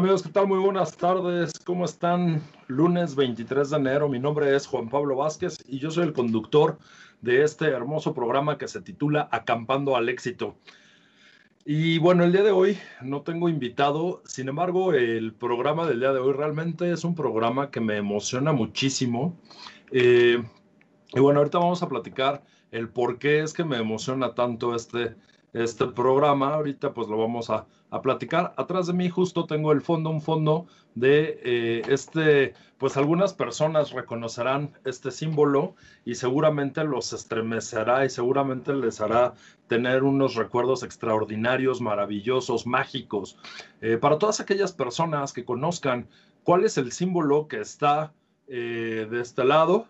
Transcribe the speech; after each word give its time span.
Amigos, 0.00 0.22
¿qué 0.22 0.30
tal? 0.30 0.46
Muy 0.46 0.58
buenas 0.58 0.96
tardes. 0.96 1.52
¿Cómo 1.62 1.84
están? 1.84 2.42
Lunes 2.68 3.14
23 3.14 3.68
de 3.68 3.76
enero. 3.76 4.08
Mi 4.08 4.18
nombre 4.18 4.56
es 4.56 4.66
Juan 4.66 4.88
Pablo 4.88 5.16
Vázquez 5.16 5.58
y 5.68 5.78
yo 5.78 5.90
soy 5.90 6.04
el 6.04 6.14
conductor 6.14 6.78
de 7.20 7.44
este 7.44 7.66
hermoso 7.66 8.14
programa 8.14 8.56
que 8.56 8.66
se 8.66 8.80
titula 8.80 9.28
Acampando 9.30 9.96
al 9.96 10.08
éxito. 10.08 10.56
Y 11.66 11.98
bueno, 11.98 12.24
el 12.24 12.32
día 12.32 12.42
de 12.42 12.50
hoy 12.50 12.78
no 13.02 13.20
tengo 13.20 13.50
invitado, 13.50 14.22
sin 14.24 14.48
embargo, 14.48 14.94
el 14.94 15.34
programa 15.34 15.86
del 15.86 16.00
día 16.00 16.14
de 16.14 16.20
hoy 16.20 16.32
realmente 16.32 16.90
es 16.90 17.04
un 17.04 17.14
programa 17.14 17.70
que 17.70 17.82
me 17.82 17.98
emociona 17.98 18.52
muchísimo. 18.52 19.36
Eh, 19.92 20.42
y 21.12 21.20
bueno, 21.20 21.40
ahorita 21.40 21.58
vamos 21.58 21.82
a 21.82 21.90
platicar 21.90 22.42
el 22.70 22.88
por 22.88 23.18
qué 23.18 23.40
es 23.40 23.52
que 23.52 23.64
me 23.64 23.76
emociona 23.76 24.34
tanto 24.34 24.74
este, 24.74 25.14
este 25.52 25.88
programa. 25.88 26.54
Ahorita 26.54 26.94
pues 26.94 27.06
lo 27.06 27.18
vamos 27.18 27.50
a, 27.50 27.66
platicar. 28.02 28.54
Atrás 28.56 28.86
de 28.86 28.92
mí 28.92 29.08
justo 29.08 29.46
tengo 29.46 29.72
el 29.72 29.80
fondo, 29.80 30.10
un 30.10 30.22
fondo 30.22 30.66
de 30.94 31.40
eh, 31.42 31.82
este, 31.88 32.54
pues 32.78 32.96
algunas 32.96 33.34
personas 33.34 33.90
reconocerán 33.90 34.72
este 34.84 35.10
símbolo 35.10 35.74
y 36.04 36.14
seguramente 36.14 36.82
los 36.84 37.12
estremecerá 37.12 38.04
y 38.04 38.10
seguramente 38.10 38.72
les 38.72 39.00
hará 39.00 39.34
tener 39.68 40.02
unos 40.02 40.34
recuerdos 40.34 40.82
extraordinarios, 40.82 41.80
maravillosos, 41.80 42.66
mágicos. 42.66 43.36
Eh, 43.80 43.96
para 43.96 44.18
todas 44.18 44.40
aquellas 44.40 44.72
personas 44.72 45.32
que 45.32 45.44
conozcan 45.44 46.08
cuál 46.44 46.64
es 46.64 46.78
el 46.78 46.92
símbolo 46.92 47.48
que 47.48 47.60
está 47.60 48.12
eh, 48.48 49.06
de 49.10 49.20
este 49.20 49.44
lado, 49.44 49.86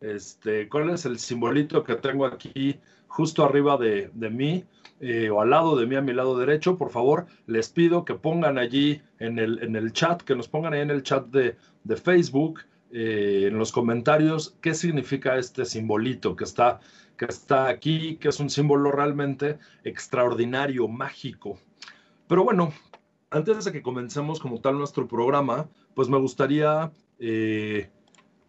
este, 0.00 0.68
cuál 0.68 0.90
es 0.90 1.06
el 1.06 1.18
simbolito 1.18 1.82
que 1.82 1.94
tengo 1.94 2.26
aquí 2.26 2.78
justo 3.08 3.44
arriba 3.44 3.76
de, 3.76 4.10
de 4.12 4.30
mí 4.30 4.64
eh, 5.00 5.30
o 5.30 5.40
al 5.40 5.50
lado 5.50 5.76
de 5.76 5.86
mí, 5.86 5.96
a 5.96 6.00
mi 6.00 6.12
lado 6.12 6.38
derecho, 6.38 6.76
por 6.76 6.90
favor, 6.90 7.26
les 7.46 7.68
pido 7.68 8.04
que 8.04 8.14
pongan 8.14 8.58
allí 8.58 9.02
en 9.18 9.38
el, 9.38 9.62
en 9.62 9.76
el 9.76 9.92
chat, 9.92 10.22
que 10.22 10.34
nos 10.34 10.48
pongan 10.48 10.72
ahí 10.72 10.80
en 10.80 10.90
el 10.90 11.02
chat 11.02 11.26
de, 11.26 11.56
de 11.84 11.96
Facebook, 11.96 12.60
eh, 12.96 13.48
en 13.48 13.58
los 13.58 13.72
comentarios, 13.72 14.56
qué 14.60 14.72
significa 14.72 15.36
este 15.36 15.64
simbolito 15.64 16.36
que 16.36 16.44
está, 16.44 16.78
que 17.16 17.24
está 17.24 17.66
aquí, 17.66 18.16
que 18.16 18.28
es 18.28 18.38
un 18.38 18.50
símbolo 18.50 18.92
realmente 18.92 19.58
extraordinario, 19.82 20.86
mágico. 20.86 21.58
Pero 22.28 22.44
bueno, 22.44 22.72
antes 23.30 23.64
de 23.64 23.72
que 23.72 23.82
comencemos 23.82 24.38
como 24.38 24.60
tal 24.60 24.78
nuestro 24.78 25.08
programa, 25.08 25.68
pues 25.94 26.08
me 26.08 26.18
gustaría 26.18 26.92
eh, 27.18 27.90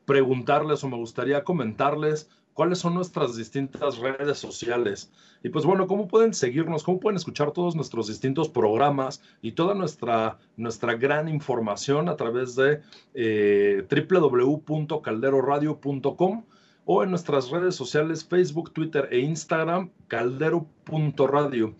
preguntarles 0.05 0.83
o 0.83 0.89
me 0.89 0.97
gustaría 0.97 1.43
comentarles 1.43 2.29
cuáles 2.55 2.79
son 2.79 2.95
nuestras 2.95 3.35
distintas 3.35 3.99
redes 3.99 4.39
sociales. 4.39 5.11
Y 5.43 5.49
pues 5.49 5.65
bueno, 5.65 5.85
¿cómo 5.87 6.07
pueden 6.07 6.33
seguirnos? 6.33 6.83
¿Cómo 6.83 7.01
pueden 7.01 7.17
escuchar 7.17 7.51
todos 7.51 7.75
nuestros 7.75 8.07
distintos 8.07 8.47
programas 8.49 9.21
y 9.41 9.51
toda 9.51 9.73
nuestra, 9.75 10.39
nuestra 10.55 10.93
gran 10.95 11.27
información 11.27 12.07
a 12.07 12.15
través 12.15 12.55
de 12.55 12.79
eh, 13.13 13.85
www.calderoradio.com 14.09 16.45
o 16.85 17.03
en 17.03 17.09
nuestras 17.09 17.49
redes 17.49 17.75
sociales 17.75 18.25
Facebook, 18.25 18.71
Twitter 18.71 19.09
e 19.11 19.19
Instagram, 19.19 19.89
caldero.radio. 20.07 21.75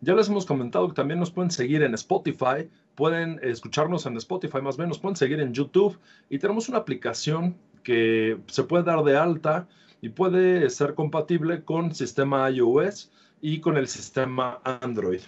Ya 0.00 0.14
les 0.14 0.28
hemos 0.28 0.46
comentado 0.46 0.86
que 0.86 0.94
también 0.94 1.18
nos 1.18 1.32
pueden 1.32 1.50
seguir 1.50 1.82
en 1.82 1.94
Spotify, 1.94 2.70
pueden 2.94 3.40
escucharnos 3.42 4.06
en 4.06 4.16
Spotify 4.16 4.62
más 4.62 4.76
bien, 4.76 4.90
nos 4.90 5.00
pueden 5.00 5.16
seguir 5.16 5.40
en 5.40 5.52
YouTube 5.52 5.98
y 6.28 6.38
tenemos 6.38 6.68
una 6.68 6.78
aplicación 6.78 7.56
que 7.82 8.38
se 8.46 8.62
puede 8.62 8.84
dar 8.84 9.02
de 9.02 9.16
alta 9.16 9.66
y 10.00 10.10
puede 10.10 10.68
ser 10.70 10.94
compatible 10.94 11.64
con 11.64 11.94
sistema 11.94 12.48
iOS 12.50 13.10
y 13.40 13.60
con 13.60 13.76
el 13.76 13.88
sistema 13.88 14.60
Android. 14.64 15.20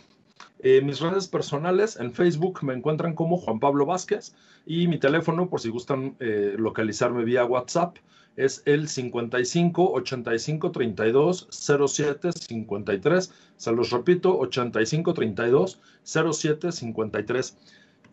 Eh, 0.61 0.81
mis 0.81 1.01
redes 1.01 1.27
personales 1.27 1.97
en 1.97 2.13
Facebook 2.13 2.61
me 2.63 2.75
encuentran 2.75 3.15
como 3.15 3.37
Juan 3.37 3.59
Pablo 3.59 3.85
Vázquez 3.85 4.35
y 4.65 4.87
mi 4.87 4.99
teléfono, 4.99 5.49
por 5.49 5.61
si 5.61 5.71
gustan 5.71 6.17
eh, 6.21 6.55
localizarme 6.57 7.25
vía 7.25 7.45
WhatsApp, 7.45 7.97
es 8.37 8.63
el 8.65 8.89
55 8.89 9.93
85 9.93 10.71
32 10.71 11.49
07 11.51 12.31
53. 12.33 13.33
Se 13.57 13.73
los 13.73 13.91
repito, 13.91 14.39
85 14.39 15.15
32 15.15 15.81
07 16.05 16.73
53. 16.73 17.59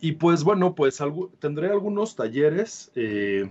Y 0.01 0.13
pues 0.13 0.43
bueno, 0.43 0.75
pues 0.75 0.99
tendré 1.39 1.69
algunos 1.69 2.15
talleres. 2.15 2.91
Eh, 2.95 3.49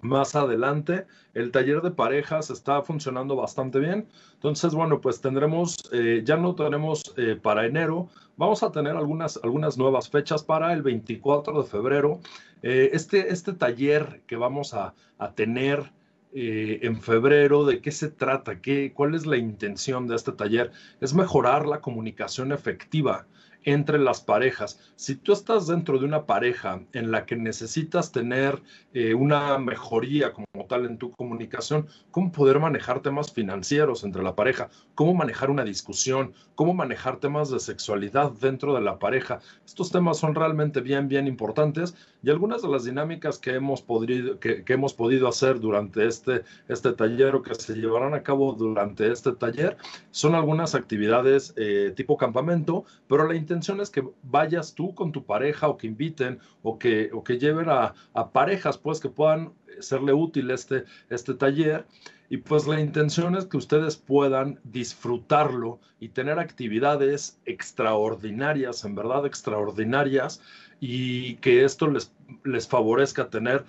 más 0.00 0.34
adelante. 0.34 1.06
El 1.34 1.50
taller 1.50 1.82
de 1.82 1.90
parejas 1.90 2.50
está 2.50 2.82
funcionando 2.82 3.36
bastante 3.36 3.78
bien. 3.78 4.06
Entonces, 4.34 4.74
bueno, 4.74 5.00
pues 5.00 5.20
tendremos, 5.20 5.76
eh, 5.92 6.22
ya 6.24 6.36
no 6.36 6.54
tenemos 6.54 7.14
eh, 7.16 7.38
para 7.40 7.66
enero, 7.66 8.08
vamos 8.36 8.62
a 8.62 8.72
tener 8.72 8.96
algunas, 8.96 9.38
algunas 9.42 9.78
nuevas 9.78 10.08
fechas 10.08 10.42
para 10.42 10.72
el 10.72 10.82
24 10.82 11.62
de 11.62 11.68
febrero. 11.68 12.20
Eh, 12.62 12.90
este, 12.92 13.32
este 13.32 13.52
taller 13.52 14.22
que 14.26 14.36
vamos 14.36 14.74
a, 14.74 14.94
a 15.18 15.32
tener 15.32 15.92
en 16.38 17.00
febrero, 17.00 17.64
¿de 17.64 17.80
qué 17.80 17.90
se 17.90 18.10
trata? 18.10 18.60
¿Qué, 18.60 18.92
¿Cuál 18.92 19.14
es 19.14 19.24
la 19.24 19.38
intención 19.38 20.06
de 20.06 20.16
este 20.16 20.32
taller? 20.32 20.70
Es 21.00 21.14
mejorar 21.14 21.64
la 21.66 21.80
comunicación 21.80 22.52
efectiva 22.52 23.26
entre 23.66 23.98
las 23.98 24.20
parejas. 24.20 24.78
Si 24.94 25.16
tú 25.16 25.32
estás 25.32 25.66
dentro 25.66 25.98
de 25.98 26.06
una 26.06 26.24
pareja 26.24 26.80
en 26.92 27.10
la 27.10 27.26
que 27.26 27.36
necesitas 27.36 28.12
tener 28.12 28.62
eh, 28.94 29.12
una 29.12 29.58
mejoría 29.58 30.32
como 30.32 30.46
tal 30.68 30.86
en 30.86 30.98
tu 30.98 31.10
comunicación, 31.10 31.88
cómo 32.12 32.30
poder 32.30 32.60
manejar 32.60 33.00
temas 33.00 33.32
financieros 33.32 34.04
entre 34.04 34.22
la 34.22 34.36
pareja, 34.36 34.70
cómo 34.94 35.14
manejar 35.14 35.50
una 35.50 35.64
discusión, 35.64 36.32
cómo 36.54 36.74
manejar 36.74 37.18
temas 37.18 37.50
de 37.50 37.58
sexualidad 37.58 38.30
dentro 38.40 38.72
de 38.72 38.80
la 38.80 39.00
pareja. 39.00 39.40
Estos 39.66 39.90
temas 39.90 40.16
son 40.16 40.36
realmente 40.36 40.80
bien, 40.80 41.08
bien 41.08 41.26
importantes 41.26 41.96
y 42.22 42.30
algunas 42.30 42.62
de 42.62 42.68
las 42.68 42.84
dinámicas 42.84 43.38
que 43.38 43.54
hemos 43.54 43.82
podido, 43.82 44.38
que, 44.38 44.64
hemos 44.68 44.94
podido 44.94 45.26
hacer 45.26 45.58
durante 45.58 46.06
este, 46.06 46.44
este 46.68 46.92
taller 46.92 47.34
o 47.34 47.42
que 47.42 47.54
se 47.56 47.74
llevarán 47.74 48.14
a 48.14 48.22
cabo 48.22 48.52
durante 48.52 49.10
este 49.10 49.32
taller 49.32 49.76
son 50.12 50.36
algunas 50.36 50.74
actividades 50.76 51.52
eh, 51.56 51.92
tipo 51.96 52.16
campamento, 52.16 52.84
pero 53.08 53.26
la 53.26 53.34
intención 53.34 53.55
es 53.58 53.90
que 53.90 54.06
vayas 54.22 54.74
tú 54.74 54.94
con 54.94 55.12
tu 55.12 55.24
pareja 55.24 55.68
o 55.68 55.76
que 55.76 55.86
inviten 55.86 56.38
o 56.62 56.78
que, 56.78 57.10
o 57.12 57.22
que 57.22 57.38
lleven 57.38 57.68
a, 57.68 57.94
parejas 58.32 58.78
pues 58.78 59.00
que 59.00 59.08
puedan 59.08 59.52
serle 59.80 60.12
útil 60.12 60.50
este, 60.50 60.84
este 61.10 61.34
taller. 61.34 61.86
Y 62.28 62.38
pues 62.38 62.66
la 62.66 62.80
intención 62.80 63.36
es 63.36 63.44
que 63.44 63.56
ustedes 63.56 63.96
puedan 63.96 64.58
disfrutarlo 64.64 65.78
y 66.00 66.08
tener 66.08 66.38
actividades 66.40 67.38
extraordinarias, 67.44 68.84
en 68.84 68.96
verdad 68.96 69.26
extraordinarias, 69.26 70.40
y 70.80 71.36
que 71.36 71.64
esto 71.64 71.86
les, 71.86 72.12
les 72.44 72.66
favorezca 72.66 73.30
tener 73.30 73.64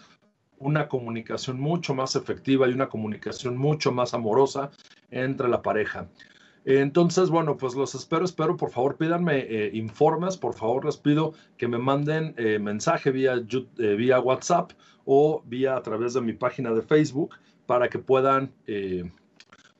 una 0.59 0.87
comunicación 0.87 1.59
mucho 1.59 1.93
más 1.93 2.15
efectiva 2.15 2.67
y 2.67 2.73
una 2.73 2.89
comunicación 2.89 3.57
mucho 3.57 3.91
más 3.91 4.15
amorosa 4.15 4.71
entre 5.11 5.47
la 5.47 5.61
pareja. 5.61 6.07
Entonces, 6.69 7.29
bueno, 7.29 7.55
pues 7.55 7.75
los 7.75 7.95
espero, 7.95 8.25
espero, 8.25 8.57
por 8.57 8.71
favor 8.71 8.97
pídanme 8.97 9.37
eh, 9.39 9.71
informes, 9.71 10.35
por 10.35 10.53
favor 10.53 10.83
les 10.83 10.97
pido 10.97 11.31
que 11.55 11.69
me 11.69 11.77
manden 11.77 12.35
eh, 12.37 12.59
mensaje 12.59 13.09
vía, 13.09 13.35
eh, 13.35 13.95
vía 13.95 14.19
WhatsApp 14.19 14.73
o 15.05 15.41
vía 15.45 15.77
a 15.77 15.81
través 15.81 16.13
de 16.13 16.19
mi 16.19 16.33
página 16.33 16.73
de 16.73 16.81
Facebook 16.81 17.35
para 17.67 17.87
que 17.87 17.99
puedan, 17.99 18.51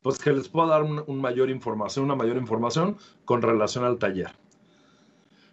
pues 0.00 0.18
que 0.18 0.32
les 0.32 0.48
pueda 0.48 0.68
dar 0.68 0.82
un, 0.82 1.20
mayor 1.20 1.50
información, 1.50 2.06
una 2.06 2.14
mayor 2.14 2.38
información 2.38 2.96
con 3.26 3.42
relación 3.42 3.84
al 3.84 3.98
taller. 3.98 4.30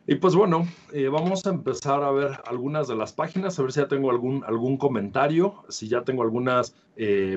Y 0.07 0.15
pues 0.15 0.35
bueno, 0.35 0.65
vamos 1.11 1.45
a 1.45 1.49
empezar 1.49 2.01
a 2.03 2.11
ver 2.11 2.39
algunas 2.45 2.87
de 2.87 2.95
las 2.95 3.11
páginas, 3.11 3.59
a 3.59 3.63
ver 3.63 3.73
si 3.73 3.81
ya 3.81 3.89
tengo 3.89 4.09
algún, 4.09 4.45
algún 4.45 4.77
comentario, 4.77 5.65
si 5.67 5.89
ya 5.89 6.03
tengo 6.03 6.23
algunas 6.23 6.73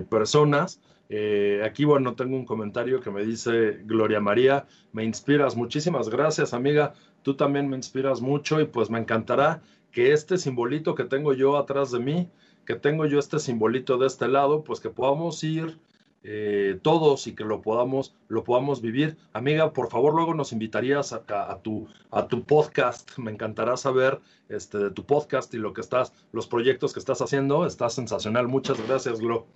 personas 0.08 0.80
eh, 1.08 1.62
aquí, 1.64 1.84
bueno, 1.84 2.14
tengo 2.14 2.36
un 2.36 2.44
comentario 2.44 3.00
que 3.00 3.10
me 3.10 3.24
dice 3.24 3.80
Gloria 3.84 4.20
María, 4.20 4.66
me 4.92 5.04
inspiras, 5.04 5.56
muchísimas 5.56 6.08
gracias 6.08 6.52
amiga, 6.52 6.94
tú 7.22 7.34
también 7.34 7.68
me 7.68 7.76
inspiras 7.76 8.20
mucho 8.20 8.60
y 8.60 8.66
pues 8.66 8.90
me 8.90 8.98
encantará 8.98 9.62
que 9.90 10.12
este 10.12 10.36
simbolito 10.36 10.94
que 10.94 11.04
tengo 11.04 11.32
yo 11.32 11.56
atrás 11.56 11.90
de 11.90 12.00
mí, 12.00 12.30
que 12.66 12.74
tengo 12.74 13.06
yo 13.06 13.18
este 13.18 13.38
simbolito 13.38 13.96
de 13.96 14.06
este 14.06 14.28
lado, 14.28 14.64
pues 14.64 14.80
que 14.80 14.90
podamos 14.90 15.42
ir 15.42 15.78
eh, 16.24 16.78
todos 16.82 17.26
y 17.26 17.34
que 17.34 17.44
lo 17.44 17.62
podamos, 17.62 18.14
lo 18.28 18.44
podamos 18.44 18.82
vivir. 18.82 19.16
Amiga, 19.32 19.72
por 19.72 19.88
favor, 19.88 20.14
luego 20.14 20.34
nos 20.34 20.52
invitarías 20.52 21.12
a, 21.12 21.22
tu, 21.62 21.88
a 22.10 22.28
tu 22.28 22.44
podcast. 22.44 23.16
Me 23.18 23.30
encantará 23.30 23.76
saber 23.76 24.20
este, 24.48 24.78
de 24.78 24.90
tu 24.90 25.06
podcast 25.06 25.54
y 25.54 25.58
lo 25.58 25.72
que 25.72 25.80
estás, 25.80 26.12
los 26.32 26.46
proyectos 26.46 26.92
que 26.92 27.00
estás 27.00 27.22
haciendo. 27.22 27.64
Está 27.66 27.88
sensacional. 27.88 28.48
Muchas 28.48 28.84
gracias, 28.86 29.20
Glo. 29.20 29.46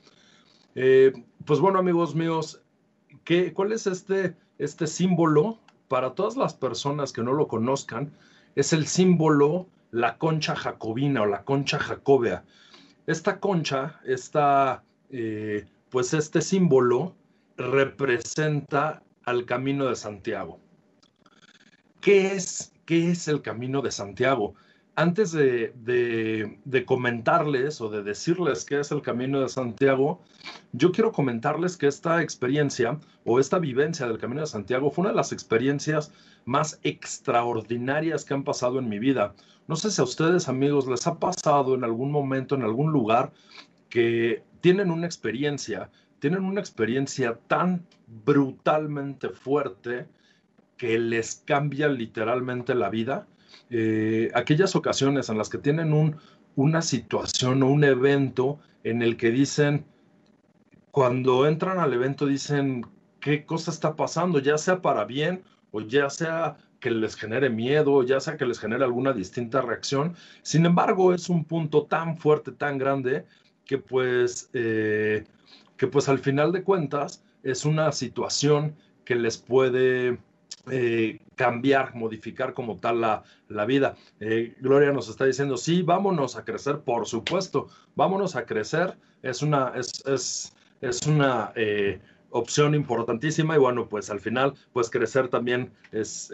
Eh, 0.75 1.13
pues 1.45 1.61
bueno, 1.61 1.79
amigos 1.79 2.15
míos, 2.15 2.63
¿qué, 3.25 3.53
¿cuál 3.53 3.73
es 3.73 3.87
este, 3.87 4.37
este 4.59 4.87
símbolo? 4.87 5.59
Para 5.89 6.15
todas 6.15 6.37
las 6.37 6.55
personas 6.55 7.13
que 7.13 7.23
no 7.23 7.33
lo 7.33 7.49
conozcan, 7.49 8.13
es 8.55 8.73
el 8.73 8.87
símbolo 8.87 9.67
la 9.93 10.17
concha 10.17 10.57
jacobina 10.57 11.23
o 11.23 11.27
la 11.27 11.45
concha 11.45 11.79
jacobea. 11.79 12.45
Esta 13.07 13.39
concha, 13.39 14.01
esta, 14.05 14.83
eh, 15.11 15.67
pues 15.91 16.15
este 16.15 16.41
símbolo 16.41 17.15
representa 17.57 19.03
al 19.25 19.45
camino 19.45 19.87
de 19.87 19.97
Santiago. 19.97 20.59
¿Qué 22.01 22.33
es, 22.33 22.73
¿Qué 22.87 23.11
es 23.11 23.29
el 23.29 23.43
camino 23.43 23.83
de 23.83 23.93
Santiago? 23.93 24.55
Antes 24.95 25.33
de, 25.33 26.85
comentarles 26.87 27.81
o 27.81 27.89
de 27.89 28.03
decirles 28.03 28.65
qué 28.65 28.81
es 28.81 28.91
el 28.93 29.01
Camino 29.01 29.41
de 29.41 29.49
Santiago, 29.49 30.21
yo 30.73 30.93
quiero 30.93 31.13
comentarles 31.13 31.77
que 31.77 31.87
esta 31.87 32.23
experiencia 32.23 32.99
o 33.25 33.41
esta 33.41 33.59
vivencia 33.59 34.07
del 34.07 34.19
Camino 34.19 34.43
de 34.43 34.47
Santiago 34.47 34.91
fue 34.91 35.03
una 35.03 35.11
de 35.11 35.17
las 35.17 35.33
experiencias 35.33 36.13
más 36.45 36.79
extraordinarias 36.83 38.25
que 38.25 38.35
han 38.35 38.45
pasado 38.45 38.79
en 38.79 38.89
mi 38.89 38.99
vida. 38.99 39.35
No 39.67 39.77
sé 39.77 39.91
si 39.91 40.01
a 40.01 40.05
ustedes, 40.05 40.49
amigos, 40.49 40.87
les 40.87 41.07
ha 41.07 41.19
pasado 41.19 41.75
en 41.75 41.85
algún 41.85 42.11
momento, 42.11 42.55
en 42.55 42.63
algún 42.63 42.93
lugar, 42.93 43.33
que 43.89 44.43
tienen 44.61 44.91
una 44.91 45.07
experiencia, 45.07 45.91
tienen 46.19 46.45
una 46.45 46.61
experiencia 46.61 47.39
tan 47.47 47.87
brutalmente 48.25 49.31
fuerte 49.31 50.07
que 50.77 50.99
les 50.99 51.37
cambia 51.47 51.89
literalmente 51.89 52.75
la 52.75 52.91
vida 52.91 53.27
eh, 53.75 54.31
aquellas 54.35 54.77
ocasiones 54.77 55.31
en 55.31 55.39
las 55.39 55.49
que 55.49 55.57
tienen 55.57 55.95
un, 55.95 56.17
una 56.57 56.83
situación 56.83 57.63
o 57.63 57.69
un 57.69 57.85
evento 57.85 58.59
en 58.85 59.01
el 59.01 59.17
que 59.17 59.31
dicen, 59.31 59.87
cuando 60.91 61.47
entran 61.47 61.79
al 61.79 61.95
evento 61.95 62.27
dicen 62.27 62.85
qué 63.19 63.47
cosa 63.47 63.71
está 63.71 63.97
pasando, 63.97 64.41
ya 64.41 64.59
sea 64.59 64.83
para 64.83 65.07
bien 65.07 65.43
o 65.71 65.81
ya 65.81 66.11
sea 66.11 66.59
que 66.81 66.91
les 66.91 67.17
genere 67.17 67.49
miedo, 67.49 68.03
ya 68.03 68.21
sea 68.21 68.37
que 68.37 68.45
les 68.45 68.59
genere 68.59 68.85
alguna 68.85 69.15
distinta 69.15 69.63
reacción. 69.63 70.17
Sin 70.43 70.67
embargo, 70.67 71.15
es 71.15 71.31
un 71.31 71.45
punto 71.45 71.85
tan 71.87 72.19
fuerte, 72.19 72.53
tan 72.53 72.77
grande, 72.77 73.25
que 73.65 73.79
pues, 73.79 74.51
eh, 74.53 75.25
que 75.79 75.87
pues 75.87 76.11
al 76.11 76.19
final 76.19 76.53
de 76.53 76.63
cuentas 76.63 77.25
es 77.43 77.65
una 77.65 77.91
situación 77.93 78.77
que 79.07 79.15
les 79.15 79.39
puede 79.39 80.19
eh, 80.71 81.21
cambiar, 81.43 81.97
modificar 81.97 82.55
como 82.55 82.77
tal 82.77 83.01
la, 83.01 83.25
la 83.49 83.67
vida. 83.67 83.97
Eh, 84.21 84.55
Gloria 84.61 84.93
nos 84.93 85.09
está 85.09 85.25
diciendo, 85.25 85.57
sí, 85.57 85.83
vámonos 85.83 86.37
a 86.37 86.45
crecer, 86.45 86.79
por 86.79 87.09
supuesto, 87.09 87.67
vámonos 87.97 88.37
a 88.37 88.47
crecer. 88.47 88.97
Es 89.23 89.43
una, 89.43 89.73
es, 89.75 90.05
es, 90.07 90.55
es 90.81 91.05
una 91.09 91.51
eh, 91.57 92.01
opción 92.31 92.77
importantísima 92.77 93.57
y 93.57 93.59
bueno, 93.59 93.89
pues 93.89 94.09
al 94.09 94.21
final, 94.21 94.55
pues 94.73 94.89
crecer 94.89 95.27
también 95.27 95.73
es, 95.91 96.33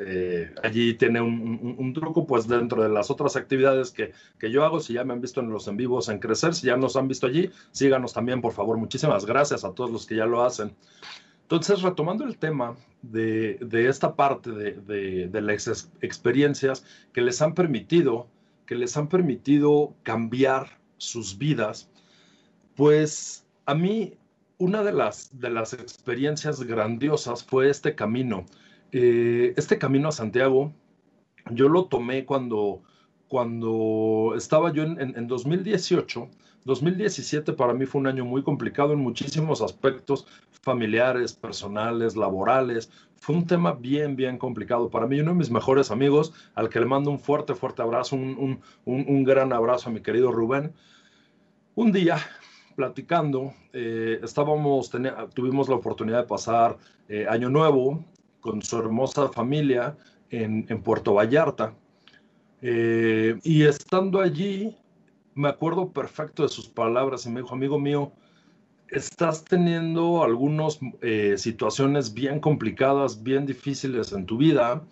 allí 0.62 0.92
tiene 0.92 1.22
un, 1.22 1.76
un, 1.78 1.92
truco, 1.94 2.26
pues 2.26 2.46
dentro 2.46 2.82
de 2.82 2.90
las 2.90 3.10
otras 3.10 3.34
actividades 3.34 3.90
que, 3.90 4.12
que 4.38 4.50
yo 4.50 4.62
hago, 4.62 4.78
si 4.78 4.92
ya 4.92 5.04
me 5.04 5.14
han 5.14 5.22
visto 5.22 5.40
en 5.40 5.48
los 5.48 5.68
en 5.68 5.78
vivos 5.78 6.10
en 6.10 6.18
crecer, 6.18 6.54
si 6.54 6.66
ya 6.66 6.76
nos 6.76 6.96
han 6.96 7.08
visto 7.08 7.26
allí, 7.26 7.50
síganos 7.72 8.12
también, 8.12 8.42
por 8.42 8.52
favor. 8.52 8.76
Muchísimas 8.76 9.24
gracias 9.24 9.64
a 9.64 9.72
todos 9.72 9.90
los 9.90 10.04
que 10.04 10.16
ya 10.16 10.26
lo 10.26 10.42
hacen. 10.42 10.74
Entonces, 11.48 11.80
retomando 11.80 12.24
el 12.24 12.36
tema 12.36 12.76
de, 13.00 13.58
esta 13.88 14.14
parte 14.14 14.50
de, 14.50 15.40
las 15.40 15.90
experiencias 16.02 16.84
que 17.14 17.22
les 17.22 17.40
han 17.40 17.54
permitido, 17.54 18.28
que 18.66 18.74
les 18.74 18.94
han 18.98 19.08
permitido 19.08 19.94
cambiar 20.02 20.78
sus 20.98 21.38
vidas, 21.38 21.88
pues 22.76 23.46
a 23.64 23.74
mí 23.74 24.18
una 24.58 24.82
de 24.82 24.92
las, 24.92 25.40
de 25.40 25.48
las 25.48 25.72
experiencias 25.72 26.62
grandiosas 26.64 27.42
fue 27.42 27.70
este 27.70 27.94
camino. 27.94 28.44
Eh, 28.92 29.54
este 29.56 29.78
camino 29.78 30.10
a 30.10 30.12
Santiago, 30.12 30.74
yo 31.50 31.70
lo 31.70 31.86
tomé 31.86 32.26
cuando, 32.26 32.82
cuando 33.26 34.34
estaba 34.36 34.70
yo 34.70 34.82
en, 34.82 35.00
en 35.00 35.26
2018 35.26 36.28
2017 36.68 37.54
para 37.54 37.72
mí 37.72 37.86
fue 37.86 38.02
un 38.02 38.08
año 38.08 38.26
muy 38.26 38.42
complicado 38.42 38.92
en 38.92 38.98
muchísimos 38.98 39.62
aspectos 39.62 40.26
familiares, 40.60 41.32
personales, 41.32 42.14
laborales. 42.14 42.90
Fue 43.16 43.34
un 43.34 43.46
tema 43.46 43.72
bien, 43.72 44.16
bien 44.16 44.36
complicado. 44.36 44.90
Para 44.90 45.06
mí, 45.06 45.18
uno 45.18 45.30
de 45.30 45.38
mis 45.38 45.50
mejores 45.50 45.90
amigos, 45.90 46.34
al 46.54 46.68
que 46.68 46.78
le 46.78 46.84
mando 46.84 47.10
un 47.10 47.18
fuerte, 47.18 47.54
fuerte 47.54 47.80
abrazo, 47.80 48.16
un, 48.16 49.24
gran 49.24 49.54
abrazo 49.54 49.88
a 49.88 49.92
mi 49.92 50.02
querido 50.02 50.30
Rubén. 50.30 50.74
Un 51.74 51.90
día, 51.90 52.18
platicando, 52.76 53.54
eh, 53.72 54.20
estábamos, 54.22 54.90
tuvimos 55.32 55.70
la 55.70 55.76
oportunidad 55.76 56.20
de 56.20 56.28
pasar 56.28 56.76
eh, 57.08 57.26
Año 57.30 57.48
Nuevo 57.48 58.04
con 58.40 58.60
su 58.60 58.78
hermosa 58.78 59.30
familia 59.30 59.96
en, 60.28 60.82
Puerto 60.82 61.14
Vallarta. 61.14 61.72
Eh, 62.60 63.38
y 63.42 63.62
estando 63.62 64.20
allí, 64.20 64.76
me 65.38 65.48
acuerdo 65.48 65.92
perfecto 65.92 66.42
de 66.42 66.48
sus 66.48 66.68
palabras 66.68 67.24
y 67.24 67.30
me 67.30 67.42
dijo, 67.42 67.54
amigo 67.54 67.78
mío, 67.78 68.10
estás 68.88 69.44
teniendo 69.44 70.24
algunas 70.24 70.80
eh, 71.00 71.36
situaciones 71.38 72.12
bien 72.12 72.40
complicadas, 72.40 73.22
bien 73.22 73.46
difíciles 73.46 74.10
en 74.12 74.26
tu 74.26 74.36
vida. 74.36 74.82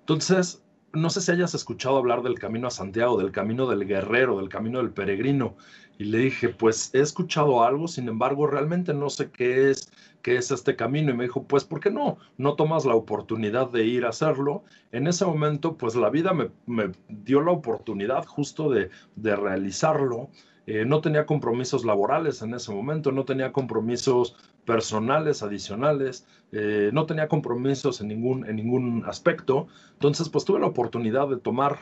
Entonces, 0.00 0.64
no 0.92 1.10
sé 1.10 1.20
si 1.20 1.30
hayas 1.30 1.54
escuchado 1.54 1.96
hablar 1.96 2.22
del 2.22 2.40
camino 2.40 2.66
a 2.66 2.72
Santiago, 2.72 3.18
del 3.18 3.30
camino 3.30 3.68
del 3.68 3.86
guerrero, 3.86 4.38
del 4.38 4.48
camino 4.48 4.78
del 4.78 4.90
peregrino. 4.90 5.56
Y 5.98 6.04
le 6.04 6.18
dije, 6.18 6.48
pues 6.48 6.92
he 6.94 7.00
escuchado 7.00 7.62
algo, 7.62 7.86
sin 7.86 8.08
embargo, 8.08 8.46
realmente 8.46 8.92
no 8.92 9.10
sé 9.10 9.30
qué 9.30 9.70
es, 9.70 9.92
qué 10.22 10.36
es 10.36 10.50
este 10.50 10.74
camino. 10.74 11.12
Y 11.12 11.16
me 11.16 11.24
dijo, 11.24 11.44
pues, 11.44 11.64
¿por 11.64 11.80
qué 11.80 11.90
no? 11.90 12.18
No 12.36 12.54
tomas 12.54 12.84
la 12.84 12.94
oportunidad 12.94 13.70
de 13.70 13.84
ir 13.84 14.04
a 14.04 14.08
hacerlo. 14.08 14.64
En 14.90 15.06
ese 15.06 15.24
momento, 15.24 15.76
pues 15.76 15.94
la 15.94 16.10
vida 16.10 16.32
me, 16.32 16.92
dio 17.08 17.42
la 17.42 17.52
oportunidad 17.52 18.24
justo 18.26 18.70
de, 18.70 18.90
realizarlo. 19.16 20.30
Eh, 20.66 20.84
no 20.84 21.00
tenía 21.00 21.26
compromisos 21.26 21.84
laborales 21.84 22.40
en 22.42 22.54
ese 22.54 22.72
momento, 22.72 23.12
no 23.12 23.26
tenía 23.26 23.52
compromisos 23.52 24.34
personales 24.64 25.42
adicionales, 25.42 26.26
eh, 26.52 26.88
no 26.90 27.04
tenía 27.04 27.28
compromisos 27.28 28.00
en 28.00 28.08
ningún, 28.08 28.48
en 28.48 28.56
ningún 28.56 29.04
aspecto. 29.06 29.68
Entonces, 29.92 30.28
pues 30.30 30.44
tuve 30.44 30.58
la 30.60 30.66
oportunidad 30.66 31.28
de 31.28 31.36
tomar 31.36 31.78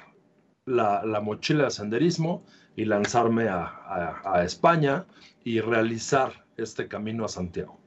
la, 0.67 1.05
la 1.05 1.21
mochila 1.21 1.65
de 1.65 1.71
senderismo 1.71 2.43
y 2.76 2.85
lanzarme 2.85 3.49
a, 3.49 4.43
España 4.45 5.05
y 5.45 5.61
realizar 5.61 6.45
este 6.57 6.88
camino 6.88 7.25
a 7.25 7.29
Santiago. 7.29 7.79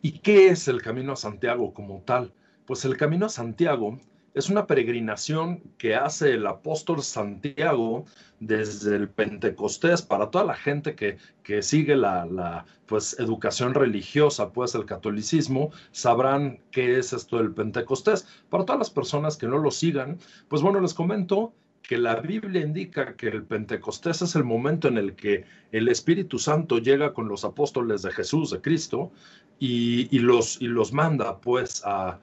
¿Y 0.00 0.18
qué 0.18 0.48
es 0.48 0.68
el 0.68 0.82
camino 0.82 1.12
a 1.12 1.16
Santiago 1.16 1.72
como 1.72 2.02
tal? 2.02 2.32
Pues 2.66 2.84
el 2.84 2.96
camino 2.96 3.26
a 3.26 3.28
Santiago 3.28 3.98
es 4.34 4.48
una 4.48 4.66
peregrinación 4.66 5.62
que 5.76 5.94
hace 5.94 6.32
el 6.32 6.46
apóstol 6.46 7.02
Santiago 7.02 8.06
desde 8.40 8.96
el 8.96 9.08
Pentecostés 9.08 10.02
para 10.02 10.30
toda 10.30 10.44
la 10.44 10.54
gente 10.54 10.94
que, 10.94 11.18
que 11.42 11.62
sigue 11.62 11.96
la, 11.96 12.24
la, 12.24 12.64
pues, 12.86 13.18
educación 13.18 13.74
religiosa, 13.74 14.52
pues 14.52 14.74
el 14.74 14.86
catolicismo, 14.86 15.70
sabrán 15.90 16.60
qué 16.70 16.98
es 16.98 17.12
esto 17.12 17.36
del 17.36 17.52
Pentecostés. 17.52 18.26
Para 18.48 18.64
todas 18.64 18.78
las 18.78 18.90
personas 18.90 19.36
que 19.36 19.46
no 19.46 19.58
lo 19.58 19.70
sigan, 19.70 20.18
pues 20.48 20.62
bueno, 20.62 20.80
les 20.80 20.94
comento 20.94 21.52
que 21.82 21.98
la 21.98 22.16
Biblia 22.16 22.62
indica 22.62 23.16
que 23.16 23.28
el 23.28 23.44
Pentecostés 23.44 24.22
es 24.22 24.36
el 24.36 24.44
momento 24.44 24.88
en 24.88 24.98
el 24.98 25.14
que 25.14 25.44
el 25.72 25.88
Espíritu 25.88 26.38
Santo 26.38 26.78
llega 26.78 27.12
con 27.12 27.28
los 27.28 27.44
apóstoles 27.44 28.02
de 28.02 28.12
Jesús, 28.12 28.50
de 28.50 28.60
Cristo, 28.60 29.12
y, 29.58 30.18
los, 30.18 30.60
y 30.60 30.66
los 30.66 30.92
manda 30.92 31.38
pues 31.38 31.82
a, 31.84 32.18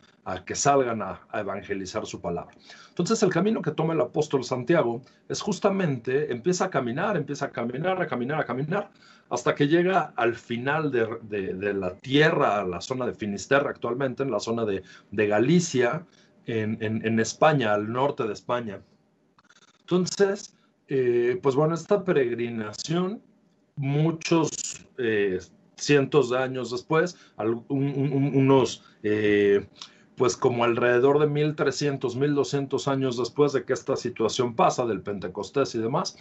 que 0.45 0.55
salgan 0.55 1.01
a, 1.01 1.21
evangelizar 1.33 2.05
su 2.05 2.19
palabra. 2.19 2.53
Entonces 2.89 3.23
el 3.23 3.29
camino 3.29 3.61
que 3.61 3.71
toma 3.71 3.93
el 3.93 4.01
apóstol 4.01 4.43
Santiago 4.43 5.01
es 5.29 5.41
justamente, 5.41 6.31
empieza 6.33 6.65
a 6.65 6.69
caminar, 6.69 7.15
empieza 7.15 7.45
a 7.45 7.51
caminar, 7.51 8.01
a 8.01 8.07
caminar, 8.07 8.41
a 8.41 8.45
caminar, 8.45 8.91
hasta 9.29 9.55
que 9.55 9.67
llega 9.67 10.13
al 10.17 10.35
final 10.35 10.91
de, 10.91 11.73
la 11.73 11.95
tierra, 11.95 12.59
a 12.59 12.65
la 12.65 12.81
zona 12.81 13.05
de 13.05 13.13
Finisterre 13.13 13.69
actualmente, 13.69 14.23
en 14.23 14.31
la 14.31 14.39
zona 14.39 14.65
de, 14.65 14.83
Galicia, 15.27 16.05
en, 16.45 16.77
en 16.81 17.19
España, 17.19 17.73
al 17.73 17.91
norte 17.91 18.23
de 18.23 18.33
España. 18.33 18.81
Entonces, 19.89 20.55
eh, 20.87 21.39
pues 21.41 21.55
bueno, 21.55 21.73
esta 21.73 22.03
peregrinación, 22.03 23.23
muchos 23.75 24.85
eh, 24.99 25.39
cientos 25.77 26.29
de 26.29 26.37
años 26.37 26.69
después, 26.69 27.17
unos, 27.69 28.83
eh, 29.01 29.67
pues 30.15 30.37
como 30.37 30.63
alrededor 30.63 31.17
de 31.17 31.25
1300, 31.25 32.15
1200 32.15 32.87
años 32.87 33.17
después 33.17 33.51
de 33.53 33.65
que 33.65 33.73
esta 33.73 33.95
situación 33.95 34.55
pasa 34.55 34.85
del 34.85 35.01
Pentecostés 35.01 35.73
y 35.73 35.79
demás, 35.79 36.17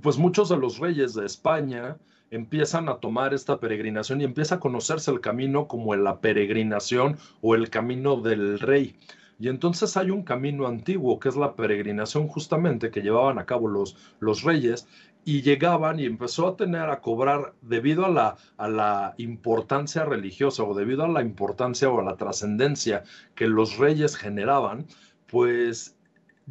pues 0.00 0.16
muchos 0.16 0.48
de 0.48 0.56
los 0.56 0.78
reyes 0.78 1.12
de 1.12 1.26
España 1.26 1.98
empiezan 2.30 2.88
a 2.88 2.96
tomar 2.96 3.34
esta 3.34 3.60
peregrinación 3.60 4.22
y 4.22 4.24
empieza 4.24 4.54
a 4.54 4.60
conocerse 4.60 5.10
el 5.10 5.20
camino 5.20 5.68
como 5.68 5.94
la 5.96 6.20
peregrinación 6.20 7.18
o 7.42 7.54
el 7.54 7.68
camino 7.68 8.16
del 8.16 8.58
rey. 8.58 8.96
Y 9.38 9.48
entonces 9.48 9.96
hay 9.96 10.10
un 10.10 10.22
camino 10.22 10.66
antiguo 10.66 11.18
que 11.18 11.28
es 11.28 11.36
la 11.36 11.54
peregrinación 11.54 12.28
justamente 12.28 12.90
que 12.90 13.02
llevaban 13.02 13.38
a 13.38 13.46
cabo 13.46 13.68
los, 13.68 13.96
los 14.20 14.42
reyes 14.42 14.86
y 15.24 15.42
llegaban 15.42 16.00
y 16.00 16.06
empezó 16.06 16.48
a 16.48 16.56
tener 16.56 16.90
a 16.90 17.00
cobrar 17.00 17.54
debido 17.62 18.04
a 18.04 18.08
la, 18.08 18.36
a 18.56 18.68
la 18.68 19.14
importancia 19.18 20.04
religiosa 20.04 20.64
o 20.64 20.74
debido 20.74 21.04
a 21.04 21.08
la 21.08 21.22
importancia 21.22 21.88
o 21.88 22.00
a 22.00 22.04
la 22.04 22.16
trascendencia 22.16 23.04
que 23.34 23.46
los 23.46 23.78
reyes 23.78 24.16
generaban, 24.16 24.86
pues 25.26 25.96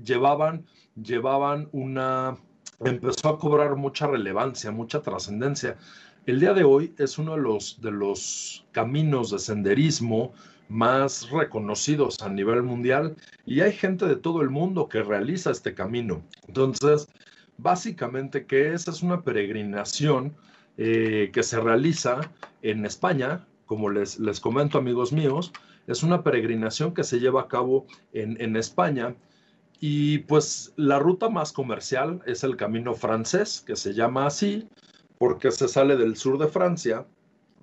llevaban, 0.01 0.65
llevaban 0.95 1.69
una, 1.71 2.37
empezó 2.79 3.29
a 3.29 3.39
cobrar 3.39 3.75
mucha 3.75 4.07
relevancia, 4.07 4.71
mucha 4.71 5.01
trascendencia. 5.01 5.77
El 6.25 6.39
día 6.39 6.53
de 6.53 6.63
hoy 6.63 6.93
es 6.97 7.17
uno 7.17 7.35
de 7.35 7.41
los, 7.41 7.81
de 7.81 7.91
los 7.91 8.65
caminos 8.71 9.31
de 9.31 9.39
senderismo 9.39 10.33
más 10.71 11.29
reconocidos 11.29 12.21
a 12.21 12.29
nivel 12.29 12.63
mundial 12.63 13.17
y 13.45 13.59
hay 13.59 13.73
gente 13.73 14.05
de 14.05 14.15
todo 14.15 14.41
el 14.41 14.49
mundo 14.49 14.87
que 14.87 15.03
realiza 15.03 15.51
este 15.51 15.73
camino. 15.73 16.23
Entonces, 16.47 17.09
básicamente, 17.57 18.45
¿qué 18.45 18.73
es? 18.73 18.87
Es 18.87 19.03
una 19.03 19.21
peregrinación 19.21 20.33
eh, 20.77 21.29
que 21.33 21.43
se 21.43 21.59
realiza 21.59 22.21
en 22.61 22.85
España, 22.85 23.45
como 23.65 23.89
les, 23.89 24.17
les 24.17 24.39
comento 24.39 24.77
amigos 24.77 25.11
míos, 25.11 25.51
es 25.87 26.03
una 26.03 26.23
peregrinación 26.23 26.93
que 26.93 27.03
se 27.03 27.19
lleva 27.19 27.41
a 27.41 27.47
cabo 27.49 27.85
en, 28.13 28.41
en 28.41 28.55
España 28.55 29.13
y 29.81 30.19
pues 30.19 30.71
la 30.77 30.99
ruta 30.99 31.27
más 31.27 31.51
comercial 31.51 32.21
es 32.25 32.45
el 32.45 32.55
camino 32.55 32.93
francés, 32.93 33.61
que 33.65 33.75
se 33.75 33.93
llama 33.93 34.25
así, 34.25 34.69
porque 35.17 35.51
se 35.51 35.67
sale 35.67 35.97
del 35.97 36.15
sur 36.15 36.37
de 36.37 36.47
Francia, 36.47 37.05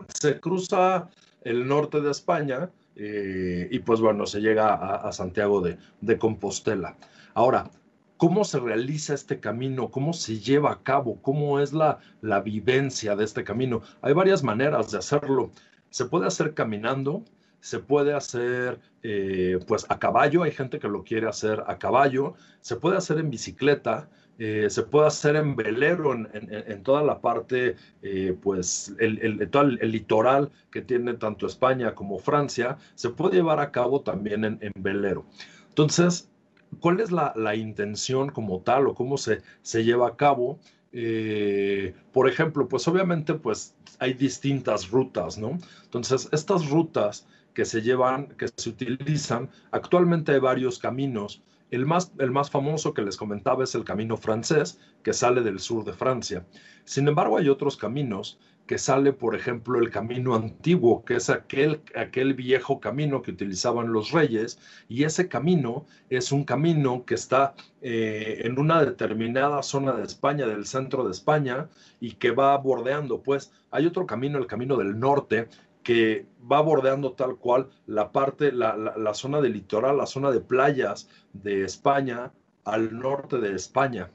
se 0.09 0.39
cruza 0.41 1.09
el 1.43 1.67
norte 1.67 2.03
de 2.03 2.11
España 2.11 2.71
eh, 3.01 3.69
y 3.71 3.79
pues 3.79 4.01
bueno, 4.01 4.27
se 4.27 4.41
llega 4.41 4.75
a, 4.75 5.13
Santiago 5.13 5.63
de, 5.63 6.19
Compostela. 6.19 6.97
Ahora, 7.33 7.71
¿cómo 8.17 8.45
se 8.45 8.59
realiza 8.59 9.15
este 9.15 9.39
camino? 9.39 9.93
¿Cómo 9.93 10.13
se 10.13 10.41
lleva 10.41 10.73
a 10.73 10.83
cabo? 10.83 11.23
¿Cómo 11.23 11.61
es 11.61 11.73
la, 11.73 12.01
vivencia 12.45 13.15
de 13.15 13.25
este 13.25 13.45
camino? 13.45 13.83
Hay 14.03 14.15
varias 14.15 14.43
maneras 14.43 14.91
de 14.91 14.99
hacerlo. 14.99 15.53
Se 15.91 16.07
puede 16.07 16.27
hacer 16.27 16.55
caminando, 16.55 17.25
se 17.61 17.79
puede 17.79 18.15
hacer 18.15 18.81
eh, 19.05 19.61
pues 19.69 19.87
a 19.89 20.01
caballo, 20.01 20.43
hay 20.43 20.51
gente 20.51 20.81
que 20.81 20.89
lo 20.89 21.05
quiere 21.05 21.29
hacer 21.29 21.63
a 21.69 21.79
caballo, 21.79 22.35
se 22.61 22.77
puede 22.77 22.97
hacer 22.97 23.19
en 23.19 23.31
bicicleta, 23.31 24.09
eh, 24.41 24.71
se 24.71 24.85
puede 24.85 25.09
hacer 25.09 25.35
en 25.35 25.57
velero, 25.57 26.15
en, 26.15 26.83
toda 26.85 27.03
la 27.03 27.21
parte, 27.21 27.75
eh, 28.03 28.37
pues, 28.41 28.95
el, 29.01 29.49
todo 29.51 29.65
el, 29.65 29.91
litoral 29.91 30.53
que 30.71 30.81
tiene 30.81 31.15
tanto 31.15 31.47
España 31.47 31.95
como 31.97 32.21
Francia, 32.21 32.79
se 32.95 33.11
puede 33.11 33.37
llevar 33.37 33.59
a 33.59 33.73
cabo 33.73 34.03
también 34.03 34.45
en, 34.45 34.73
velero. 34.77 35.27
Entonces, 35.71 36.31
¿cuál 36.79 37.01
es 37.01 37.11
la, 37.11 37.57
intención 37.57 38.31
como 38.31 38.61
tal 38.61 38.87
o 38.87 38.95
cómo 38.95 39.19
se, 39.19 39.43
se 39.63 39.83
lleva 39.83 40.07
a 40.07 40.17
cabo? 40.17 40.61
Eh, 40.93 41.95
por 42.13 42.29
ejemplo, 42.29 42.69
pues 42.69 42.87
obviamente, 42.87 43.35
pues 43.35 43.75
hay 43.99 44.15
distintas 44.15 44.89
rutas, 44.89 45.37
¿no? 45.37 45.59
Entonces, 45.83 46.29
estas 46.31 46.71
rutas 46.71 47.27
que 47.55 47.65
se 47.65 47.83
llevan, 47.83 48.29
que 48.29 48.47
se 48.55 48.71
utilizan, 48.71 49.51
actualmente 49.73 50.31
hay 50.31 50.39
varios 50.39 50.79
caminos 50.79 51.43
el 51.71 51.87
más, 51.87 52.13
el 52.19 52.31
más 52.31 52.51
famoso 52.51 52.95
que 52.95 53.03
les 53.03 53.17
comentaba 53.17 53.65
es 53.65 53.75
el 53.75 53.85
camino 53.85 54.17
francés, 54.17 54.81
que 55.03 55.13
sale 55.13 55.43
del 55.43 55.59
sur 55.59 55.85
de 55.85 55.93
Francia. 55.93 56.47
Sin 56.85 57.09
embargo, 57.09 57.39
hay 57.39 57.49
otros 57.49 57.77
caminos 57.77 58.39
que 58.69 58.79
sale, 58.79 59.15
por 59.15 59.35
ejemplo, 59.35 59.79
el 59.81 59.91
camino 59.91 60.35
antiguo, 60.35 61.03
que 61.05 61.17
es 61.17 61.31
aquel, 61.31 61.81
aquel 61.97 62.35
viejo 62.35 62.81
camino 62.81 63.23
que 63.23 63.31
utilizaban 63.31 63.93
los 63.93 64.13
reyes, 64.13 64.61
y 64.89 65.05
ese 65.05 65.27
camino 65.27 65.87
es 66.11 66.33
un 66.33 66.45
camino 66.45 67.05
que 67.07 67.15
está 67.15 67.55
eh, 67.81 68.43
en 68.45 68.59
una 68.59 68.85
determinada 68.85 69.63
zona 69.63 69.95
de 69.95 70.05
España, 70.05 70.47
del 70.47 70.67
centro 70.67 71.05
de 71.05 71.13
España, 71.13 71.69
y 71.99 72.13
que 72.13 72.31
va 72.31 72.57
bordeando, 72.59 73.23
pues 73.23 73.51
hay 73.71 73.87
otro 73.87 74.07
camino, 74.07 74.39
el 74.39 74.47
camino 74.47 74.77
del 74.77 75.01
norte, 75.01 75.49
que 75.89 76.27
va 76.53 76.61
bordeando 76.61 77.13
tal 77.13 77.37
cual 77.37 77.71
la 77.87 78.13
parte, 78.13 78.53
la, 78.53 78.77
la, 78.77 79.15
zona 79.15 79.41
del 79.41 79.55
litoral, 79.55 79.97
la 79.97 80.05
zona 80.05 80.31
de 80.31 80.43
playas 80.43 81.09
de 81.33 81.65
España 81.65 82.31
al 82.67 82.99
norte 82.99 83.39
de 83.39 83.55
España. 83.55 84.11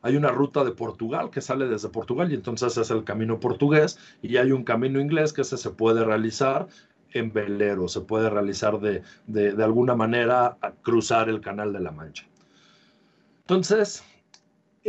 Hay 0.00 0.16
una 0.16 0.30
ruta 0.30 0.64
de 0.64 0.70
Portugal 0.70 1.28
que 1.28 1.42
sale 1.42 1.68
desde 1.68 1.90
Portugal 1.90 2.32
y 2.32 2.36
entonces 2.36 2.74
es 2.78 2.90
el 2.90 3.04
camino 3.04 3.38
portugués 3.38 3.98
y 4.22 4.38
hay 4.38 4.50
un 4.50 4.64
camino 4.64 4.98
inglés 4.98 5.34
que 5.34 5.42
ese 5.42 5.58
se 5.58 5.68
puede 5.68 6.06
realizar 6.06 6.68
en 7.12 7.34
velero, 7.34 7.86
se 7.86 8.00
puede 8.00 8.30
realizar 8.30 8.80
de, 8.80 9.02
de, 9.26 9.52
de 9.52 9.64
alguna 9.64 9.94
manera 9.94 10.56
cruzar 10.80 11.28
el 11.28 11.42
canal 11.42 11.70
de 11.74 11.80
la 11.80 11.90
Mancha. 11.90 12.24
Entonces, 13.40 14.02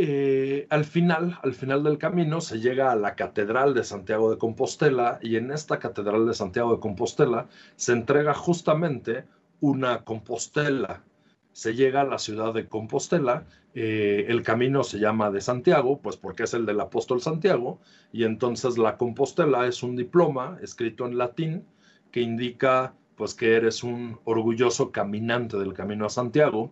eh, 0.02 0.66
al 0.70 0.86
final, 0.86 1.38
al 1.44 1.54
final 1.54 1.84
del 1.84 1.98
camino, 1.98 2.40
se 2.40 2.62
llega 2.62 2.90
a 2.90 2.96
la 2.96 3.16
Catedral 3.16 3.74
de 3.74 3.84
Santiago 3.84 4.32
de 4.32 4.38
Compostela 4.38 5.20
y 5.22 5.36
en 5.36 5.52
esta 5.52 5.78
Catedral 5.78 6.26
de 6.26 6.34
Santiago 6.34 6.74
de 6.74 6.80
Compostela 6.80 7.50
se 7.76 7.92
entrega 7.92 8.34
justamente 8.34 9.26
una 9.60 10.06
Compostela. 10.06 11.04
Se 11.52 11.76
llega 11.76 12.00
a 12.00 12.06
la 12.06 12.18
ciudad 12.18 12.54
de 12.54 12.70
Compostela, 12.70 13.46
eh, 13.74 14.28
el 14.30 14.42
camino 14.42 14.86
se 14.86 15.00
llama 15.00 15.32
de 15.32 15.42
Santiago, 15.42 16.00
pues 16.02 16.16
porque 16.16 16.44
es 16.44 16.54
el 16.54 16.66
del 16.66 16.80
apóstol 16.80 17.22
Santiago, 17.22 17.82
y 18.14 18.24
entonces 18.24 18.78
la 18.78 18.96
Compostela 18.96 19.68
es 19.68 19.84
un 19.84 19.98
diploma 19.98 20.60
escrito 20.62 21.08
en 21.08 21.18
latín 21.18 21.66
que 22.12 22.22
indica 22.22 22.94
pues 23.18 23.34
que 23.34 23.54
eres 23.54 23.84
un 23.84 24.18
orgulloso 24.24 24.94
caminante 24.94 25.58
del 25.58 25.74
camino 25.74 26.06
a 26.06 26.10
Santiago 26.10 26.72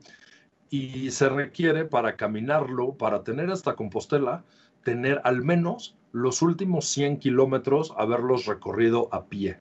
y 0.69 1.11
se 1.11 1.29
requiere 1.29 1.85
para 1.85 2.15
caminarlo, 2.15 2.93
para 2.93 3.23
tener 3.23 3.49
esta 3.49 3.75
Compostela, 3.75 4.43
tener 4.83 5.21
al 5.23 5.43
menos 5.43 5.95
los 6.11 6.41
últimos 6.41 6.85
100 6.87 7.17
kilómetros, 7.19 7.93
haberlos 7.97 8.45
recorrido 8.45 9.09
a 9.11 9.25
pie, 9.25 9.59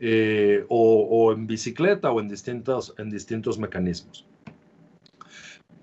eh, 0.00 0.64
o, 0.68 1.32
en 1.32 1.46
bicicleta 1.46 2.10
o 2.10 2.20
en 2.20 2.28
distintos, 2.28 2.94
en 2.98 3.10
distintos 3.10 3.58
mecanismos. 3.58 4.26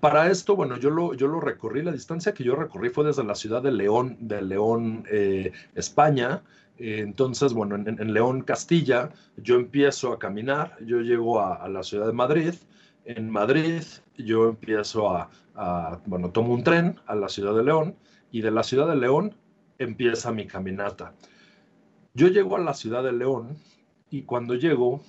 Para 0.00 0.30
esto, 0.30 0.56
bueno, 0.56 0.76
yo 0.78 0.90
lo, 0.90 1.14
yo 1.14 1.28
lo 1.28 1.40
recorrí, 1.40 1.82
la 1.82 1.92
distancia 1.92 2.34
que 2.34 2.42
yo 2.42 2.56
recorrí 2.56 2.90
fue 2.90 3.04
desde 3.04 3.22
la 3.22 3.36
ciudad 3.36 3.62
de 3.62 3.70
León, 3.70 4.16
de 4.20 4.42
León, 4.42 5.04
eh, 5.08 5.52
España, 5.76 6.42
entonces, 6.78 7.52
bueno, 7.52 7.76
en, 7.76 8.12
León, 8.12 8.42
Castilla, 8.42 9.10
yo 9.36 9.56
empiezo 9.56 10.12
a 10.12 10.18
caminar, 10.18 10.76
yo 10.84 11.00
llego 11.00 11.40
a, 11.40 11.68
la 11.68 11.82
ciudad 11.82 12.06
de 12.06 12.12
Madrid, 12.12 12.54
en 13.04 13.30
Madrid 13.30 13.82
yo 14.16 14.48
empiezo 14.48 15.10
a, 15.10 15.30
bueno, 16.06 16.30
tomo 16.30 16.54
un 16.54 16.62
tren 16.62 17.00
a 17.06 17.14
la 17.14 17.28
ciudad 17.28 17.54
de 17.54 17.64
León 17.64 17.96
y 18.30 18.40
de 18.42 18.50
la 18.50 18.62
ciudad 18.62 18.88
de 18.88 18.96
León 18.96 19.34
empieza 19.78 20.32
mi 20.32 20.46
caminata. 20.46 21.14
Yo 22.14 22.28
llego 22.28 22.56
a 22.56 22.60
la 22.60 22.74
ciudad 22.74 23.02
de 23.02 23.12
León 23.12 23.56
y 24.10 24.22
cuando 24.22 24.54
llego, 24.54 25.02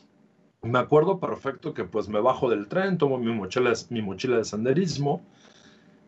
me 0.61 0.79
acuerdo 0.79 1.19
perfecto 1.19 1.73
que 1.73 1.83
pues 1.83 2.07
me 2.07 2.21
bajo 2.21 2.49
del 2.49 2.67
tren, 2.67 2.97
tomo 2.97 3.17
mi 3.17 3.31
mochila, 3.33 3.73
mi 3.89 4.01
mochila 4.01 4.37
de 4.37 4.45
senderismo 4.45 5.21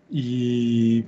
y 0.09 1.05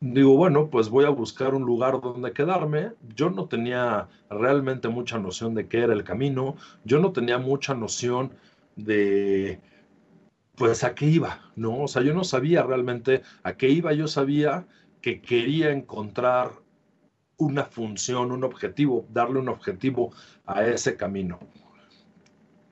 digo, 0.00 0.36
bueno, 0.36 0.68
pues 0.70 0.88
voy 0.88 1.04
a 1.04 1.10
buscar 1.10 1.54
un 1.54 1.64
lugar 1.64 2.00
donde 2.00 2.32
quedarme. 2.32 2.92
Yo 3.14 3.30
no 3.30 3.46
tenía 3.46 4.08
realmente 4.30 4.88
mucha 4.88 5.18
noción 5.18 5.54
de 5.54 5.66
qué 5.66 5.80
era 5.80 5.92
el 5.92 6.04
camino, 6.04 6.56
yo 6.84 7.00
no 7.00 7.12
tenía 7.12 7.38
mucha 7.38 7.74
noción 7.74 8.32
de 8.76 9.60
pues 10.56 10.84
a 10.84 10.94
qué 10.94 11.06
iba, 11.06 11.40
¿no? 11.56 11.82
O 11.82 11.88
sea, 11.88 12.02
yo 12.02 12.14
no 12.14 12.24
sabía 12.24 12.62
realmente 12.62 13.22
a 13.42 13.54
qué 13.54 13.68
iba, 13.68 13.92
yo 13.92 14.06
sabía 14.06 14.66
que 15.00 15.20
quería 15.20 15.70
encontrar 15.70 16.52
una 17.36 17.64
función, 17.64 18.32
un 18.32 18.44
objetivo, 18.44 19.06
darle 19.10 19.40
un 19.40 19.48
objetivo 19.48 20.12
a 20.46 20.64
ese 20.64 20.96
camino. 20.96 21.40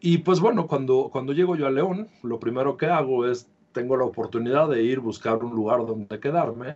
Y 0.01 0.19
pues 0.19 0.41
bueno, 0.41 0.67
cuando, 0.67 1.11
cuando 1.13 1.33
llego 1.33 1.57
yo 1.57 1.67
a 1.67 1.71
León, 1.71 2.09
lo 2.23 2.41
primero 2.41 2.77
que 2.77 2.87
hago 2.87 3.27
es, 3.27 3.49
tengo 3.73 3.97
la 3.97 4.05
oportunidad 4.05 4.69
de 4.69 4.83
ir 4.83 5.01
buscar 5.01 5.43
un 5.43 5.55
lugar 5.55 5.87
donde 5.87 6.21
quedarme 6.21 6.75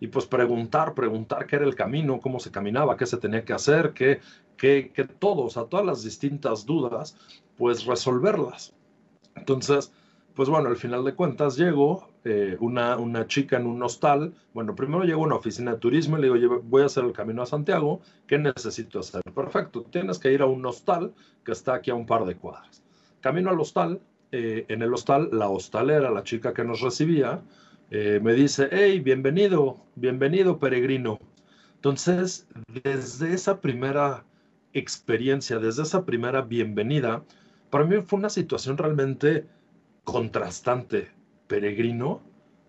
y 0.00 0.06
pues 0.06 0.26
preguntar, 0.26 0.94
preguntar 0.94 1.46
qué 1.46 1.56
era 1.56 1.64
el 1.64 1.74
camino, 1.74 2.20
cómo 2.20 2.40
se 2.40 2.50
caminaba, 2.50 2.96
qué 2.96 3.04
se 3.06 3.18
tenía 3.18 3.44
que 3.44 3.52
hacer, 3.52 3.92
qué, 3.92 4.20
qué, 4.56 4.92
qué 4.94 5.04
todo, 5.04 5.48
o 5.54 5.64
todas 5.66 5.84
las 5.84 6.02
distintas 6.02 6.66
dudas, 6.66 7.16
pues 7.56 7.84
resolverlas. 7.84 8.74
Entonces, 9.34 9.92
pues 10.38 10.48
bueno, 10.48 10.68
al 10.68 10.76
final 10.76 11.04
de 11.04 11.14
cuentas 11.14 11.56
llego, 11.56 12.10
eh, 12.24 12.56
una, 12.60 12.96
una 12.96 13.26
chica 13.26 13.56
en 13.56 13.66
un 13.66 13.82
hostal, 13.82 14.32
bueno, 14.54 14.76
primero 14.76 15.02
llego 15.02 15.24
a 15.24 15.26
una 15.26 15.34
oficina 15.34 15.72
de 15.72 15.78
turismo 15.78 16.16
y 16.16 16.20
le 16.20 16.32
digo, 16.32 16.60
voy 16.62 16.82
a 16.82 16.86
hacer 16.86 17.02
el 17.02 17.12
camino 17.12 17.42
a 17.42 17.46
Santiago, 17.46 18.02
¿qué 18.28 18.38
necesito 18.38 19.00
hacer? 19.00 19.20
Perfecto, 19.34 19.84
tienes 19.90 20.20
que 20.20 20.32
ir 20.32 20.42
a 20.42 20.46
un 20.46 20.64
hostal 20.64 21.12
que 21.44 21.50
está 21.50 21.74
aquí 21.74 21.90
a 21.90 21.96
un 21.96 22.06
par 22.06 22.24
de 22.24 22.36
cuadras. 22.36 22.84
Camino 23.20 23.50
al 23.50 23.58
hostal, 23.58 24.00
eh, 24.30 24.64
en 24.68 24.82
el 24.82 24.94
hostal, 24.94 25.28
la 25.32 25.48
hostalera, 25.48 26.08
la 26.08 26.22
chica 26.22 26.54
que 26.54 26.62
nos 26.62 26.82
recibía, 26.82 27.42
eh, 27.90 28.20
me 28.22 28.34
dice, 28.34 28.68
hey, 28.70 29.00
bienvenido, 29.00 29.78
bienvenido 29.96 30.60
peregrino. 30.60 31.18
Entonces, 31.74 32.46
desde 32.84 33.34
esa 33.34 33.60
primera 33.60 34.24
experiencia, 34.72 35.58
desde 35.58 35.82
esa 35.82 36.04
primera 36.04 36.42
bienvenida, 36.42 37.24
para 37.70 37.84
mí 37.84 37.96
fue 38.02 38.20
una 38.20 38.30
situación 38.30 38.78
realmente 38.78 39.48
contrastante, 40.12 41.10
peregrino. 41.46 42.22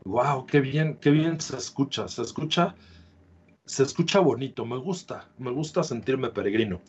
Wow, 0.04 0.46
qué 0.46 0.60
bien, 0.60 0.98
qué 1.00 1.10
bien 1.10 1.40
se 1.40 1.56
escucha, 1.56 2.08
se 2.10 2.22
escucha, 2.22 2.76
se 3.66 3.84
escucha 3.84 4.20
bonito, 4.20 4.66
me 4.66 4.78
gusta, 4.78 5.30
me 5.38 5.52
gusta 5.52 5.84
sentirme 5.84 6.30
peregrino. 6.30 6.82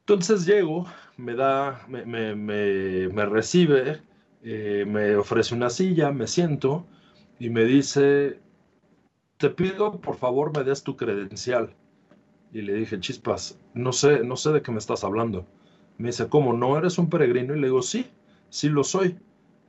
Entonces 0.00 0.44
llego, 0.44 0.86
me 1.16 1.34
da, 1.34 1.86
me, 1.88 2.04
me, 2.34 3.26
recibe, 3.26 4.02
eh, 4.42 4.84
me 4.86 5.16
ofrece 5.16 5.54
una 5.54 5.70
silla, 5.70 6.10
me 6.10 6.26
siento 6.26 6.84
y 7.38 7.48
me 7.48 7.64
dice, 7.64 8.40
te 9.38 9.48
pido 9.48 10.00
por 10.00 10.16
favor 10.16 10.54
me 10.54 10.64
des 10.64 10.82
tu 10.82 10.96
credencial. 10.96 11.74
Y 12.52 12.62
le 12.62 12.74
dije, 12.74 13.00
chispas, 13.00 13.58
no 13.72 13.92
sé, 13.92 14.24
no 14.24 14.36
sé 14.36 14.50
de 14.50 14.60
qué 14.60 14.72
me 14.72 14.78
estás 14.78 15.04
hablando. 15.04 15.46
Me 15.96 16.08
dice, 16.08 16.28
¿cómo? 16.28 16.52
¿No 16.52 16.76
eres 16.76 16.98
un 16.98 17.08
peregrino? 17.08 17.54
Y 17.54 17.60
le 17.60 17.68
digo, 17.68 17.80
sí, 17.80 18.06
sí 18.50 18.68
lo 18.68 18.82
soy. 18.84 19.16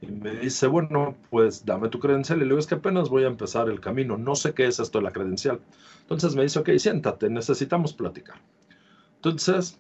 Y 0.01 0.07
me 0.07 0.31
dice, 0.31 0.65
bueno, 0.65 1.15
pues 1.29 1.63
dame 1.63 1.89
tu 1.89 1.99
credencial. 1.99 2.39
Y 2.39 2.41
le 2.41 2.47
digo, 2.47 2.59
es 2.59 2.65
que 2.65 2.75
apenas 2.75 3.09
voy 3.09 3.23
a 3.23 3.27
empezar 3.27 3.69
el 3.69 3.79
camino, 3.79 4.17
no 4.17 4.35
sé 4.35 4.53
qué 4.53 4.65
es 4.65 4.79
esto 4.79 4.97
de 4.97 5.03
la 5.03 5.11
credencial. 5.11 5.61
Entonces 6.01 6.35
me 6.35 6.41
dice, 6.41 6.59
ok, 6.59 6.71
siéntate, 6.77 7.29
necesitamos 7.29 7.93
platicar. 7.93 8.41
Entonces 9.15 9.79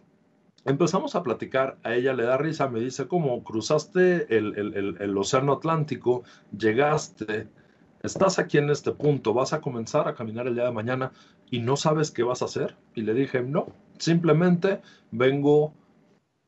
empezamos 0.65 1.15
a 1.15 1.23
platicar, 1.23 1.77
a 1.83 1.95
ella 1.95 2.13
le 2.13 2.23
da 2.23 2.37
risa, 2.37 2.69
me 2.69 2.79
dice, 2.79 3.07
¿cómo 3.07 3.43
cruzaste 3.43 4.37
el, 4.37 4.57
el, 4.57 4.97
el, 4.99 5.17
Océano 5.17 5.53
Atlántico, 5.53 6.23
llegaste, 6.55 7.47
estás 8.03 8.37
aquí 8.37 8.59
en 8.59 8.69
este 8.69 8.91
punto, 8.91 9.33
vas 9.33 9.53
a 9.53 9.61
comenzar 9.61 10.07
a 10.07 10.13
caminar 10.13 10.47
el 10.47 10.55
día 10.55 10.65
de 10.65 10.71
mañana 10.71 11.11
y 11.49 11.59
no 11.59 11.75
sabes 11.77 12.11
qué 12.11 12.21
vas 12.21 12.43
a 12.43 12.45
hacer? 12.45 12.75
Y 12.93 13.01
le 13.01 13.13
dije, 13.13 13.41
no, 13.41 13.67
simplemente 13.97 14.81
vengo 15.09 15.73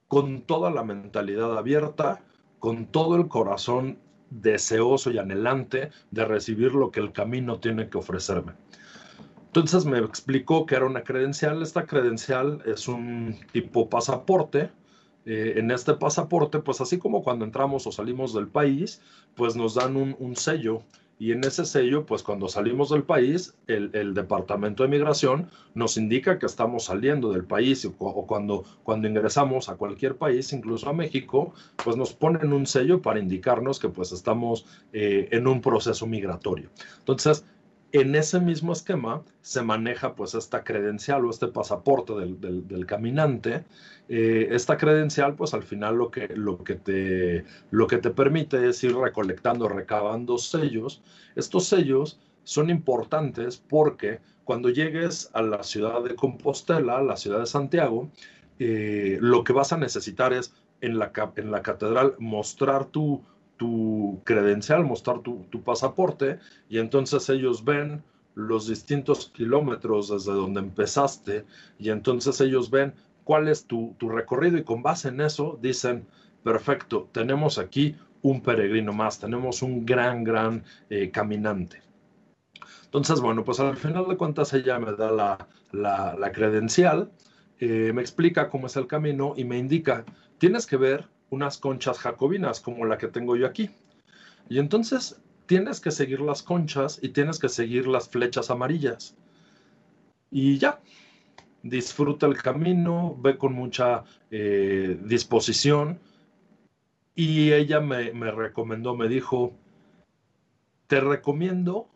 con 0.08 0.42
toda 0.42 0.70
la 0.70 0.84
mentalidad 0.84 1.58
abierta, 1.58 2.22
con 2.64 2.86
todo 2.86 3.18
el 3.18 3.28
corazón 3.28 3.98
deseoso 4.30 5.12
y 5.12 5.18
anhelante 5.18 5.90
de 6.12 6.24
recibir 6.24 6.72
lo 6.72 6.92
que 6.92 7.02
el 7.02 7.12
camino 7.12 7.60
tiene 7.60 7.90
que 7.90 7.98
ofrecerme. 7.98 8.54
Entonces 9.48 9.84
me 9.84 9.98
explicó 9.98 10.66
que 10.66 10.76
era 10.76 10.86
una 10.86 11.04
credencial. 11.04 11.62
Esta 11.62 11.86
credencial 11.86 12.62
es 12.66 12.88
un 12.88 13.36
tipo 13.52 13.90
pasaporte. 13.90 14.72
Eh, 15.26 15.56
en 15.58 15.72
este 15.72 15.96
pasaporte, 15.96 16.60
pues 16.60 16.80
así 16.80 17.00
como 17.00 17.22
cuando 17.22 17.44
entramos 17.44 17.86
o 17.86 17.92
salimos 17.92 18.34
del 18.34 18.48
país, 18.48 19.02
pues 19.36 19.58
nos 19.58 19.76
dan 19.76 19.98
un, 19.98 20.36
sello. 20.38 20.84
Y 21.24 21.32
en 21.32 21.42
ese 21.46 21.64
sello, 21.64 22.06
pues 22.06 22.22
cuando 22.22 22.50
salimos 22.50 22.90
del 22.90 23.04
país, 23.04 23.56
el, 23.68 24.14
Departamento 24.14 24.84
de 24.84 24.90
Migración 24.90 25.48
nos 25.74 25.96
indica 25.96 26.38
que 26.38 26.46
estamos 26.46 26.84
saliendo 26.84 27.32
del 27.32 27.46
país 27.46 27.90
o, 27.98 28.28
cuando, 28.28 28.66
cuando 28.84 29.08
ingresamos 29.08 29.70
a 29.70 29.78
cualquier 29.78 30.18
país, 30.18 30.52
incluso 30.52 30.90
a 30.90 30.92
México, 30.92 31.54
pues 31.82 31.96
nos 31.96 32.12
ponen 32.12 32.52
un 32.52 32.68
sello 32.68 33.02
para 33.02 33.22
indicarnos 33.22 33.80
que 33.80 33.88
pues 33.88 34.12
estamos 34.12 34.66
eh, 34.92 35.30
en 35.32 35.48
un 35.48 35.62
proceso 35.62 36.06
migratorio. 36.08 36.70
Entonces, 37.00 37.46
en 37.94 38.16
ese 38.16 38.40
mismo 38.40 38.74
esquema 38.74 39.24
se 39.42 39.62
maneja 39.62 40.16
pues 40.16 40.34
esta 40.34 40.64
credencial 40.64 41.26
o 41.26 41.30
este 41.30 41.48
pasaporte 41.48 42.14
del, 42.14 42.86
caminante. 42.88 43.64
Eh, 44.10 44.48
esta 44.52 44.78
credencial 44.78 45.36
pues 45.36 45.54
al 45.54 45.62
final 45.62 45.96
lo 45.96 46.10
que, 46.10 46.28
lo, 46.36 46.64
que 46.64 46.76
te, 46.76 47.46
lo 47.70 47.86
que 47.86 48.00
te 48.00 48.10
permite 48.10 48.68
es 48.68 48.84
ir 48.84 48.96
recolectando, 48.96 49.70
recabando 49.70 50.40
sellos. 50.40 51.04
Estos 51.36 51.66
sellos 51.68 52.20
son 52.44 52.72
importantes 52.72 53.58
porque 53.58 54.20
cuando 54.44 54.70
llegues 54.70 55.30
a 55.34 55.44
la 55.44 55.62
ciudad 55.62 56.04
de 56.04 56.16
Compostela, 56.16 57.00
la 57.04 57.16
ciudad 57.16 57.42
de 57.42 57.46
Santiago, 57.46 58.10
eh, 58.58 59.20
lo 59.22 59.44
que 59.44 59.54
vas 59.54 59.72
a 59.72 59.78
necesitar 59.78 60.34
es 60.34 60.56
en 60.82 60.98
la, 60.98 61.12
en 61.36 61.52
la 61.52 61.62
catedral 61.62 62.16
mostrar 62.18 62.86
tu, 62.86 63.24
tu 63.64 64.20
credencial, 64.26 64.84
mostrar 64.84 65.20
tu, 65.22 65.64
pasaporte 65.64 66.38
y 66.68 66.80
entonces 66.80 67.30
ellos 67.30 67.64
ven 67.64 68.04
los 68.36 68.68
distintos 68.68 69.32
kilómetros 69.34 70.10
desde 70.10 70.34
donde 70.34 70.60
empezaste 70.60 71.46
y 71.80 71.90
entonces 71.90 72.42
ellos 72.42 72.70
ven 72.70 72.94
cuál 73.24 73.48
es 73.48 73.66
tu, 73.66 73.96
recorrido 74.02 74.58
y 74.58 74.66
con 74.66 74.84
base 74.84 75.08
en 75.08 75.22
eso 75.22 75.58
dicen, 75.62 76.06
perfecto, 76.44 77.08
tenemos 77.14 77.58
aquí 77.58 77.96
un 78.22 78.42
peregrino 78.42 78.92
más, 78.92 79.18
tenemos 79.18 79.62
un 79.62 79.86
gran, 79.86 80.26
gran 80.26 80.66
eh, 80.90 81.10
caminante. 81.10 81.82
Entonces, 82.84 83.22
bueno, 83.22 83.46
pues 83.46 83.62
al 83.62 83.78
final 83.78 84.10
de 84.10 84.18
cuentas 84.18 84.54
ella 84.54 84.78
me 84.78 84.92
da 84.92 85.38
la, 85.72 86.32
credencial, 86.34 87.10
eh, 87.60 87.94
me 87.94 88.02
explica 88.02 88.50
cómo 88.50 88.68
es 88.68 88.76
el 88.76 88.88
camino 88.88 89.36
y 89.38 89.46
me 89.46 89.58
indica, 89.58 90.04
tienes 90.38 90.68
que 90.68 90.76
ver 90.76 91.13
unas 91.34 91.58
conchas 91.58 91.98
jacobinas 92.00 92.62
como 92.62 92.86
la 92.86 92.98
que 92.98 93.08
tengo 93.08 93.36
yo 93.36 93.48
aquí. 93.48 93.70
Y 94.50 94.60
entonces 94.60 95.22
tienes 95.48 95.80
que 95.80 95.92
seguir 95.92 96.22
las 96.22 96.44
conchas 96.44 97.00
y 97.02 97.10
tienes 97.10 97.40
que 97.40 97.50
seguir 97.50 97.88
las 97.88 98.08
flechas 98.08 98.52
amarillas. 98.52 99.16
Y 100.30 100.58
ya, 100.58 100.80
disfruta 101.64 102.28
el 102.28 102.38
camino, 102.42 103.18
ve 103.20 103.38
con 103.38 103.54
mucha 103.54 104.04
eh, 104.30 105.00
disposición. 105.04 106.00
Y 107.16 107.52
ella 107.52 107.80
me, 107.80 108.12
me 108.14 108.32
recomendó, 108.32 108.96
me 108.96 109.08
dijo, 109.08 109.54
te 110.88 111.00
recomiendo 111.00 111.88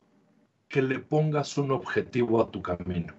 que 0.67 0.81
le 0.81 0.99
pongas 0.99 1.57
un 1.57 1.71
objetivo 1.71 2.41
a 2.41 2.51
tu 2.51 2.61
camino 2.61 3.13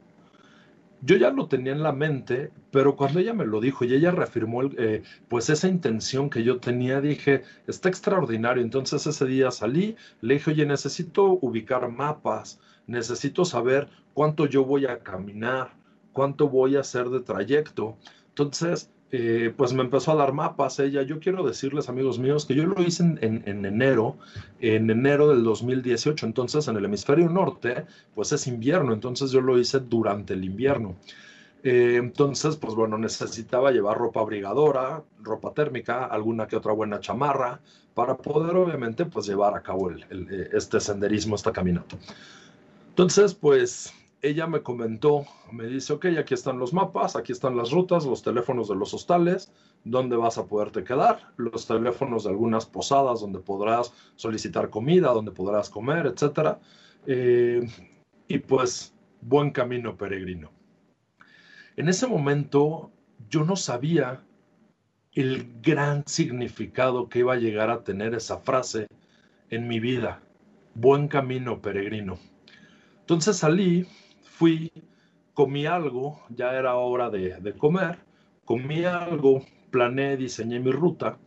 yo 1.00 1.16
ya 1.16 1.30
lo 1.30 1.46
tenía 1.46 1.72
en 1.72 1.82
la 1.82 1.92
mente, 1.92 2.50
pero 2.70 2.96
cuando 2.96 3.20
ella 3.20 3.32
me 3.34 3.46
lo 3.46 3.60
dijo 3.60 3.84
y 3.84 3.94
ella 3.94 4.10
reafirmó 4.10 4.62
eh, 4.64 5.02
pues 5.28 5.48
esa 5.50 5.68
intención 5.68 6.28
que 6.30 6.42
yo 6.42 6.58
tenía, 6.58 7.00
dije, 7.00 7.42
está 7.66 7.88
extraordinario. 7.88 8.62
Entonces 8.62 9.06
ese 9.06 9.26
día 9.26 9.50
salí, 9.50 9.96
le 10.20 10.34
dije, 10.34 10.50
oye, 10.50 10.66
necesito 10.66 11.38
ubicar 11.40 11.88
mapas, 11.90 12.60
necesito 12.86 13.44
saber 13.44 13.88
cuánto 14.14 14.46
yo 14.46 14.64
voy 14.64 14.86
a 14.86 15.00
caminar, 15.00 15.74
cuánto 16.12 16.48
voy 16.48 16.76
a 16.76 16.80
hacer 16.80 17.08
de 17.10 17.20
trayecto. 17.20 17.96
Entonces 18.30 18.90
eh, 19.10 19.54
pues 19.56 19.72
me 19.72 19.82
empezó 19.82 20.12
a 20.12 20.16
dar 20.16 20.32
mapas 20.32 20.78
ella. 20.80 21.02
Yo 21.02 21.18
quiero 21.18 21.46
decirles, 21.46 21.88
amigos 21.88 22.18
míos, 22.18 22.44
que 22.44 22.54
yo 22.54 22.66
lo 22.66 22.82
hice 22.82 23.02
en, 23.02 23.42
enero, 23.46 24.16
en 24.60 24.90
enero 24.90 25.28
del 25.28 25.42
2018. 25.44 26.26
Entonces, 26.26 26.68
en 26.68 26.76
el 26.76 26.84
hemisferio 26.84 27.28
norte, 27.28 27.86
pues 28.14 28.32
es 28.32 28.46
invierno. 28.46 28.92
Entonces, 28.92 29.30
yo 29.30 29.40
lo 29.40 29.58
hice 29.58 29.80
durante 29.80 30.34
el 30.34 30.44
invierno. 30.44 30.96
Eh, 31.62 31.96
entonces, 31.96 32.56
pues 32.56 32.74
bueno, 32.74 32.98
necesitaba 32.98 33.72
llevar 33.72 33.96
ropa 33.98 34.20
abrigadora, 34.20 35.02
ropa 35.22 35.52
térmica, 35.54 36.04
alguna 36.04 36.46
que 36.46 36.56
otra 36.56 36.72
buena 36.72 37.00
chamarra, 37.00 37.60
para 37.94 38.16
poder, 38.16 38.56
obviamente, 38.56 39.06
pues 39.06 39.26
llevar 39.26 39.56
a 39.56 39.62
cabo 39.62 39.90
eh, 39.90 40.50
este 40.52 40.80
senderismo, 40.80 41.34
esta 41.34 41.52
caminata. 41.52 41.96
Entonces, 42.90 43.34
pues 43.34 43.92
ella 44.20 44.46
me 44.46 44.62
comentó, 44.62 45.26
me 45.52 45.66
dice, 45.66 45.92
ok, 45.92 46.06
aquí 46.18 46.34
están 46.34 46.58
los 46.58 46.72
mapas, 46.72 47.14
aquí 47.14 47.32
están 47.32 47.56
las 47.56 47.70
rutas, 47.70 48.04
los 48.04 48.22
teléfonos 48.22 48.68
de 48.68 48.74
los 48.74 48.92
hostales, 48.92 49.52
dónde 49.84 50.16
vas 50.16 50.38
a 50.38 50.46
poderte 50.46 50.82
quedar, 50.82 51.32
los 51.36 51.66
teléfonos 51.66 52.24
de 52.24 52.30
algunas 52.30 52.66
posadas 52.66 53.20
donde 53.20 53.38
podrás 53.38 53.92
solicitar 54.16 54.70
comida, 54.70 55.12
donde 55.12 55.30
podrás 55.30 55.70
comer, 55.70 56.06
etc. 56.06 56.58
Eh, 57.06 57.68
y 58.26 58.38
pues, 58.38 58.92
buen 59.20 59.50
camino 59.50 59.96
peregrino. 59.96 60.50
En 61.76 61.88
ese 61.88 62.08
momento 62.08 62.90
yo 63.30 63.44
no 63.44 63.54
sabía 63.54 64.24
el 65.12 65.60
gran 65.62 66.04
significado 66.06 67.08
que 67.08 67.20
iba 67.20 67.34
a 67.34 67.38
llegar 67.38 67.70
a 67.70 67.84
tener 67.84 68.14
esa 68.14 68.38
frase 68.38 68.88
en 69.50 69.68
mi 69.68 69.78
vida. 69.78 70.20
Buen 70.74 71.08
camino 71.08 71.60
peregrino. 71.60 72.18
Entonces 73.00 73.36
salí 73.36 73.86
fui, 74.38 74.70
comí 75.34 75.66
algo, 75.66 76.20
ya 76.30 76.54
era 76.54 76.76
hora 76.76 77.10
de, 77.10 77.54
comer, 77.58 77.98
comí 78.44 78.84
algo, 78.84 79.42
planeé, 79.70 80.16
diseñé 80.16 80.60
mi 80.60 80.70
ruta 80.70 81.18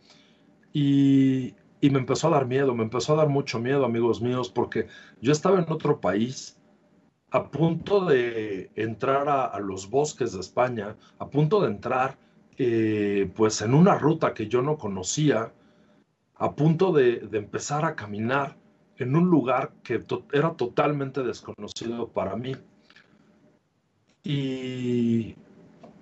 y, 0.72 1.54
me 1.82 1.98
empezó 1.98 2.28
a 2.28 2.30
dar 2.30 2.46
miedo, 2.46 2.74
me 2.74 2.84
empezó 2.84 3.12
a 3.12 3.16
dar 3.16 3.28
mucho 3.28 3.58
miedo, 3.58 3.84
amigos 3.84 4.22
míos, 4.22 4.48
porque 4.48 4.86
yo 5.20 5.32
estaba 5.32 5.58
en 5.58 5.70
otro 5.70 6.00
país, 6.00 6.58
a 7.30 7.50
punto 7.50 8.06
de 8.06 8.70
entrar 8.76 9.28
a, 9.28 9.58
los 9.60 9.90
bosques 9.90 10.32
de 10.32 10.40
España, 10.40 10.96
a 11.18 11.28
punto 11.28 11.60
de 11.60 11.68
entrar 11.68 12.16
eh, 12.56 13.30
pues 13.34 13.60
en 13.60 13.74
una 13.74 13.98
ruta 13.98 14.32
que 14.32 14.48
yo 14.48 14.62
no 14.62 14.78
conocía, 14.78 15.52
a 16.36 16.52
punto 16.54 16.92
de, 16.92 17.18
de 17.18 17.38
empezar 17.38 17.84
a 17.84 17.94
caminar 17.94 18.56
en 18.96 19.16
un 19.16 19.28
lugar 19.28 19.72
que 19.82 20.00
era 20.32 20.54
totalmente 20.54 21.22
desconocido 21.22 22.08
para 22.08 22.36
mí 22.36 22.54
y 24.24 25.34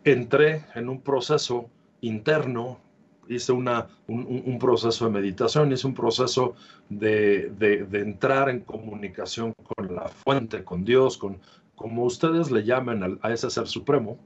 entré 0.04 0.66
en 0.74 0.88
un 0.88 1.00
proceso 1.00 1.70
interno, 2.00 2.80
hice 3.28 3.52
una, 3.52 3.88
un, 4.06 4.58
proceso 4.58 5.06
de 5.06 5.12
meditación, 5.12 5.72
hice 5.72 5.86
un 5.86 5.94
proceso 5.94 6.54
de, 6.88 7.52
entrar 7.92 8.48
en 8.50 8.60
comunicación 8.60 9.52
con 9.62 9.94
la 9.94 10.08
fuente, 10.08 10.64
con 10.64 10.84
Dios, 10.84 11.16
con 11.16 11.40
como 11.76 12.04
ustedes 12.04 12.50
le 12.50 12.64
llamen 12.64 13.18
a 13.22 13.32
ese 13.32 13.48
ser 13.48 13.66
supremo. 13.66 14.18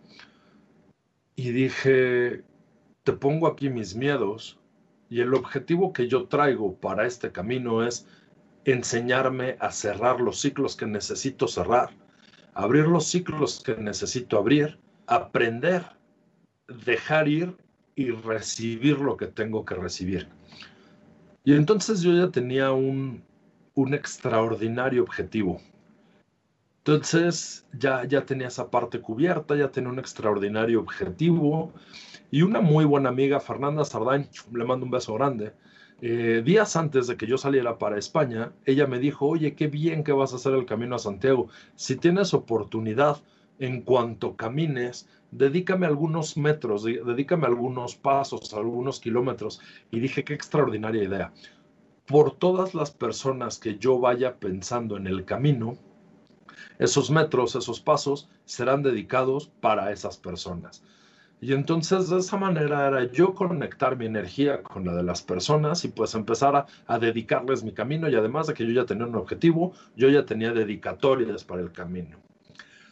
Y 1.36 1.50
dije, 1.50 2.42
te 3.04 3.12
pongo 3.12 3.46
aquí 3.46 3.68
mis 3.68 3.94
miedos 3.94 4.58
y 5.08 5.20
el 5.20 5.34
objetivo 5.34 5.92
que 5.92 6.08
yo 6.08 6.26
traigo 6.26 6.74
para 6.74 7.06
este 7.06 7.30
camino 7.30 7.86
es 7.86 8.08
enseñarme 8.64 9.56
a 9.60 9.70
cerrar 9.70 10.20
los 10.20 10.40
ciclos 10.40 10.74
que 10.74 10.86
necesito 10.86 11.46
cerrar 11.46 11.90
abrir 12.54 12.86
los 12.86 13.06
ciclos 13.06 13.62
que 13.64 13.76
necesito 13.76 14.38
abrir, 14.38 14.78
aprender, 15.06 15.84
dejar 16.84 17.28
ir 17.28 17.56
y 17.94 18.10
recibir 18.10 18.98
lo 18.98 19.16
que 19.16 19.26
tengo 19.26 19.64
que 19.64 19.74
recibir. 19.74 20.28
Y 21.44 21.54
entonces 21.54 22.00
yo 22.00 22.12
ya 22.12 22.30
tenía 22.30 22.72
un, 22.72 23.22
un 23.74 23.94
extraordinario 23.94 25.02
objetivo. 25.02 25.60
Entonces 26.78 27.66
ya, 27.72 28.04
ya 28.04 28.24
tenía 28.24 28.48
esa 28.48 28.70
parte 28.70 29.00
cubierta, 29.00 29.56
ya 29.56 29.70
tenía 29.70 29.90
un 29.90 29.98
extraordinario 29.98 30.80
objetivo 30.80 31.72
y 32.30 32.42
una 32.42 32.60
muy 32.60 32.84
buena 32.84 33.08
amiga, 33.08 33.40
Fernanda 33.40 33.84
Sardain, 33.84 34.28
le 34.52 34.64
mando 34.64 34.84
un 34.84 34.90
beso 34.90 35.14
grande. 35.14 35.52
Eh, 36.00 36.42
días 36.44 36.76
antes 36.76 37.06
de 37.06 37.16
que 37.16 37.26
yo 37.26 37.38
saliera 37.38 37.78
para 37.78 37.98
España, 37.98 38.52
ella 38.66 38.86
me 38.86 38.98
dijo, 38.98 39.26
oye, 39.26 39.54
qué 39.54 39.68
bien 39.68 40.04
que 40.04 40.12
vas 40.12 40.32
a 40.32 40.36
hacer 40.36 40.54
el 40.54 40.66
camino 40.66 40.96
a 40.96 40.98
Santiago. 40.98 41.48
Si 41.76 41.96
tienes 41.96 42.34
oportunidad, 42.34 43.22
en 43.58 43.82
cuanto 43.82 44.36
camines, 44.36 45.08
dedícame 45.30 45.86
algunos 45.86 46.36
metros, 46.36 46.84
dedícame 46.84 47.46
algunos 47.46 47.94
pasos, 47.94 48.52
algunos 48.54 49.00
kilómetros. 49.00 49.60
Y 49.90 50.00
dije, 50.00 50.24
qué 50.24 50.34
extraordinaria 50.34 51.04
idea. 51.04 51.32
Por 52.06 52.36
todas 52.36 52.74
las 52.74 52.90
personas 52.90 53.58
que 53.58 53.78
yo 53.78 53.98
vaya 53.98 54.38
pensando 54.38 54.96
en 54.96 55.06
el 55.06 55.24
camino, 55.24 55.76
esos 56.78 57.10
metros, 57.10 57.54
esos 57.54 57.80
pasos 57.80 58.28
serán 58.44 58.82
dedicados 58.82 59.48
para 59.60 59.92
esas 59.92 60.18
personas. 60.18 60.82
Y 61.44 61.52
entonces 61.52 62.08
de 62.08 62.20
esa 62.20 62.38
manera 62.38 62.88
era 62.88 63.04
yo 63.12 63.34
conectar 63.34 63.98
mi 63.98 64.06
energía 64.06 64.62
con 64.62 64.86
la 64.86 64.94
de 64.94 65.02
las 65.02 65.20
personas 65.20 65.84
y 65.84 65.88
pues 65.88 66.14
empezar 66.14 66.66
a, 66.86 66.98
dedicarles 66.98 67.62
mi 67.62 67.72
camino 67.72 68.08
y 68.08 68.14
además 68.14 68.46
de 68.46 68.54
que 68.54 68.66
yo 68.66 68.72
ya 68.72 68.86
tenía 68.86 69.04
un 69.04 69.14
objetivo, 69.14 69.74
yo 69.94 70.08
ya 70.08 70.24
tenía 70.24 70.54
dedicatorias 70.54 71.44
para 71.44 71.60
el 71.60 71.70
camino. 71.70 72.16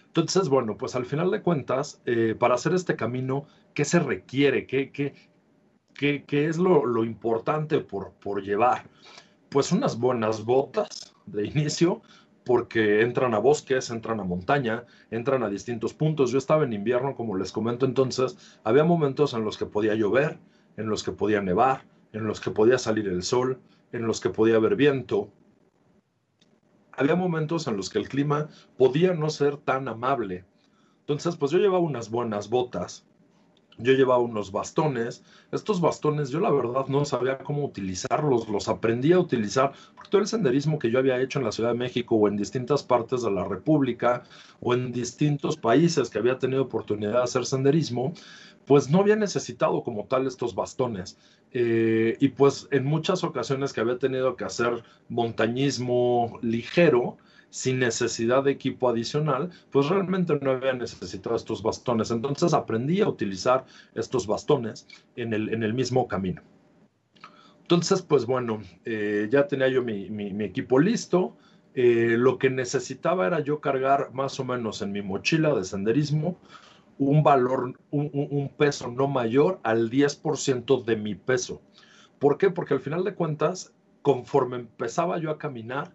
Entonces, 0.04 0.50
bueno, 0.50 0.76
pues 0.76 0.94
al 0.94 1.06
final 1.06 1.30
de 1.30 1.40
cuentas, 1.40 2.02
eh, 2.04 2.36
para 2.38 2.56
hacer 2.56 2.74
este 2.74 2.94
camino, 2.94 3.46
¿qué 3.72 3.86
se 3.86 4.00
requiere? 4.00 4.66
¿Qué, 4.66 4.92
qué, 4.92 5.14
qué, 5.94 6.24
qué 6.26 6.46
es 6.46 6.58
lo, 6.58 6.84
lo 6.84 7.04
importante 7.04 7.78
por, 7.80 8.12
por 8.20 8.42
llevar? 8.42 8.84
Pues 9.48 9.72
unas 9.72 9.98
buenas 9.98 10.44
botas 10.44 11.14
de 11.24 11.46
inicio, 11.46 12.02
porque 12.44 13.02
entran 13.02 13.35
a 13.35 13.38
bosques, 13.38 13.90
entran 13.90 14.20
a 14.20 14.24
montaña, 14.24 14.85
entran 15.11 15.42
a 15.42 15.48
distintos 15.48 15.94
puntos. 15.94 16.31
Yo 16.31 16.38
estaba 16.38 16.64
en 16.64 16.72
invierno, 16.72 17.14
como 17.14 17.37
les 17.37 17.52
comento 17.52 17.87
entonces, 17.87 18.59
había 18.64 18.85
momentos 18.85 19.35
en 19.35 19.44
los 19.44 19.57
que 19.57 19.66
podía 19.66 19.94
llover, 19.94 20.38
en 20.76 20.88
los 20.88 21.02
que 21.02 21.12
podía 21.12 21.40
nevar, 21.40 21.85
en 22.12 22.26
los 22.26 22.40
que 22.40 22.50
podía 22.50 22.78
salir 22.78 23.09
el 23.09 23.22
sol, 23.22 23.61
en 23.92 24.07
los 24.07 24.20
que 24.20 24.31
podía 24.31 24.57
haber 24.57 24.76
viento. 24.76 25.31
Había 26.92 27.14
momentos 27.14 27.66
en 27.66 27.76
los 27.76 27.88
que 27.90 27.98
el 27.98 28.09
clima 28.09 28.48
podía 28.76 29.14
no 29.14 29.31
ser 29.31 29.57
tan 29.57 29.88
amable. 29.88 30.44
Entonces, 31.00 31.37
pues 31.37 31.50
yo 31.50 31.59
llevaba 31.59 31.81
unas 31.81 32.11
buenas 32.11 32.48
botas, 32.48 33.07
yo 33.78 33.92
llevaba 33.92 34.20
unos 34.20 34.52
bastones. 34.52 35.22
Estos 35.50 35.80
bastones 35.80 36.30
yo 36.30 36.40
la 36.40 36.50
verdad 36.50 36.87
no 36.88 37.04
sabía 37.04 37.38
cómo 37.38 37.64
utilizarlos, 37.64 38.48
los 38.48 38.68
aprendí 38.68 39.12
a 39.12 39.18
utilizar 39.18 39.72
porque 39.94 40.11
todo 40.11 40.20
el 40.20 40.26
senderismo 40.26 40.78
que 40.78 40.90
yo 40.90 40.98
había 40.98 41.20
hecho 41.20 41.38
en 41.38 41.44
la 41.44 41.52
Ciudad 41.52 41.72
de 41.72 41.78
México 41.78 42.16
o 42.16 42.28
en 42.28 42.37
distintas 42.37 42.82
partes 42.82 43.22
de 43.22 43.30
la 43.30 43.44
República 43.44 44.22
o 44.61 44.74
en 44.74 44.92
distintos 44.92 45.56
países 45.56 46.11
que 46.11 46.18
había 46.18 46.38
tenido 46.38 46.62
oportunidad 46.62 47.12
de 47.12 47.22
hacer 47.22 47.46
senderismo, 47.46 48.12
pues 48.66 48.90
no 48.90 49.00
había 49.00 49.16
necesitado 49.16 49.82
como 49.82 50.04
tal 50.04 50.26
estos 50.26 50.54
bastones. 50.54 51.18
Eh, 51.52 52.16
y 52.20 52.28
pues 52.28 52.68
en 52.70 52.85
muchas 52.85 53.24
ocasiones 53.24 53.72
que 53.72 53.80
había 53.80 53.98
tenido 53.98 54.37
que 54.37 54.44
hacer 54.44 54.82
montañismo 55.08 56.38
ligero, 56.40 57.18
sin 57.52 57.78
necesidad 57.78 58.42
de 58.44 58.50
equipo 58.50 58.88
adicional, 58.88 59.50
pues 59.70 59.86
realmente 59.90 60.38
no 60.40 60.52
había 60.52 60.72
necesitado 60.72 61.36
estos 61.36 61.62
bastones. 61.62 62.10
Entonces 62.10 62.54
aprendí 62.54 63.02
a 63.02 63.08
utilizar 63.08 63.66
estos 63.94 64.26
bastones 64.26 64.86
en 65.16 65.34
el, 65.34 65.52
en 65.52 65.62
el 65.62 65.74
mismo 65.74 66.08
camino. 66.08 66.40
Entonces, 67.60 68.00
pues 68.00 68.24
bueno, 68.24 68.62
eh, 68.86 69.28
ya 69.30 69.48
tenía 69.48 69.68
yo 69.68 69.82
mi, 69.82 70.06
equipo 70.42 70.78
listo. 70.78 71.36
Eh, 71.74 72.16
lo 72.18 72.38
que 72.38 72.48
necesitaba 72.48 73.26
era 73.26 73.40
yo 73.40 73.60
cargar 73.60 74.14
más 74.14 74.40
o 74.40 74.44
menos 74.44 74.80
en 74.80 74.92
mi 74.92 75.02
mochila 75.02 75.54
de 75.54 75.64
senderismo 75.64 76.38
un 76.96 77.22
valor, 77.22 77.78
un, 77.90 78.10
un 78.12 78.48
peso 78.56 78.88
no 78.88 79.08
mayor 79.08 79.60
al 79.62 79.90
10% 79.90 80.84
de 80.84 80.96
mi 80.96 81.14
peso. 81.16 81.60
¿Por 82.18 82.38
qué? 82.38 82.48
Porque 82.48 82.74
al 82.74 82.80
final 82.80 83.04
de 83.04 83.14
cuentas, 83.14 83.74
conforme 84.00 84.56
empezaba 84.56 85.18
yo 85.18 85.30
a 85.30 85.38
caminar, 85.38 85.92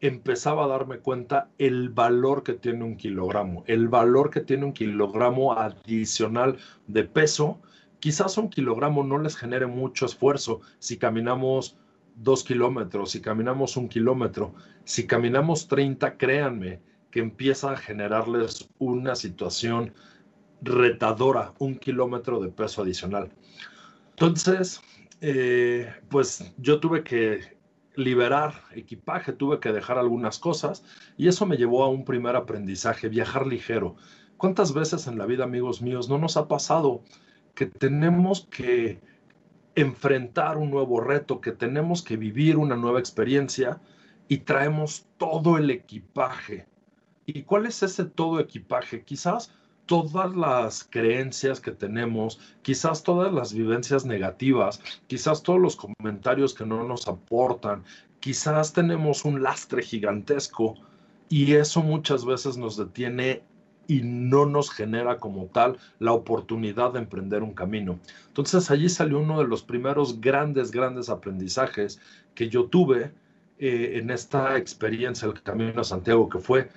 empezaba 0.00 0.64
a 0.64 0.68
darme 0.68 0.98
cuenta 0.98 1.48
el 1.58 1.88
valor 1.88 2.42
que 2.42 2.52
tiene 2.52 2.84
un 2.84 2.96
kilogramo, 2.96 3.64
el 3.66 3.88
valor 3.88 4.30
que 4.30 4.40
tiene 4.40 4.66
un 4.66 4.72
kilogramo 4.72 5.58
adicional 5.58 6.58
de 6.86 7.04
peso. 7.04 7.60
Quizás 7.98 8.36
un 8.36 8.50
kilogramo 8.50 9.04
no 9.04 9.18
les 9.18 9.36
genere 9.36 9.66
mucho 9.66 10.06
esfuerzo 10.06 10.60
si 10.78 10.98
caminamos 10.98 11.76
dos 12.16 12.44
kilómetros, 12.44 13.10
si 13.10 13.20
caminamos 13.20 13.76
un 13.76 13.88
kilómetro, 13.88 14.54
si 14.84 15.06
caminamos 15.06 15.68
30, 15.68 16.16
créanme 16.16 16.80
que 17.10 17.20
empieza 17.20 17.72
a 17.72 17.76
generarles 17.76 18.68
una 18.78 19.14
situación 19.16 19.92
retadora, 20.62 21.52
un 21.58 21.76
kilómetro 21.76 22.40
de 22.40 22.48
peso 22.48 22.82
adicional. 22.82 23.30
Entonces, 24.10 24.80
eh, 25.20 25.92
pues 26.08 26.52
yo 26.58 26.80
tuve 26.80 27.02
que 27.02 27.55
liberar 27.96 28.62
equipaje, 28.72 29.32
tuve 29.32 29.60
que 29.60 29.72
dejar 29.72 29.98
algunas 29.98 30.38
cosas 30.38 30.84
y 31.16 31.28
eso 31.28 31.46
me 31.46 31.56
llevó 31.56 31.84
a 31.84 31.88
un 31.88 32.04
primer 32.04 32.36
aprendizaje, 32.36 33.08
viajar 33.08 33.46
ligero. 33.46 33.96
¿Cuántas 34.36 34.74
veces 34.74 35.06
en 35.06 35.18
la 35.18 35.26
vida, 35.26 35.44
amigos 35.44 35.82
míos, 35.82 36.08
no 36.08 36.18
nos 36.18 36.36
ha 36.36 36.46
pasado 36.46 37.02
que 37.54 37.66
tenemos 37.66 38.46
que 38.50 39.00
enfrentar 39.74 40.58
un 40.58 40.70
nuevo 40.70 41.00
reto, 41.00 41.40
que 41.40 41.52
tenemos 41.52 42.02
que 42.02 42.16
vivir 42.16 42.56
una 42.56 42.76
nueva 42.76 42.98
experiencia 42.98 43.80
y 44.28 44.38
traemos 44.38 45.06
todo 45.16 45.56
el 45.56 45.70
equipaje? 45.70 46.66
¿Y 47.24 47.42
cuál 47.42 47.66
es 47.66 47.82
ese 47.82 48.04
todo 48.04 48.40
equipaje? 48.40 49.02
Quizás 49.04 49.52
todas 49.86 50.34
las 50.36 50.84
creencias 50.84 51.60
que 51.60 51.70
tenemos, 51.70 52.40
quizás 52.62 53.02
todas 53.02 53.32
las 53.32 53.54
vivencias 53.54 54.04
negativas, 54.04 54.80
quizás 55.06 55.42
todos 55.42 55.60
los 55.60 55.76
comentarios 55.76 56.54
que 56.54 56.66
no 56.66 56.84
nos 56.84 57.08
aportan, 57.08 57.84
quizás 58.20 58.72
tenemos 58.72 59.24
un 59.24 59.42
lastre 59.42 59.82
gigantesco 59.82 60.74
y 61.28 61.54
eso 61.54 61.82
muchas 61.82 62.24
veces 62.24 62.56
nos 62.56 62.76
detiene 62.76 63.42
y 63.88 64.00
no 64.02 64.46
nos 64.46 64.70
genera 64.70 65.18
como 65.18 65.46
tal 65.46 65.78
la 66.00 66.12
oportunidad 66.12 66.92
de 66.92 66.98
emprender 66.98 67.42
un 67.42 67.54
camino. 67.54 67.98
Entonces 68.28 68.70
allí 68.70 68.88
salió 68.88 69.20
uno 69.20 69.38
de 69.38 69.46
los 69.46 69.62
primeros 69.62 70.20
grandes, 70.20 70.72
grandes 70.72 71.08
aprendizajes 71.08 72.00
que 72.34 72.48
yo 72.48 72.66
tuve 72.66 73.12
eh, 73.58 73.92
en 73.94 74.10
esta 74.10 74.56
experiencia 74.56 75.28
del 75.28 75.42
Camino 75.42 75.80
a 75.80 75.84
Santiago, 75.84 76.28
que 76.28 76.38
fue 76.38 76.68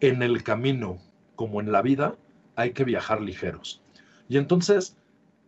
en 0.00 0.22
el 0.22 0.42
camino 0.42 0.98
como 1.34 1.60
en 1.60 1.72
la 1.72 1.82
vida, 1.82 2.16
hay 2.56 2.72
que 2.72 2.84
viajar 2.84 3.20
ligeros. 3.20 3.82
Y 4.28 4.36
entonces 4.36 4.96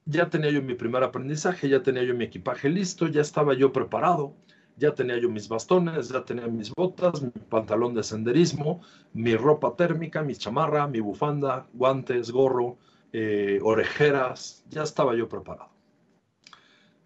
ya 0.05 0.29
tenía 0.31 0.51
yo 0.51 0.63
mi 0.63 0.75
primer 0.75 1.05
aprendizaje, 1.05 1.69
ya 1.69 1.83
tenía 1.83 2.03
yo 2.03 2.15
mi 2.15 2.25
equipaje 2.25 2.69
listo, 2.69 3.07
ya 3.07 3.21
estaba 3.21 3.55
yo 3.55 3.73
preparado, 3.73 4.35
ya 4.77 4.95
tenía 4.95 5.19
yo 5.19 5.29
mis 5.29 5.49
bastones, 5.49 6.09
ya 6.09 6.25
tenía 6.25 6.47
mis 6.47 6.73
botas, 6.75 7.23
mi 7.23 7.31
pantalón 7.31 7.95
de 7.95 8.03
senderismo, 8.03 8.81
mi 9.13 9.37
ropa 9.37 9.77
térmica, 9.77 10.23
mi 10.23 10.35
chamarra, 10.35 10.87
mi 10.87 11.01
bufanda, 11.01 11.67
guantes, 11.73 12.31
gorro, 12.31 12.79
eh, 13.13 13.61
orejeras, 13.63 14.65
ya 14.71 14.83
estaba 14.83 15.15
yo 15.15 15.29
preparado. 15.29 15.71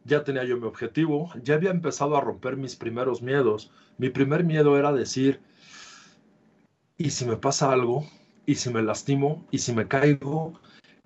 Ya 0.04 0.22
tenía 0.22 0.44
yo 0.44 0.56
mi 0.56 0.66
objetivo, 0.66 1.30
ya 1.42 1.54
había 1.54 1.70
empezado 1.70 2.16
a 2.16 2.20
romper 2.20 2.56
mis 2.56 2.76
primeros 2.76 3.22
miedos. 3.22 3.72
Mi 3.98 4.08
primer 4.08 4.44
miedo 4.44 4.78
era 4.78 4.92
decir, 4.92 5.40
¿y 6.96 7.10
si 7.10 7.24
me 7.24 7.36
pasa 7.36 7.72
algo? 7.72 8.06
Y 8.46 8.54
si 8.54 8.70
me 8.70 8.82
lastimo, 8.82 9.44
y 9.50 9.58
si 9.58 9.72
me 9.72 9.88
caigo, 9.88 10.54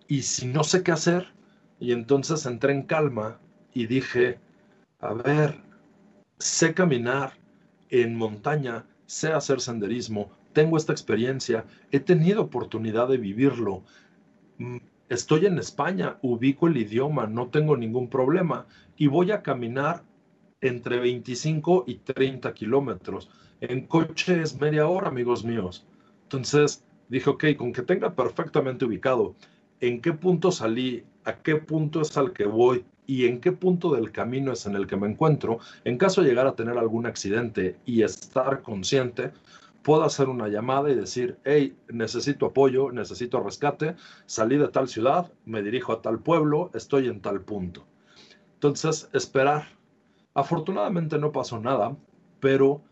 y 0.07 0.23
si 0.23 0.47
no 0.47 0.63
sé 0.63 0.83
qué 0.83 0.93
hacer. 0.93 1.33
Y 1.81 1.93
entonces 1.93 2.45
entré 2.47 2.75
en 2.75 2.83
calma 2.83 3.41
y 3.73 3.87
dije, 3.87 4.39
a 5.01 5.15
ver, 5.15 5.61
sé 6.39 6.75
caminar 6.75 7.33
en 7.89 8.17
montaña, 8.17 8.85
sé 9.07 9.33
hacer 9.33 9.61
senderismo, 9.61 10.31
tengo 10.53 10.77
esta 10.77 10.93
experiencia, 10.93 11.65
he 11.91 12.01
tenido 12.01 12.43
oportunidad 12.43 13.09
de 13.09 13.17
vivirlo. 13.17 13.83
Mm, 14.59 14.79
estoy 15.09 15.47
en 15.47 15.59
España, 15.59 16.19
ubico 16.23 16.69
el 16.69 16.77
idioma, 16.77 17.27
no 17.27 17.49
tengo 17.49 17.77
ningún 17.77 18.09
problema 18.09 18.67
y 18.97 19.07
voy 19.07 19.33
a 19.33 19.43
caminar 19.43 20.05
entre 20.61 20.99
25 20.99 21.85
y 21.87 21.97
30 21.97 22.53
kilómetros. 22.53 23.31
En 23.61 23.87
coche 23.87 24.43
es 24.43 24.61
media 24.61 24.87
hora, 24.89 25.09
amigos 25.09 25.45
míos. 25.45 25.87
Entonces, 26.25 26.85
dije, 27.11 27.29
ok, 27.29 27.45
con 27.59 27.73
que 27.73 27.83
tenga 27.83 28.15
perfectamente 28.15 28.87
ubicado 28.87 29.35
en 29.81 30.01
qué 30.01 30.13
punto 30.13 30.51
salí, 30.51 31.05
a 31.25 31.35
qué 31.35 31.57
punto 31.57 32.01
es 32.01 32.17
al 32.17 32.33
que 32.33 32.47
voy 32.47 32.85
y 33.07 33.27
en 33.27 33.41
qué 33.41 33.53
punto 33.53 33.93
del 33.93 34.13
camino 34.13 34.53
es 34.53 34.65
en 34.67 34.77
el 34.77 34.87
que 34.87 34.97
me 34.97 35.09
encuentro, 35.09 35.59
en 35.85 35.99
caso 35.99 36.23
de 36.23 36.29
llegar 36.29 36.47
a 36.47 36.55
tener 36.55 36.79
algún 36.79 37.07
accidente 37.07 37.77
y 37.85 38.03
estar 38.03 38.63
consciente, 38.63 39.33
puedo 39.83 40.05
hacer 40.05 40.29
una 40.29 40.49
llamada 40.49 40.91
y 40.91 40.95
decir, 40.95 41.37
hey, 41.45 41.77
necesito 41.89 42.47
apoyo, 42.47 42.93
necesito 42.93 43.43
rescate, 43.43 43.97
salí 44.27 44.57
de 44.57 44.69
tal 44.69 44.89
ciudad, 44.89 45.33
me 45.45 45.63
dirijo 45.63 45.93
a 45.93 46.03
tal 46.03 46.21
pueblo, 46.21 46.71
estoy 46.75 47.09
en 47.09 47.21
tal 47.21 47.41
punto. 47.41 47.85
Entonces, 48.55 49.09
esperar. 49.13 49.69
Afortunadamente 50.35 51.19
no 51.19 51.33
pasó 51.33 51.59
nada, 51.59 51.97
pero 52.39 52.83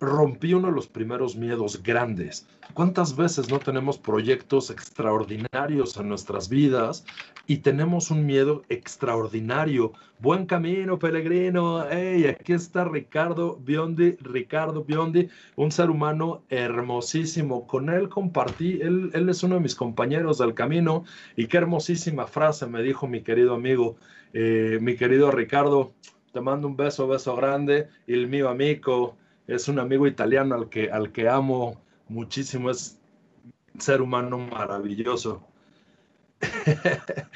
rompí 0.00 0.54
uno 0.54 0.68
de 0.68 0.74
los 0.74 0.86
primeros 0.86 1.34
miedos 1.34 1.82
grandes. 1.82 2.46
¿Cuántas 2.72 3.16
veces 3.16 3.50
no 3.50 3.58
tenemos 3.58 3.98
proyectos 3.98 4.70
extraordinarios 4.70 5.96
en 5.96 6.08
nuestras 6.08 6.48
vidas 6.48 7.04
y 7.46 7.58
tenemos 7.58 8.12
un 8.12 8.24
miedo 8.24 8.62
extraordinario? 8.68 9.92
Buen 10.20 10.46
camino, 10.46 10.98
peregrino. 10.98 11.84
Hey, 11.90 12.26
aquí 12.26 12.52
está 12.52 12.84
Ricardo 12.84 13.56
Biondi, 13.56 14.12
Ricardo 14.20 14.84
Biondi, 14.84 15.28
un 15.56 15.72
ser 15.72 15.90
humano 15.90 16.42
hermosísimo. 16.48 17.66
Con 17.66 17.88
él 17.88 18.08
compartí, 18.08 18.80
él, 18.80 19.10
es 19.28 19.42
uno 19.42 19.56
de 19.56 19.62
mis 19.62 19.74
compañeros 19.74 20.38
del 20.38 20.54
camino 20.54 21.04
y 21.34 21.46
qué 21.46 21.56
hermosísima 21.56 22.28
frase 22.28 22.66
me 22.66 22.82
dijo 22.82 23.08
mi 23.08 23.22
querido 23.22 23.54
amigo, 23.54 23.96
eh, 24.32 24.78
mi 24.80 24.94
querido 24.94 25.32
Ricardo. 25.32 25.92
Te 26.32 26.40
mando 26.40 26.68
un 26.68 26.76
beso, 26.76 27.08
beso 27.08 27.34
grande. 27.34 27.88
El 28.06 28.28
mío 28.28 28.48
amigo 28.48 29.16
es 29.48 29.66
un 29.66 29.78
amigo 29.78 30.06
italiano 30.06 30.54
al 30.54 30.68
que, 30.68 30.90
al 30.90 31.10
que 31.10 31.28
amo 31.28 31.80
muchísimo, 32.08 32.70
es 32.70 33.00
un 33.74 33.80
ser 33.80 34.00
humano 34.00 34.38
maravilloso. 34.38 35.42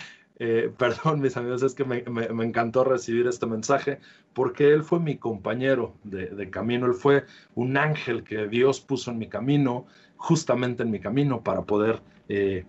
Eh, 0.44 0.72
perdón, 0.76 1.20
mis 1.20 1.36
amigos, 1.36 1.62
es 1.62 1.72
que 1.72 1.84
me, 1.84 2.02
encantó 2.44 2.82
recibir 2.82 3.28
este 3.28 3.46
mensaje 3.46 4.00
porque 4.32 4.72
él 4.72 4.82
fue 4.82 4.98
mi 4.98 5.16
compañero 5.16 5.94
de, 6.02 6.50
camino, 6.50 6.86
él 6.86 6.94
fue 6.94 7.26
un 7.54 7.76
ángel 7.76 8.24
que 8.24 8.48
Dios 8.48 8.80
puso 8.80 9.12
en 9.12 9.18
mi 9.18 9.28
camino, 9.28 9.86
justamente 10.16 10.82
en 10.82 10.90
mi 10.90 10.98
camino, 10.98 11.44
para 11.44 11.62
poder, 11.62 12.02
eh, 12.28 12.64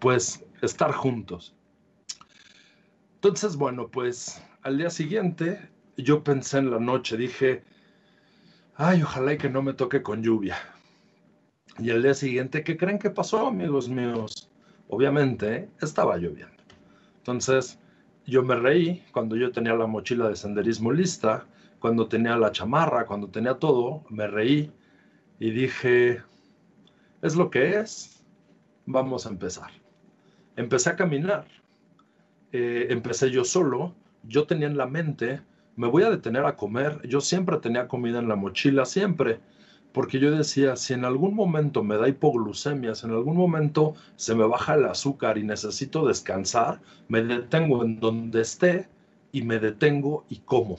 pues, 0.00 0.44
estar 0.62 0.90
juntos. 0.90 1.54
Entonces, 3.16 3.54
bueno, 3.54 3.86
pues 3.86 4.42
al 4.62 4.78
día 4.78 4.90
siguiente 4.90 5.70
yo 5.96 6.24
pensé 6.24 6.58
en 6.58 6.72
la 6.72 6.80
noche, 6.80 7.16
dije, 7.16 7.62
ay, 8.76 9.02
ojalá 9.02 9.36
que 9.36 9.48
no 9.48 9.62
me 9.62 9.72
toque 9.72 10.02
con 10.02 10.22
lluvia. 10.22 10.56
Y 11.78 11.90
el 11.90 12.02
día 12.02 12.14
siguiente, 12.14 12.62
¿qué 12.62 12.76
creen 12.76 12.98
que 12.98 13.10
pasó, 13.10 13.46
amigos 13.46 13.88
míos? 13.88 14.50
Obviamente, 14.88 15.68
estaba 15.80 16.16
lloviendo. 16.16 16.62
Entonces, 17.18 17.78
yo 18.26 18.42
me 18.42 18.56
reí 18.56 19.02
cuando 19.12 19.36
yo 19.36 19.52
tenía 19.52 19.74
la 19.74 19.86
mochila 19.86 20.28
de 20.28 20.36
senderismo 20.36 20.92
lista, 20.92 21.46
cuando 21.78 22.08
tenía 22.08 22.36
la 22.36 22.52
chamarra, 22.52 23.06
cuando 23.06 23.28
tenía 23.28 23.54
todo, 23.54 24.04
me 24.10 24.26
reí 24.26 24.72
y 25.38 25.50
dije, 25.50 26.22
es 27.22 27.36
lo 27.36 27.50
que 27.50 27.78
es, 27.78 28.22
vamos 28.86 29.26
a 29.26 29.30
empezar. 29.30 29.70
Empecé 30.56 30.90
a 30.90 30.96
caminar, 30.96 31.46
eh, 32.52 32.86
empecé 32.90 33.30
yo 33.30 33.44
solo, 33.44 33.94
yo 34.22 34.46
tenía 34.46 34.66
en 34.66 34.76
la 34.76 34.86
mente 34.86 35.42
me 35.76 35.86
voy 35.86 36.02
a 36.02 36.10
detener 36.10 36.44
a 36.46 36.56
comer. 36.56 37.06
Yo 37.06 37.20
siempre 37.20 37.58
tenía 37.58 37.86
comida 37.86 38.18
en 38.18 38.28
la 38.28 38.36
mochila, 38.36 38.84
siempre. 38.84 39.40
Porque 39.92 40.18
yo 40.18 40.30
decía, 40.30 40.76
si 40.76 40.94
en 40.94 41.04
algún 41.04 41.34
momento 41.34 41.82
me 41.82 41.96
da 41.96 42.08
hipoglucemia, 42.08 42.94
si 42.94 43.06
en 43.06 43.12
algún 43.12 43.36
momento 43.36 43.94
se 44.16 44.34
me 44.34 44.44
baja 44.44 44.74
el 44.74 44.84
azúcar 44.84 45.38
y 45.38 45.44
necesito 45.44 46.06
descansar, 46.06 46.80
me 47.08 47.22
detengo 47.22 47.82
en 47.84 48.00
donde 48.00 48.42
esté 48.42 48.88
y 49.32 49.42
me 49.42 49.58
detengo 49.58 50.24
y 50.28 50.38
como. 50.40 50.78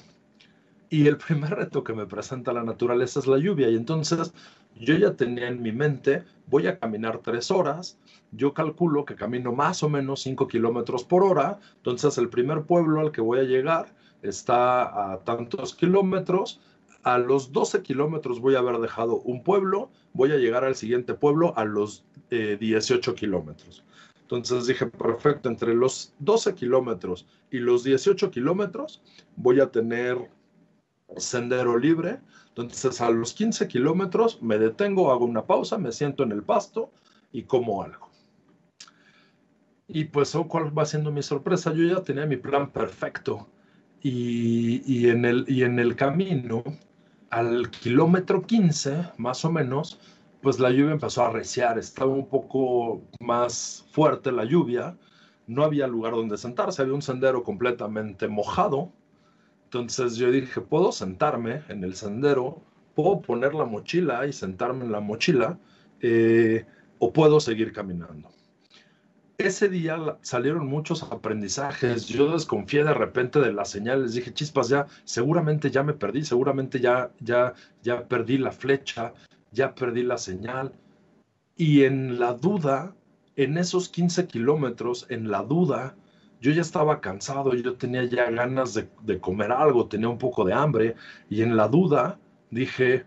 Y 0.90 1.08
el 1.08 1.18
primer 1.18 1.56
reto 1.56 1.84
que 1.84 1.94
me 1.94 2.06
presenta 2.06 2.54
la 2.54 2.64
naturaleza 2.64 3.20
es 3.20 3.28
la 3.28 3.38
lluvia. 3.38 3.70
Y 3.70 3.76
entonces 3.76 4.34
yo 4.80 4.96
ya 4.96 5.14
tenía 5.14 5.48
en 5.48 5.62
mi 5.62 5.72
mente, 5.72 6.24
voy 6.48 6.68
a 6.68 6.78
caminar 6.78 7.20
tres 7.20 7.50
horas, 7.50 7.98
yo 8.32 8.54
calculo 8.54 9.06
que 9.06 9.16
camino 9.16 9.52
más 9.52 9.82
o 9.84 9.90
menos 9.90 10.22
cinco 10.22 10.48
kilómetros 10.48 11.04
por 11.04 11.24
hora, 11.24 11.60
entonces 11.78 12.18
el 12.18 12.30
primer 12.30 12.64
pueblo 12.64 13.00
al 13.00 13.12
que 13.12 13.22
voy 13.22 13.40
a 13.40 13.44
llegar 13.44 13.97
está 14.22 15.14
a 15.14 15.20
tantos 15.20 15.76
kilómetros. 15.76 16.60
A 17.04 17.18
los 17.18 17.52
12 17.52 17.84
kilómetros 17.84 18.40
voy 18.40 18.56
a 18.56 18.60
haber 18.60 18.80
dejado 18.80 19.22
un 19.22 19.44
pueblo, 19.44 19.90
voy 20.14 20.32
a 20.32 20.38
llegar 20.38 20.66
al 20.66 20.76
siguiente 20.76 21.14
pueblo 21.14 21.54
a 21.58 21.64
los 21.64 22.04
18 22.30 23.12
eh, 23.12 23.16
kilómetros. 23.16 23.84
Entonces 24.22 24.68
dije, 24.68 24.88
perfecto, 24.88 25.48
entre 25.48 25.74
los 25.74 26.14
12 26.20 26.54
kilómetros 26.54 27.26
y 27.50 27.60
los 27.60 27.86
18 27.86 28.30
kilómetros 28.30 29.02
voy 29.38 29.62
a 29.62 29.72
tener 29.72 30.30
sendero 31.16 31.78
libre. 31.78 32.20
Entonces 32.50 33.00
a 33.00 33.10
los 33.10 33.34
15 33.34 33.70
kilómetros 33.70 34.42
me 34.42 34.58
detengo, 34.58 35.12
hago 35.12 35.24
una 35.24 35.46
pausa, 35.46 35.78
me 35.78 35.94
siento 35.94 36.24
en 36.24 36.34
el 36.34 36.44
pasto 36.44 36.92
y 37.32 37.44
como 37.44 37.84
algo. 37.84 38.10
Y 39.88 40.06
pues, 40.06 40.36
oh, 40.36 40.48
¿cuál 40.48 40.78
va 40.78 40.86
siendo 40.86 41.12
mi 41.12 41.24
sorpresa? 41.24 41.74
Yo 41.74 41.86
ya 41.86 42.04
tenía 42.04 42.26
mi 42.26 42.36
plan 42.36 42.72
perfecto. 42.72 43.48
Y, 44.02 45.10
en 45.10 45.26
el, 45.26 45.46
y 45.48 45.64
en 45.64 45.80
el 45.80 45.96
camino, 45.96 46.64
al 47.30 47.70
kilómetro 47.72 48.44
15, 48.44 49.12
más 49.18 49.44
o 49.44 49.52
menos, 49.52 50.00
pues 50.42 50.60
la 50.60 50.70
lluvia 50.70 50.94
empezó 50.94 51.24
a 51.24 51.28
arreciar, 51.28 51.78
estaba 51.78 52.12
un 52.12 52.28
poco 52.28 53.02
más 53.20 53.86
fuerte 53.92 54.32
la 54.32 54.46
lluvia, 54.46 54.96
no 55.48 55.64
había 55.64 55.88
lugar 55.88 56.14
donde 56.14 56.38
sentarse, 56.38 56.82
había 56.82 56.94
un 56.94 57.02
sendero 57.02 57.44
completamente 57.44 58.28
mojado. 58.28 58.92
Entonces 59.66 60.16
yo 60.16 60.32
dije, 60.32 60.62
puedo 60.62 60.92
sentarme 60.92 61.64
en 61.68 61.84
el 61.84 61.96
sendero, 61.96 62.62
puedo 62.96 63.22
poner 63.22 63.54
la 63.54 63.66
mochila 63.66 64.26
y 64.28 64.34
sentarme 64.34 64.86
en 64.86 64.92
la 64.92 65.00
mochila, 65.02 65.60
eh, 66.02 66.66
o 67.00 67.12
puedo 67.12 67.40
seguir 67.40 67.74
caminando 67.74 68.37
ese 69.38 69.70
día 69.70 70.18
salieron 70.22 70.68
muchos 70.68 71.04
aprendizajes. 71.04 72.08
Yo 72.08 72.32
desconfié 72.32 72.84
de 72.84 72.94
repente 72.94 73.40
de 73.40 73.54
las 73.54 73.70
señales. 73.70 74.14
Dije, 74.14 74.34
chispas, 74.34 74.70
ya, 74.70 74.88
seguramente 75.04 75.70
ya 75.70 75.84
me 75.84 75.94
perdí, 75.94 76.24
seguramente 76.24 76.80
ya, 76.80 77.12
ya, 77.20 77.54
ya 77.84 78.08
perdí 78.08 78.40
la 78.40 78.52
flecha, 78.52 79.14
ya 79.52 79.76
perdí 79.76 80.04
la 80.04 80.18
señal. 80.18 80.74
Y 81.56 81.84
en 81.84 82.20
la 82.20 82.34
duda, 82.34 82.96
en 83.36 83.58
esos 83.58 83.90
15 83.90 84.28
kilómetros, 84.28 85.06
en 85.10 85.30
la 85.30 85.44
duda, 85.44 85.96
yo 86.42 86.52
ya 86.52 86.62
estaba 86.62 87.00
cansado, 87.00 87.54
yo 87.54 87.76
tenía 87.76 88.06
ya 88.06 88.30
ganas 88.32 88.74
de, 88.74 88.90
de 89.02 89.20
comer 89.20 89.52
algo, 89.52 89.88
tenía 89.88 90.10
un 90.10 90.18
poco 90.18 90.46
de 90.46 90.54
hambre. 90.54 90.96
Y 91.30 91.44
en 91.44 91.56
la 91.56 91.68
duda, 91.68 92.20
dije, 92.50 93.06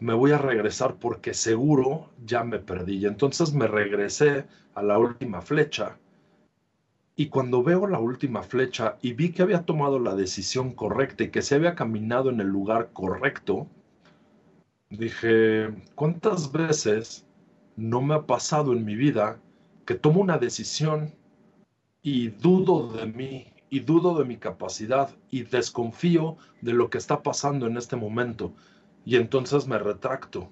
me 0.00 0.14
voy 0.14 0.30
a 0.32 0.38
regresar 0.38 0.96
porque 0.96 1.34
seguro 1.34 2.10
ya 2.24 2.44
me 2.44 2.58
perdí. 2.58 2.98
Y 2.98 3.06
entonces 3.06 3.52
me 3.52 3.66
regresé 3.66 4.46
a 4.74 4.82
la 4.82 4.98
última 4.98 5.40
flecha. 5.40 5.98
Y 7.16 7.28
cuando 7.28 7.64
veo 7.64 7.88
la 7.88 7.98
última 7.98 8.42
flecha 8.42 8.96
y 9.02 9.12
vi 9.12 9.32
que 9.32 9.42
había 9.42 9.64
tomado 9.64 9.98
la 9.98 10.14
decisión 10.14 10.72
correcta 10.72 11.24
y 11.24 11.30
que 11.30 11.42
se 11.42 11.56
había 11.56 11.74
caminado 11.74 12.30
en 12.30 12.40
el 12.40 12.46
lugar 12.46 12.90
correcto, 12.92 13.66
dije, 14.88 15.68
¿cuántas 15.96 16.52
veces 16.52 17.26
no 17.76 18.00
me 18.00 18.14
ha 18.14 18.22
pasado 18.22 18.72
en 18.72 18.84
mi 18.84 18.94
vida 18.94 19.40
que 19.84 19.94
tomo 19.94 20.20
una 20.20 20.38
decisión 20.38 21.12
y 22.02 22.28
dudo 22.28 22.92
de 22.92 23.06
mí 23.06 23.52
y 23.68 23.80
dudo 23.80 24.16
de 24.16 24.24
mi 24.24 24.36
capacidad 24.36 25.10
y 25.28 25.42
desconfío 25.42 26.36
de 26.60 26.72
lo 26.72 26.88
que 26.88 26.98
está 26.98 27.24
pasando 27.24 27.66
en 27.66 27.76
este 27.76 27.96
momento? 27.96 28.52
Y 29.08 29.16
entonces 29.16 29.66
me 29.66 29.78
retracto. 29.78 30.50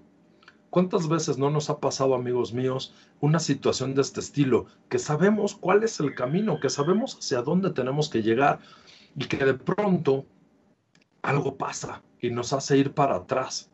¿Cuántas 0.71 1.09
veces 1.09 1.37
no 1.37 1.51
nos 1.51 1.69
ha 1.69 1.79
pasado, 1.79 2.15
amigos 2.15 2.55
míos, 2.55 2.95
una 3.21 3.39
situación 3.39 3.95
de 3.95 4.01
este 4.01 4.21
estilo, 4.21 4.65
que 4.89 4.99
sabemos 4.99 5.55
cuál 5.55 5.85
es 5.85 6.01
el 6.01 6.15
camino, 6.15 6.59
que 6.59 6.71
sabemos 6.71 7.19
hacia 7.19 7.43
dónde 7.43 7.69
tenemos 7.69 8.09
que 8.09 8.23
llegar 8.23 8.61
y 9.15 9.27
que 9.27 9.37
de 9.45 9.53
pronto 9.53 10.25
algo 11.21 11.59
pasa 11.59 12.03
y 12.19 12.31
nos 12.31 12.55
hace 12.55 12.79
ir 12.79 12.93
para 12.93 13.17
atrás 13.17 13.71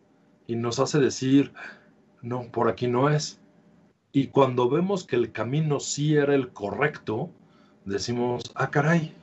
y 0.49 0.57
nos 0.57 0.81
hace 0.81 0.99
decir, 0.99 1.53
no, 2.21 2.51
por 2.51 2.69
aquí 2.69 2.89
no 2.89 3.09
es. 3.09 3.41
Y 4.11 4.27
cuando 4.27 4.69
vemos 4.69 5.05
que 5.05 5.15
el 5.15 5.31
camino 5.31 5.79
sí 5.79 6.17
era 6.17 6.35
el 6.35 6.53
correcto, 6.53 7.31
decimos, 7.85 8.51
ah, 8.57 8.69
caray, 8.69 9.15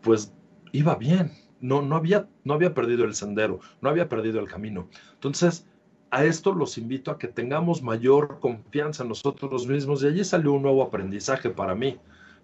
pues 0.00 0.32
iba 0.72 0.94
bien 0.94 1.43
no, 1.64 1.80
no, 1.80 1.96
había, 1.96 2.28
no 2.44 2.52
había 2.52 2.74
perdido 2.74 3.06
el 3.06 3.14
sendero, 3.14 3.58
no 3.80 3.88
había 3.88 4.06
perdido 4.06 4.38
el 4.38 4.48
camino. 4.48 4.86
Entonces, 5.14 5.66
a 6.10 6.26
esto 6.26 6.52
los 6.52 6.76
invito 6.76 7.10
a 7.10 7.18
que 7.18 7.26
tengamos 7.26 7.82
mayor 7.82 8.38
confianza 8.38 9.02
en 9.02 9.08
nosotros 9.08 9.66
mismos 9.66 10.02
y 10.02 10.08
allí 10.08 10.24
salió 10.24 10.52
un 10.52 10.60
nuevo 10.60 10.82
aprendizaje 10.82 11.48
para 11.48 11.74
mí. 11.74 11.98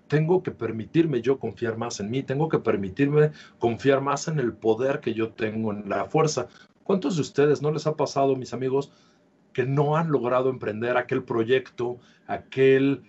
Tengo 0.08 0.42
que 0.42 0.52
permitirme 0.52 1.20
yo 1.20 1.38
confiar 1.38 1.76
más 1.76 2.00
en 2.00 2.10
mí, 2.10 2.22
tengo 2.22 2.48
que 2.48 2.60
permitirme 2.60 3.32
confiar 3.58 4.00
más 4.00 4.26
en 4.26 4.38
el 4.38 4.54
poder 4.54 5.00
que 5.00 5.12
yo 5.12 5.28
tengo, 5.28 5.70
en 5.70 5.86
la 5.86 6.06
fuerza. 6.06 6.48
¿Cuántos 6.82 7.16
de 7.16 7.20
ustedes 7.20 7.60
no 7.60 7.70
les 7.70 7.86
ha 7.86 7.96
pasado, 7.96 8.36
mis 8.36 8.54
amigos, 8.54 8.90
que 9.52 9.66
no 9.66 9.96
han 9.96 10.10
logrado 10.10 10.48
emprender 10.48 10.96
aquel 10.96 11.24
proyecto, 11.24 11.98
aquel, 12.26 13.02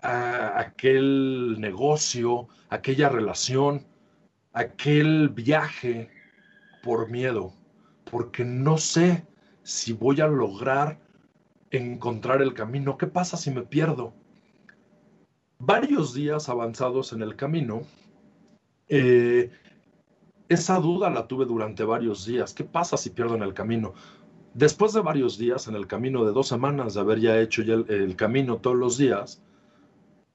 aquel 0.00 1.60
negocio, 1.60 2.48
aquella 2.70 3.10
relación, 3.10 3.84
aquel 4.52 5.28
viaje 5.28 6.10
por 6.82 7.10
miedo, 7.10 7.52
porque 8.10 8.44
no 8.44 8.78
sé 8.78 9.26
si 9.62 9.92
voy 9.92 10.20
a 10.20 10.26
lograr 10.26 10.98
encontrar 11.70 12.42
el 12.42 12.54
camino. 12.54 12.98
¿Qué 12.98 13.06
pasa 13.06 13.36
si 13.36 13.50
me 13.50 13.62
pierdo? 13.62 14.14
Varios 15.58 16.12
días 16.14 16.48
avanzados 16.48 17.12
en 17.12 17.22
el 17.22 17.36
camino, 17.36 17.82
eh, 18.88 19.50
esa 20.48 20.78
duda 20.78 21.08
la 21.08 21.26
tuve 21.26 21.46
durante 21.46 21.84
varios 21.84 22.26
días. 22.26 22.52
¿Qué 22.52 22.64
pasa 22.64 22.96
si 22.96 23.10
pierdo 23.10 23.36
en 23.36 23.42
el 23.42 23.54
camino? 23.54 23.94
Después 24.54 24.92
de 24.92 25.00
varios 25.00 25.38
días, 25.38 25.66
en 25.68 25.76
el 25.76 25.86
camino 25.86 26.24
de 26.24 26.32
dos 26.32 26.48
semanas 26.48 26.94
de 26.94 27.00
haber 27.00 27.20
ya 27.20 27.40
hecho 27.40 27.62
el, 27.62 28.16
camino 28.16 28.58
todos 28.58 28.76
los 28.76 28.98
días, 28.98 29.42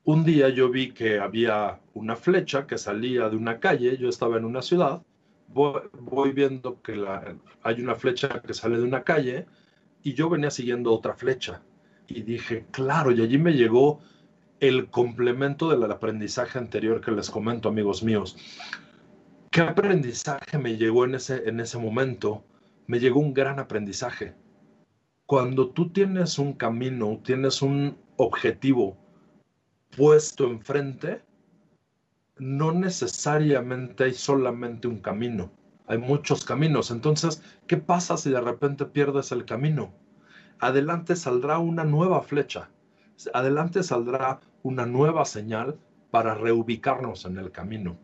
un 0.07 0.23
día 0.23 0.47
yo 0.47 0.69
vi 0.69 0.93
que 0.93 1.19
había 1.19 1.81
una 1.93 2.15
flecha 2.15 2.65
que 2.65 2.77
salía 2.77 3.27
de 3.27 3.35
una 3.35 3.59
calle, 3.59 3.97
yo 3.97 4.07
estaba 4.07 4.37
en 4.37 4.45
una 4.45 4.61
ciudad, 4.61 5.01
voy, 5.49 6.31
viendo 6.31 6.81
que 6.81 6.93
hay 7.61 7.81
una 7.81 7.93
flecha 7.93 8.41
que 8.41 8.53
sale 8.53 8.77
de 8.77 8.83
una 8.83 9.03
calle 9.03 9.47
y 10.03 10.13
yo 10.13 10.29
venía 10.29 10.49
siguiendo 10.49 10.93
otra 10.93 11.13
flecha. 11.13 11.61
Y 12.07 12.21
dije, 12.21 12.65
claro, 12.71 13.11
y 13.11 13.21
allí 13.21 13.37
me 13.37 13.51
llegó 13.51 13.99
el 14.61 14.89
complemento 14.89 15.67
del 15.69 15.91
aprendizaje 15.91 16.57
anterior 16.57 17.01
que 17.01 17.11
les 17.11 17.29
comento, 17.29 17.67
amigos 17.67 18.01
míos. 18.01 18.37
¿Qué 19.51 19.59
aprendizaje 19.59 20.57
me 20.57 20.77
llegó 20.77 21.03
en 21.03 21.15
ese, 21.15 21.49
en 21.49 21.59
ese 21.59 21.77
momento? 21.77 22.45
Me 22.85 23.01
llegó 23.01 23.19
un 23.19 23.33
gran 23.33 23.59
aprendizaje. 23.59 24.35
Cuando 25.25 25.71
tú 25.71 25.89
tienes 25.89 26.39
un 26.39 26.53
camino, 26.53 27.19
tienes 27.25 27.61
un 27.61 27.97
objetivo 28.15 28.97
puesto 29.95 30.45
enfrente, 30.45 31.21
no 32.37 32.71
necesariamente 32.71 34.05
hay 34.05 34.13
solamente 34.13 34.87
un 34.87 34.99
camino, 34.99 35.51
hay 35.87 35.97
muchos 35.97 36.45
caminos. 36.45 36.91
Entonces, 36.91 37.41
¿qué 37.67 37.77
pasa 37.77 38.17
si 38.17 38.29
de 38.29 38.41
repente 38.41 38.85
pierdes 38.85 39.31
el 39.31 39.45
camino? 39.45 39.93
Adelante 40.59 41.15
saldrá 41.15 41.59
una 41.59 41.83
nueva 41.83 42.21
flecha, 42.21 42.69
adelante 43.33 43.83
saldrá 43.83 44.39
una 44.63 44.85
nueva 44.85 45.25
señal 45.25 45.77
para 46.11 46.35
reubicarnos 46.35 47.25
en 47.25 47.37
el 47.37 47.51
camino. 47.51 47.97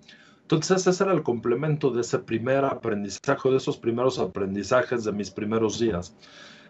Entonces 0.43 0.85
ese 0.85 1.03
era 1.03 1.13
el 1.13 1.23
complemento 1.23 1.89
de 1.89 2.01
ese 2.01 2.19
primer 2.19 2.65
aprendizaje, 2.65 3.49
de 3.49 3.57
esos 3.57 3.77
primeros 3.77 4.19
aprendizajes 4.19 5.03
de 5.03 5.11
mis 5.11 5.31
primeros 5.31 5.79
días. 5.79 6.15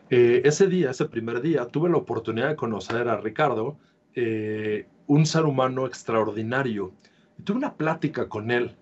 Eh, 0.09 0.41
ese 0.45 0.67
día, 0.67 0.91
ese 0.91 1.05
primer 1.05 1.41
día, 1.41 1.65
tuve 1.67 1.89
la 1.89 1.97
oportunidad 1.97 2.49
de 2.49 2.55
conocer 2.55 3.09
a 3.09 3.17
Ricardo, 3.17 3.77
eh, 4.15 4.87
un 5.07 5.25
ser 5.25 5.45
humano 5.45 5.85
extraordinario. 5.85 6.93
Y 7.37 7.43
tuve 7.43 7.57
una 7.57 7.75
plática 7.75 8.29
con 8.29 8.51
él. 8.51 8.75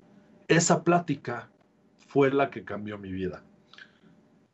Esa 0.47 0.83
plática 0.83 1.49
fue 2.07 2.31
la 2.31 2.49
que 2.49 2.63
cambió 2.63 2.97
mi 2.97 3.11
vida. 3.11 3.43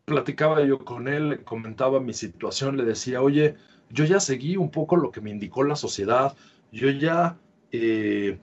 Platicaba 0.05 0.63
yo 0.63 0.79
con 0.85 1.07
él, 1.07 1.43
comentaba 1.43 1.99
mi 1.99 2.13
situación, 2.13 2.77
le 2.77 2.85
decía, 2.85 3.21
oye, 3.21 3.55
yo 3.89 4.05
ya 4.05 4.19
seguí 4.19 4.57
un 4.57 4.69
poco 4.69 4.95
lo 4.95 5.11
que 5.11 5.21
me 5.21 5.31
indicó 5.31 5.63
la 5.63 5.75
sociedad, 5.75 6.35
yo 6.71 6.89
ya, 6.89 7.37
eh, 7.71 8.39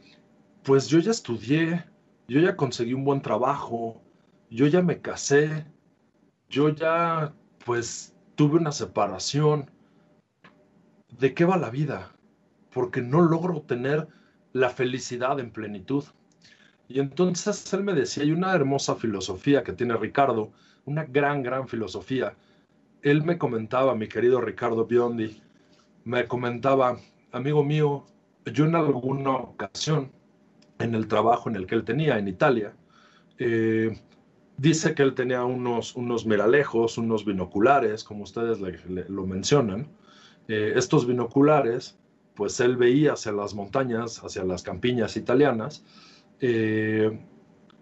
pues 0.62 0.88
yo 0.88 0.98
ya 0.98 1.10
estudié, 1.10 1.84
yo 2.28 2.40
ya 2.40 2.56
conseguí 2.56 2.92
un 2.92 3.04
buen 3.04 3.22
trabajo, 3.22 4.02
yo 4.50 4.66
ya 4.66 4.82
me 4.82 5.00
casé, 5.00 5.64
yo 6.48 6.70
ya, 6.70 7.34
pues 7.64 8.14
tuve 8.34 8.56
una 8.58 8.72
separación. 8.72 9.70
¿De 11.18 11.34
qué 11.34 11.44
va 11.44 11.56
la 11.56 11.70
vida? 11.70 12.13
Porque 12.74 13.00
no 13.00 13.22
logro 13.22 13.62
tener 13.62 14.08
la 14.52 14.68
felicidad 14.68 15.40
en 15.40 15.50
plenitud. 15.50 16.04
Y 16.88 17.00
entonces 17.00 17.72
él 17.72 17.82
me 17.82 17.94
decía, 17.94 18.24
hay 18.24 18.32
una 18.32 18.52
hermosa 18.52 18.96
filosofía 18.96 19.64
que 19.64 19.72
tiene 19.72 19.96
Ricardo, 19.96 20.52
una 20.84 21.04
gran, 21.04 21.42
gran 21.42 21.66
filosofía, 21.66 22.34
él 23.04 23.22
me 23.22 23.38
comentaba, 23.38 23.94
mi 23.94 24.08
querido 24.08 24.40
Ricardo 24.40 24.86
Biondi, 24.86 25.40
me 26.04 26.26
comentaba, 26.26 26.98
amigo 27.32 27.62
mío, 27.62 28.06
yo 28.46 28.64
en 28.64 28.74
alguna 28.74 29.36
ocasión, 29.36 30.10
en 30.78 30.94
el 30.94 31.06
trabajo 31.06 31.48
en 31.48 31.56
el 31.56 31.66
que 31.66 31.74
él 31.74 31.84
tenía 31.84 32.18
en 32.18 32.28
Italia, 32.28 32.74
eh, 33.38 33.98
dice 34.56 34.94
que 34.94 35.02
él 35.02 35.14
tenía 35.14 35.44
unos, 35.44 35.94
unos 35.96 36.26
miralejos, 36.26 36.96
unos 36.96 37.24
binoculares, 37.24 38.04
como 38.04 38.24
ustedes 38.24 38.58
lo 38.60 39.26
mencionan. 39.26 39.88
Eh, 40.48 40.72
estos 40.76 41.06
binoculares, 41.06 41.98
pues 42.34 42.58
él 42.60 42.76
veía 42.76 43.12
hacia 43.12 43.32
las 43.32 43.54
montañas, 43.54 44.22
hacia 44.22 44.44
las 44.44 44.62
campiñas 44.62 45.16
italianas, 45.16 45.84
eh, 46.40 47.18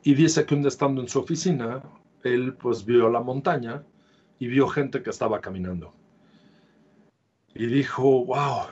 y 0.04 0.14
dice 0.14 0.44
que 0.44 0.54
un 0.54 0.62
día 0.62 0.68
estando 0.68 1.00
en 1.00 1.08
su 1.08 1.20
oficina, 1.20 1.82
él 2.22 2.54
pues 2.54 2.84
vio 2.84 3.08
la 3.08 3.20
montaña 3.20 3.82
y 4.38 4.48
vio 4.48 4.68
gente 4.68 5.02
que 5.02 5.10
estaba 5.10 5.40
caminando. 5.40 5.94
Y 7.54 7.66
dijo, 7.66 8.24
wow, 8.24 8.66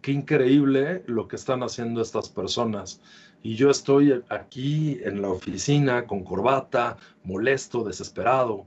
qué 0.00 0.12
increíble 0.12 1.02
lo 1.06 1.26
que 1.26 1.36
están 1.36 1.62
haciendo 1.62 2.00
estas 2.00 2.28
personas. 2.28 3.00
Y 3.42 3.56
yo 3.56 3.70
estoy 3.70 4.22
aquí 4.28 5.00
en 5.02 5.20
la 5.20 5.30
oficina 5.30 6.06
con 6.06 6.22
corbata, 6.22 6.96
molesto, 7.24 7.82
desesperado. 7.82 8.66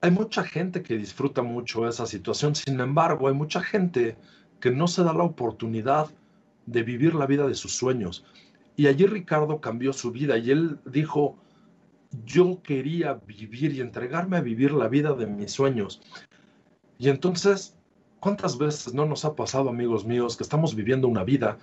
Hay 0.00 0.10
mucha 0.12 0.44
gente 0.44 0.82
que 0.82 0.96
disfruta 0.96 1.42
mucho 1.42 1.88
esa 1.88 2.06
situación, 2.06 2.54
sin 2.54 2.78
embargo, 2.78 3.26
hay 3.26 3.34
mucha 3.34 3.60
gente 3.62 4.16
que 4.60 4.70
no 4.70 4.88
se 4.88 5.04
da 5.04 5.12
la 5.12 5.24
oportunidad 5.24 6.08
de 6.66 6.82
vivir 6.82 7.14
la 7.14 7.26
vida 7.26 7.46
de 7.46 7.54
sus 7.54 7.76
sueños. 7.76 8.24
Y 8.76 8.88
allí 8.88 9.06
Ricardo 9.06 9.60
cambió 9.60 9.92
su 9.92 10.10
vida 10.12 10.36
y 10.36 10.50
él 10.50 10.78
dijo, 10.84 11.36
yo 12.24 12.62
quería 12.62 13.14
vivir 13.14 13.72
y 13.72 13.80
entregarme 13.80 14.36
a 14.36 14.42
vivir 14.42 14.72
la 14.72 14.88
vida 14.88 15.14
de 15.14 15.26
mis 15.26 15.52
sueños. 15.52 16.02
Y 16.98 17.08
entonces, 17.08 17.76
¿cuántas 18.20 18.58
veces 18.58 18.94
no 18.94 19.06
nos 19.06 19.24
ha 19.24 19.34
pasado, 19.34 19.68
amigos 19.68 20.04
míos, 20.04 20.36
que 20.36 20.42
estamos 20.42 20.74
viviendo 20.74 21.08
una 21.08 21.24
vida 21.24 21.58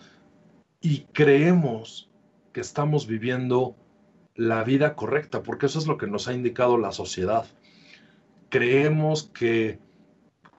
y 0.82 1.02
creemos 1.14 2.10
que 2.52 2.62
estamos 2.62 3.08
viviendo 3.08 3.76
la 4.36 4.64
vida 4.64 4.96
correcta? 4.96 5.44
Porque 5.44 5.66
eso 5.68 5.80
es 5.80 5.88
lo 5.88 5.98
que 5.98 6.08
nos 6.08 6.28
ha 6.28 6.34
indicado 6.34 6.78
la 6.78 6.92
sociedad. 6.92 7.46
Creemos 8.50 9.32
que 9.34 9.80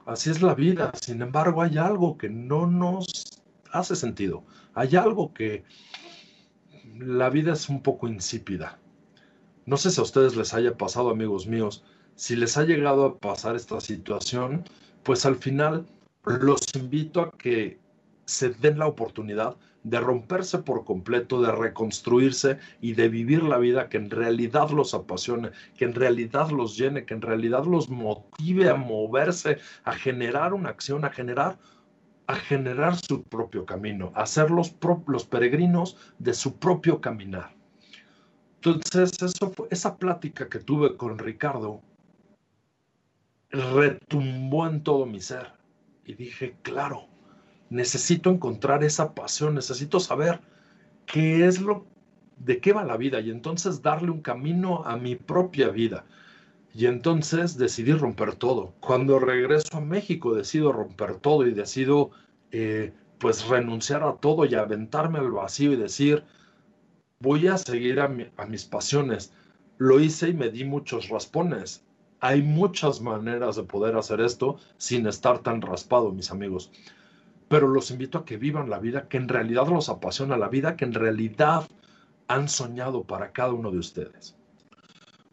así 0.07 0.31
es 0.31 0.43
la 0.43 0.55
vida, 0.55 0.93
sin 1.01 1.23
embargo 1.23 1.63
hay 1.63 1.79
algo 1.79 2.17
que 2.19 2.29
no 2.29 2.67
nos 2.67 3.43
hace 3.71 3.97
sentido. 3.97 4.45
Hay 4.75 4.97
algo 4.97 5.33
que 5.33 5.65
la 6.99 7.31
vida 7.31 7.53
es 7.53 7.69
un 7.69 7.83
poco 7.83 8.09
insípida. 8.09 8.79
No 9.67 9.77
sé 9.77 9.91
si 9.91 10.01
a 10.01 10.05
ustedes 10.05 10.37
les 10.37 10.55
haya 10.55 10.77
pasado, 10.77 11.11
amigos 11.11 11.47
míos, 11.47 11.85
si 12.17 12.37
les 12.37 12.57
ha 12.57 12.65
llegado 12.65 13.05
a 13.05 13.19
pasar 13.19 13.57
esta 13.57 13.81
situación, 13.81 14.65
pues 15.03 15.27
al 15.27 15.37
final 15.37 15.87
los 16.25 16.61
invito 16.75 17.21
a 17.21 17.31
que 17.31 17.79
se 18.27 18.51
den 18.51 18.79
la 18.79 18.87
oportunidad 18.87 19.57
de 19.85 20.01
romperse 20.01 20.59
por 20.59 20.85
completo, 20.85 21.41
de 21.41 21.53
reconstruirse 21.53 22.59
y 22.81 22.95
de 22.95 23.09
vivir 23.09 23.43
la 23.43 23.59
vida 23.59 23.89
que 23.89 23.99
en 23.99 24.11
realidad 24.11 24.71
los 24.71 24.95
apasione, 24.95 25.51
que 25.77 25.85
en 25.85 25.95
realidad 25.95 26.51
los 26.51 26.77
llene, 26.77 27.05
que 27.05 27.15
en 27.15 27.21
realidad 27.21 27.67
los 27.67 27.89
motive 27.89 28.71
a 28.71 28.75
moverse, 28.75 29.59
a 29.85 29.93
generar 29.93 30.55
una 30.55 30.71
acción, 30.71 31.05
a 31.05 31.11
generar 31.11 31.59
a 32.27 32.37
generar 32.37 32.97
su 32.97 33.23
propio 33.23 33.67
camino, 33.67 34.11
a 34.15 34.25
ser 34.25 34.51
los, 34.51 34.71
peregrinos 35.27 35.99
de 36.19 36.33
su 36.33 36.59
propio 36.59 36.99
caminar. 36.99 37.55
Entonces, 38.57 39.23
eso 39.23 39.53
esa 39.71 39.99
plática 39.99 40.49
que 40.49 40.59
tuve 40.59 40.97
con 40.97 41.19
Ricardo 41.19 41.83
retumbó 43.51 44.67
en 44.67 44.83
todo 44.83 45.05
mi 45.05 45.21
ser. 45.21 45.53
Y 46.07 46.15
dije, 46.15 46.57
claro, 46.63 47.09
necesito 47.71 48.31
encontrar 48.31 48.85
esa 48.85 49.15
pasión, 49.15 49.55
necesito 49.55 50.01
saber 50.01 50.41
qué 51.07 51.47
es 51.47 51.61
lo, 51.61 51.87
de 52.39 52.61
qué 52.61 52.73
va 52.73 52.85
la 52.85 52.97
vida 52.97 53.21
y 53.21 53.31
entonces 53.31 53.83
darle 53.83 54.11
un 54.11 54.21
camino 54.21 54.85
a 54.85 54.97
mi 54.97 55.17
propia 55.17 55.69
vida. 55.69 56.05
Y 56.75 56.87
entonces 56.87 57.57
decidí 57.57 57.93
romper 57.93 58.35
todo. 58.35 58.75
Cuando 58.81 59.19
regreso 59.21 59.77
a 59.77 59.81
México 59.81 60.35
decido 60.35 60.73
romper 60.73 61.17
todo 61.17 61.47
y 61.47 61.55
decido 61.55 62.11
eh, 62.51 62.93
pues 63.19 63.47
renunciar 63.47 64.03
a 64.03 64.17
todo 64.17 64.45
y 64.45 64.55
aventarme 64.55 65.19
al 65.19 65.31
vacío 65.31 65.73
y 65.73 65.77
decir, 65.77 66.25
voy 67.21 67.47
a 67.47 67.59
seguir 67.59 68.01
a, 68.01 68.09
mis 68.09 68.65
pasiones. 68.65 69.33
Lo 69.79 70.01
hice 70.01 70.29
y 70.29 70.35
me 70.35 70.51
di 70.51 70.65
muchos 70.65 71.09
raspones. 71.09 71.85
Hay 72.21 72.43
muchas 72.43 73.01
maneras 73.01 73.57
de 73.57 73.63
poder 73.63 73.97
hacer 73.97 74.21
esto 74.21 74.59
sin 74.77 75.07
estar 75.07 75.39
tan 75.41 75.63
raspado, 75.63 76.11
mis 76.13 76.31
amigos. 76.31 76.71
Pero 77.55 77.69
los 77.69 77.93
invito 77.93 78.19
a 78.19 78.25
que 78.25 78.37
vivan 78.37 78.69
la 78.69 78.81
vida 78.81 79.07
que 79.07 79.17
en 79.17 79.29
realidad 79.29 79.69
los 79.69 79.89
apasiona, 79.89 80.37
la 80.37 80.49
vida 80.49 80.75
que 80.75 80.85
en 80.85 80.93
realidad 80.93 81.69
han 82.27 82.49
soñado 82.49 83.05
para 83.05 83.31
cada 83.31 83.53
uno 83.53 83.71
de 83.71 83.79
ustedes. 83.79 84.37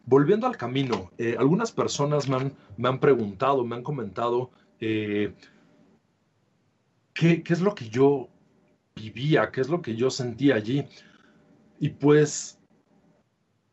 Volviendo 0.04 0.46
al 0.46 0.56
camino, 0.56 1.10
eh, 1.18 1.34
algunas 1.36 1.72
personas 1.72 2.28
me 2.28 2.36
han, 2.36 2.52
me 2.76 2.88
han, 2.88 3.00
preguntado, 3.00 3.64
me 3.64 3.74
han 3.74 3.82
comentado 3.82 4.52
eh, 4.78 5.34
qué, 7.12 7.42
qué 7.42 7.52
es 7.52 7.60
lo 7.60 7.74
que 7.74 7.88
yo 7.88 8.28
vivía, 8.94 9.50
qué 9.50 9.60
es 9.60 9.68
lo 9.68 9.82
que 9.82 9.96
yo 9.96 10.08
sentía 10.08 10.54
allí. 10.54 10.86
Y 11.80 11.88
pues 11.88 12.60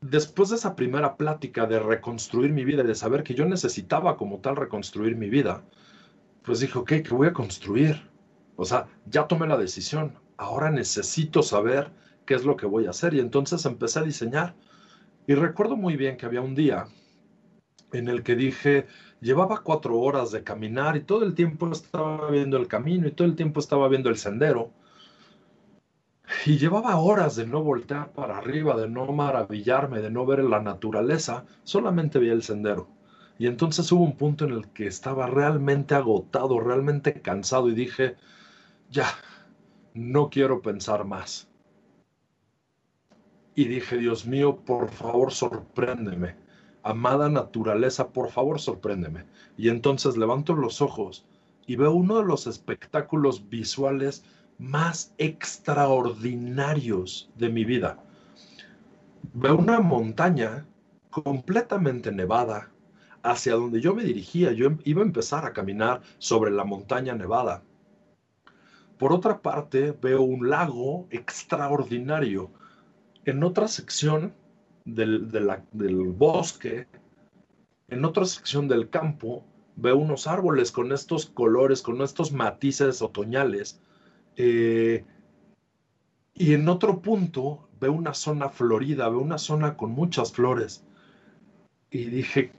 después 0.02 0.50
de 0.50 0.56
esa 0.56 0.76
primera 0.76 1.18
plática 1.18 1.68
de 1.68 1.78
reconstruir 1.78 2.52
mi 2.52 2.66
vida 2.66 2.82
de 2.82 2.96
saber 2.96 3.22
que 3.22 3.36
yo 3.36 3.46
necesitaba 3.46 4.18
como 4.18 4.40
tal 4.40 4.56
reconstruir 4.56 5.16
mi 5.16 5.30
vida, 5.30 5.64
pues 6.42 6.62
dije, 6.62 6.80
ok, 6.80 6.90
¿qué 7.04 7.10
voy 7.12 7.28
a 7.28 7.34
construir? 7.34 8.09
O 8.60 8.66
sea, 8.66 8.88
ya 9.06 9.26
tomé 9.26 9.48
la 9.48 9.56
decisión, 9.56 10.20
ahora 10.36 10.70
necesito 10.70 11.42
saber 11.44 11.92
qué 12.26 12.34
es 12.34 12.44
lo 12.44 12.58
que 12.58 12.66
voy 12.66 12.88
a 12.88 12.90
hacer. 12.90 13.14
Y 13.14 13.22
entonces 13.22 13.66
empecé 13.66 14.00
a 14.00 14.04
diseñar. 14.04 14.54
Y 15.28 15.34
recuerdo 15.36 15.78
muy 15.78 15.96
bien 15.96 16.18
que 16.18 16.26
había 16.26 16.42
un 16.42 16.56
día 16.56 16.88
en 17.94 18.10
el 18.10 18.22
que 18.22 18.36
dije, 18.36 18.86
llevaba 19.22 19.62
cuatro 19.64 19.98
horas 19.98 20.32
de 20.32 20.44
caminar 20.44 20.98
y 20.98 21.04
todo 21.04 21.24
el 21.24 21.36
tiempo 21.36 21.72
estaba 21.72 22.30
viendo 22.30 22.58
el 22.58 22.68
camino 22.68 23.08
y 23.08 23.12
todo 23.12 23.30
el 23.30 23.38
tiempo 23.38 23.62
estaba 23.62 23.88
viendo 23.88 24.10
el 24.10 24.18
sendero. 24.18 24.72
Y 26.46 26.58
llevaba 26.58 26.98
horas 26.98 27.38
de 27.38 27.48
no 27.48 27.64
voltear 27.64 28.12
para 28.12 28.40
arriba, 28.40 28.76
de 28.76 28.90
no 28.90 29.06
maravillarme, 29.14 30.02
de 30.02 30.12
no 30.12 30.26
ver 30.26 30.44
la 30.44 30.62
naturaleza, 30.62 31.46
solamente 31.64 32.20
veía 32.20 32.34
el 32.34 32.44
sendero. 32.44 32.90
Y 33.38 33.48
entonces 33.48 33.90
hubo 33.94 34.04
un 34.04 34.18
punto 34.18 34.44
en 34.44 34.52
el 34.52 34.68
que 34.74 34.86
estaba 34.86 35.28
realmente 35.28 35.96
agotado, 35.96 36.60
realmente 36.60 37.22
cansado 37.22 37.70
y 37.70 37.74
dije, 37.74 38.18
ya, 38.90 39.08
no 39.94 40.30
quiero 40.30 40.62
pensar 40.62 41.06
más. 41.06 41.48
Y 43.56 43.66
dije, 43.66 43.98
Dios 43.98 44.26
mío, 44.26 44.58
por 44.58 44.90
favor, 44.90 45.34
sorpréndeme. 45.34 46.36
Amada 46.82 47.30
naturaleza, 47.30 48.10
por 48.10 48.30
favor, 48.30 48.60
sorpréndeme. 48.60 49.26
Y 49.58 49.70
entonces 49.70 50.18
levanto 50.18 50.54
los 50.54 50.82
ojos 50.82 51.26
y 51.68 51.76
veo 51.76 51.92
uno 51.92 52.18
de 52.18 52.26
los 52.26 52.48
espectáculos 52.48 53.50
visuales 53.50 54.24
más 54.58 55.14
extraordinarios 55.18 57.30
de 57.36 57.50
mi 57.50 57.66
vida. 57.66 58.04
Veo 59.34 59.58
una 59.58 59.80
montaña 59.80 60.66
completamente 61.10 62.12
nevada, 62.12 62.72
hacia 63.24 63.56
donde 63.56 63.82
yo 63.82 63.94
me 63.94 64.04
dirigía. 64.04 64.52
Yo 64.52 64.70
iba 64.86 65.02
a 65.02 65.06
empezar 65.06 65.46
a 65.46 65.54
caminar 65.54 66.02
sobre 66.18 66.52
la 66.52 66.64
montaña 66.64 67.14
nevada. 67.14 67.64
Por 69.00 69.12
otra 69.14 69.42
parte, 69.42 69.94
veo 70.00 70.22
un 70.22 70.50
lago 70.50 71.08
extraordinario. 71.10 72.52
En 73.26 73.44
otra 73.44 73.68
sección 73.68 74.36
del, 74.86 75.32
del 75.72 75.96
bosque, 76.10 76.86
en 77.88 78.06
otra 78.06 78.26
sección 78.26 78.68
del 78.68 78.90
campo, 78.90 79.44
veo 79.76 79.98
unos 79.98 80.28
árboles 80.28 80.72
con 80.72 80.92
estos 80.92 81.26
colores, 81.26 81.82
con 81.82 82.02
estos 82.02 82.32
matices 82.32 83.02
otoñales. 83.02 83.82
Eh, 84.36 85.04
y 86.36 86.54
en 86.54 86.70
otro 86.70 87.02
punto 87.02 87.68
veo 87.80 87.94
una 87.94 88.14
zona 88.14 88.50
florida, 88.50 89.10
veo 89.10 89.20
una 89.20 89.40
zona 89.40 89.76
con 89.76 89.92
muchas 89.92 90.32
flores. 90.34 90.84
Y 91.90 92.06
dije, 92.06 92.52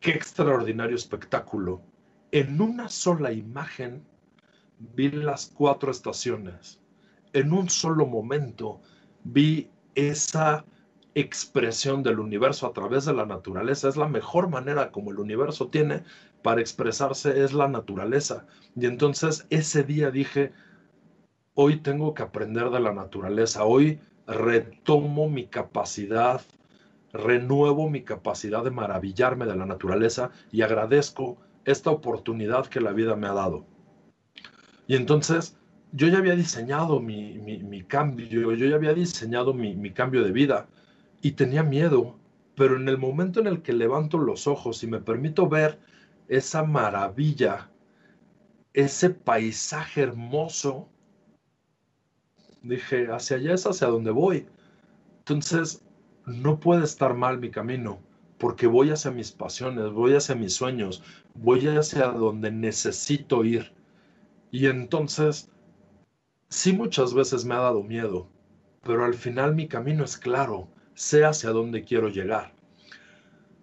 Qué 0.00 0.12
extraordinario 0.12 0.94
espectáculo. 0.94 1.82
En 2.30 2.60
una 2.60 2.88
sola 2.88 3.32
imagen 3.32 4.04
vi 4.78 5.10
las 5.10 5.46
cuatro 5.46 5.90
estaciones. 5.90 6.80
En 7.32 7.52
un 7.52 7.68
solo 7.68 8.06
momento 8.06 8.80
vi 9.24 9.70
esa 9.94 10.64
expresión 11.14 12.02
del 12.02 12.20
universo 12.20 12.66
a 12.66 12.72
través 12.72 13.04
de 13.04 13.14
la 13.14 13.26
naturaleza. 13.26 13.88
Es 13.88 13.96
la 13.96 14.08
mejor 14.08 14.48
manera 14.48 14.90
como 14.90 15.10
el 15.10 15.18
universo 15.18 15.68
tiene 15.68 16.04
para 16.42 16.60
expresarse, 16.60 17.44
es 17.44 17.52
la 17.52 17.68
naturaleza. 17.68 18.46
Y 18.76 18.86
entonces 18.86 19.46
ese 19.50 19.82
día 19.82 20.10
dije, 20.10 20.52
hoy 21.54 21.80
tengo 21.80 22.14
que 22.14 22.22
aprender 22.22 22.70
de 22.70 22.80
la 22.80 22.92
naturaleza, 22.92 23.64
hoy 23.64 24.00
retomo 24.26 25.28
mi 25.28 25.46
capacidad 25.46 26.42
renuevo 27.12 27.88
mi 27.88 28.02
capacidad 28.02 28.64
de 28.64 28.70
maravillarme 28.70 29.46
de 29.46 29.56
la 29.56 29.66
naturaleza 29.66 30.30
y 30.52 30.62
agradezco 30.62 31.38
esta 31.64 31.90
oportunidad 31.90 32.66
que 32.66 32.80
la 32.80 32.92
vida 32.92 33.16
me 33.16 33.26
ha 33.26 33.32
dado. 33.32 33.66
Y 34.88 34.96
entonces 34.96 35.56
yo 35.92 36.08
ya 36.08 36.18
había 36.18 36.34
diseñado 36.34 36.98
mi, 36.98 37.84
cambio, 37.86 38.26
yo 38.26 38.66
ya 38.66 38.74
había 38.74 38.94
diseñado 38.94 39.54
mi, 39.54 39.92
cambio 39.92 40.24
de 40.24 40.32
vida 40.32 40.66
y 41.22 41.32
tenía 41.32 41.62
miedo, 41.62 42.18
pero 42.56 42.76
en 42.76 42.88
el 42.88 42.98
momento 42.98 43.38
en 43.38 43.46
el 43.46 43.62
que 43.62 43.74
levanto 43.74 44.18
los 44.18 44.46
ojos 44.46 44.82
y 44.82 44.86
me 44.86 44.98
permito 44.98 45.48
ver 45.48 45.78
esa 46.26 46.64
maravilla, 46.64 47.70
ese 48.72 49.10
paisaje 49.10 50.02
hermoso, 50.02 50.88
dije, 52.62 53.12
hacia 53.12 53.36
allá 53.36 53.54
es 53.54 53.66
hacia 53.66 53.88
donde 53.88 54.10
voy. 54.10 54.46
Entonces, 55.18 55.82
no 56.24 56.60
puede 56.60 56.84
estar 56.84 57.14
mal 57.14 57.38
mi 57.38 57.50
camino, 57.50 58.00
porque 58.38 58.66
voy 58.66 58.90
hacia 58.90 59.10
mis 59.10 59.32
pasiones, 59.32 59.90
voy 59.90 60.14
hacia 60.14 60.34
mis 60.34 60.54
sueños, 60.54 61.02
voy 61.34 61.66
hacia 61.66 62.06
donde 62.08 62.50
necesito 62.50 63.44
ir. 63.44 63.77
Y 64.50 64.66
entonces, 64.66 65.50
sí 66.48 66.72
muchas 66.72 67.14
veces 67.14 67.44
me 67.44 67.54
ha 67.54 67.58
dado 67.58 67.82
miedo, 67.82 68.28
pero 68.82 69.04
al 69.04 69.14
final 69.14 69.54
mi 69.54 69.68
camino 69.68 70.04
es 70.04 70.16
claro, 70.16 70.68
sé 70.94 71.24
hacia 71.24 71.50
dónde 71.50 71.84
quiero 71.84 72.08
llegar. 72.08 72.52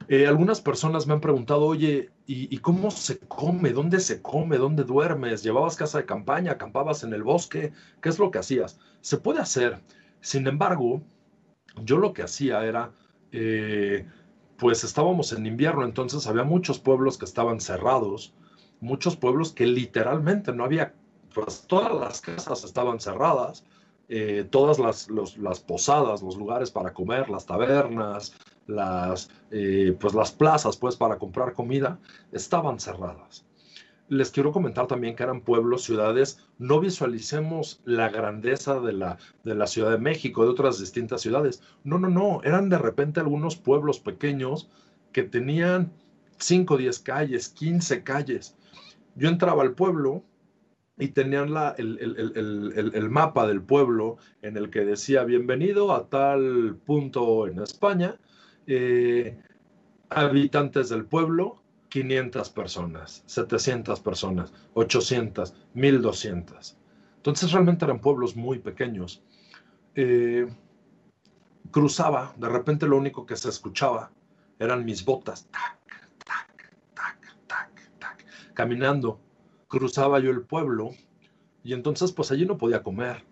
Eh, 0.07 0.27
algunas 0.27 0.61
personas 0.61 1.07
me 1.07 1.13
han 1.13 1.21
preguntado, 1.21 1.65
oye, 1.65 2.11
¿y, 2.27 2.53
¿y, 2.53 2.59
cómo 2.59 2.91
se 2.91 3.17
come? 3.19 3.71
¿Dónde 3.71 3.99
se 3.99 4.21
come? 4.21 4.57
¿Dónde 4.57 4.83
duermes? 4.83 5.41
¿Llevabas 5.41 5.75
casa 5.75 5.97
de 5.97 6.05
campaña? 6.05 6.51
¿Acampabas 6.53 7.03
en 7.03 7.13
el 7.13 7.23
bosque? 7.23 7.73
¿Qué 8.01 8.09
es 8.09 8.19
lo 8.19 8.29
que 8.29 8.37
hacías? 8.37 8.79
Se 9.01 9.17
puede 9.17 9.39
hacer. 9.39 9.81
Sin 10.21 10.45
embargo, 10.45 11.01
yo 11.83 11.97
lo 11.97 12.13
que 12.13 12.23
hacía 12.23 12.63
era, 12.65 12.91
eh, 13.31 14.07
pues 14.57 14.83
estábamos 14.83 15.33
en 15.33 15.45
invierno, 15.45 15.83
entonces 15.83 16.27
había 16.27 16.43
muchos 16.43 16.79
pueblos 16.79 17.17
que 17.17 17.25
estaban 17.25 17.59
cerrados, 17.59 18.33
muchos 18.85 19.15
pueblos 19.15 19.51
que 19.51 19.65
literalmente 19.65 20.53
no 20.53 20.63
había, 20.63 20.93
pues 21.33 21.65
todas 21.67 21.93
las 21.93 22.21
casas 22.21 22.63
estaban 22.63 22.99
cerradas, 22.99 23.65
eh, 24.07 24.47
todas 24.49 24.79
las, 24.79 25.09
las, 25.09 25.59
posadas, 25.59 26.21
los 26.21 26.37
lugares 26.37 26.71
para 26.71 26.93
comer, 26.93 27.29
las 27.29 27.45
tabernas, 27.45 28.33
las, 28.67 29.29
eh, 29.51 29.97
pues 29.99 30.13
las 30.13 30.31
plazas 30.31 30.77
pues 30.77 30.95
para 30.95 31.17
comprar 31.17 31.53
comida, 31.53 31.99
estaban 32.31 32.79
cerradas 32.79 33.45
les 34.07 34.31
quiero 34.31 34.51
comentar 34.51 34.87
también 34.87 35.15
que 35.15 35.23
eran 35.23 35.41
pueblos, 35.41 35.83
ciudades, 35.83 36.39
no 36.59 36.79
visualicemos 36.79 37.81
la 37.85 38.09
grandeza 38.09 38.79
de 38.79 38.93
la, 38.93 39.17
de 39.43 39.55
la 39.55 39.67
Ciudad 39.67 39.91
de 39.91 39.97
México, 39.97 40.43
de 40.43 40.51
otras 40.51 40.79
distintas 40.79 41.21
ciudades. 41.21 41.61
No, 41.83 41.97
no, 41.97 42.09
no, 42.09 42.41
eran 42.43 42.69
de 42.69 42.77
repente 42.77 43.19
algunos 43.19 43.55
pueblos 43.55 43.99
pequeños 43.99 44.69
que 45.11 45.23
tenían 45.23 45.91
5, 46.37 46.77
10 46.77 46.99
calles, 46.99 47.49
15 47.49 48.03
calles. 48.03 48.55
Yo 49.15 49.29
entraba 49.29 49.63
al 49.63 49.73
pueblo 49.73 50.23
y 50.97 51.09
tenían 51.09 51.53
la, 51.53 51.75
el, 51.77 53.07
mapa 53.09 53.47
del 53.47 53.61
pueblo 53.61 54.17
en 54.41 54.57
el 54.57 54.69
que 54.69 54.81
decía 54.81 55.23
bienvenido 55.23 55.93
a 55.93 56.07
tal 56.07 56.77
punto 56.85 57.47
en 57.47 57.59
España, 57.59 58.17
eh, 58.67 59.37
habitantes 60.09 60.89
del 60.89 61.05
pueblo, 61.05 61.61
500 61.89 62.49
personas, 62.49 63.23
700 63.25 63.99
personas, 64.01 64.53
800, 64.73 65.53
1200. 65.73 66.77
Entonces 67.17 67.51
realmente 67.51 67.85
eran 67.85 67.99
pueblos 67.99 68.35
muy 68.35 68.59
pequeños. 68.59 69.21
Eh, 69.95 70.47
cruzaba, 71.71 72.33
de 72.37 72.49
repente 72.49 72.85
lo 72.85 72.97
único 72.97 73.25
que 73.25 73.35
se 73.35 73.49
escuchaba 73.49 74.11
eran 74.59 74.85
mis 74.85 75.03
botas, 75.03 75.47
tac, 75.51 75.74
caminando. 78.55 79.19
Cruzaba 79.67 80.19
yo 80.19 80.31
el 80.31 80.41
pueblo 80.41 80.89
y 81.63 81.73
entonces 81.73 82.11
pues 82.11 82.31
allí 82.31 82.47
no 82.47 82.57
podía 82.57 82.81
comer 82.81 83.23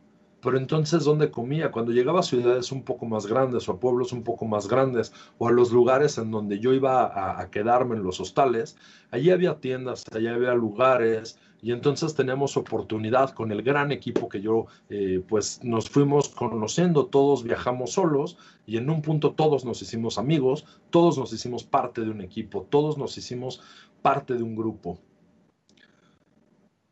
pero 0.43 0.57
entonces, 0.57 1.05
¿dónde 1.05 1.31
comía? 1.31 1.71
Cuando 1.71 1.93
llegaba 1.93 2.19
a 2.19 2.23
ciudades 2.23 2.73
un 2.73 2.83
poco 2.83 3.05
más 3.05 3.25
grandes 3.25 3.69
o 3.69 3.71
a 3.71 3.79
pueblos 3.79 4.11
un 4.11 4.23
poco 4.23 4.45
más 4.45 4.67
grandes 4.67 5.13
o 5.37 5.47
a 5.47 5.51
los 5.51 5.71
lugares 5.71 6.17
en 6.17 6.31
donde 6.31 6.59
yo 6.59 6.73
iba 6.73 7.39
a, 7.39 7.49
quedarme 7.49 7.95
en 7.95 8.03
los 8.03 8.19
hostales, 8.19 8.75
allí 9.09 9.31
había 9.31 9.61
tiendas, 9.61 10.03
allí 10.13 10.27
había 10.27 10.53
lugares 10.53 11.39
y 11.61 11.71
entonces 11.71 12.13
teníamos 12.13 12.57
oportunidad 12.57 13.29
con 13.29 13.53
el 13.53 13.61
gran 13.63 13.93
equipo 13.93 14.27
que 14.27 14.41
yo, 14.41 14.65
eh, 14.89 15.23
pues 15.25 15.63
nos 15.63 15.89
fuimos 15.89 16.27
conociendo, 16.27 17.05
todos 17.05 17.43
viajamos 17.43 17.93
solos 17.93 18.37
y 18.65 18.75
en 18.75 18.89
un 18.89 19.01
punto 19.01 19.31
todos 19.31 19.63
nos 19.63 19.81
hicimos 19.81 20.17
amigos, 20.17 20.65
todos 20.89 21.17
nos 21.17 21.31
hicimos 21.31 21.63
parte 21.63 22.01
de 22.01 22.09
un 22.09 22.19
equipo, 22.19 22.67
todos 22.69 22.97
nos 22.97 23.17
hicimos 23.17 23.61
parte 24.01 24.33
de 24.33 24.43
un 24.43 24.57
grupo. 24.57 24.99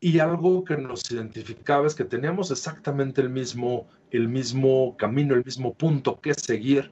Y 0.04 0.18
algo 0.18 0.64
que 0.64 0.78
nos 0.78 1.12
identificaba 1.12 1.86
es 1.86 1.94
que 1.94 2.06
teníamos 2.06 2.50
exactamente 2.50 3.22
el 3.22 3.30
mismo, 3.30 3.88
el 4.10 4.28
mismo 4.28 4.98
camino, 4.98 5.36
el 5.36 5.46
mismo 5.46 5.76
punto 5.76 6.20
que 6.20 6.34
seguir. 6.34 6.92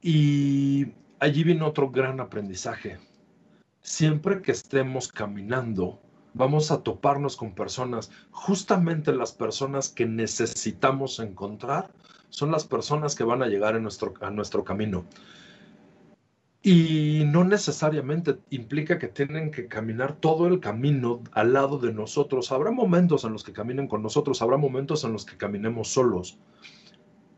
Y 0.00 0.86
allí 1.18 1.42
vino 1.42 1.66
otro 1.66 1.90
gran 1.90 2.20
aprendizaje. 2.20 3.00
Siempre 3.80 4.40
que 4.40 4.52
estemos 4.52 5.08
caminando, 5.08 6.00
vamos 6.32 6.70
a 6.70 6.84
toparnos 6.84 7.36
con 7.36 7.56
personas. 7.56 8.12
Justamente 8.30 9.12
las 9.12 9.32
personas 9.32 9.88
que 9.88 10.06
necesitamos 10.06 11.18
encontrar 11.18 11.90
son 12.30 12.52
las 12.52 12.64
personas 12.64 13.16
que 13.16 13.24
van 13.24 13.42
a 13.42 13.48
llegar 13.48 13.80
nuestro, 13.80 14.14
a 14.20 14.30
nuestro 14.30 14.62
camino. 14.62 15.06
Y 16.68 17.22
no 17.26 17.44
necesariamente 17.44 18.40
implica 18.50 18.98
que 18.98 19.06
tienen 19.06 19.52
que 19.52 19.68
caminar 19.68 20.16
todo 20.16 20.48
el 20.48 20.58
camino 20.58 21.22
al 21.30 21.52
lado 21.52 21.78
de 21.78 21.92
nosotros. 21.92 22.50
Habrá 22.50 22.72
momentos 22.72 23.22
en 23.22 23.32
los 23.32 23.44
que 23.44 23.52
caminen 23.52 23.86
con 23.86 24.02
nosotros, 24.02 24.42
habrá 24.42 24.56
momentos 24.56 25.04
en 25.04 25.12
los 25.12 25.24
que 25.24 25.36
caminemos 25.36 25.86
solos. 25.86 26.40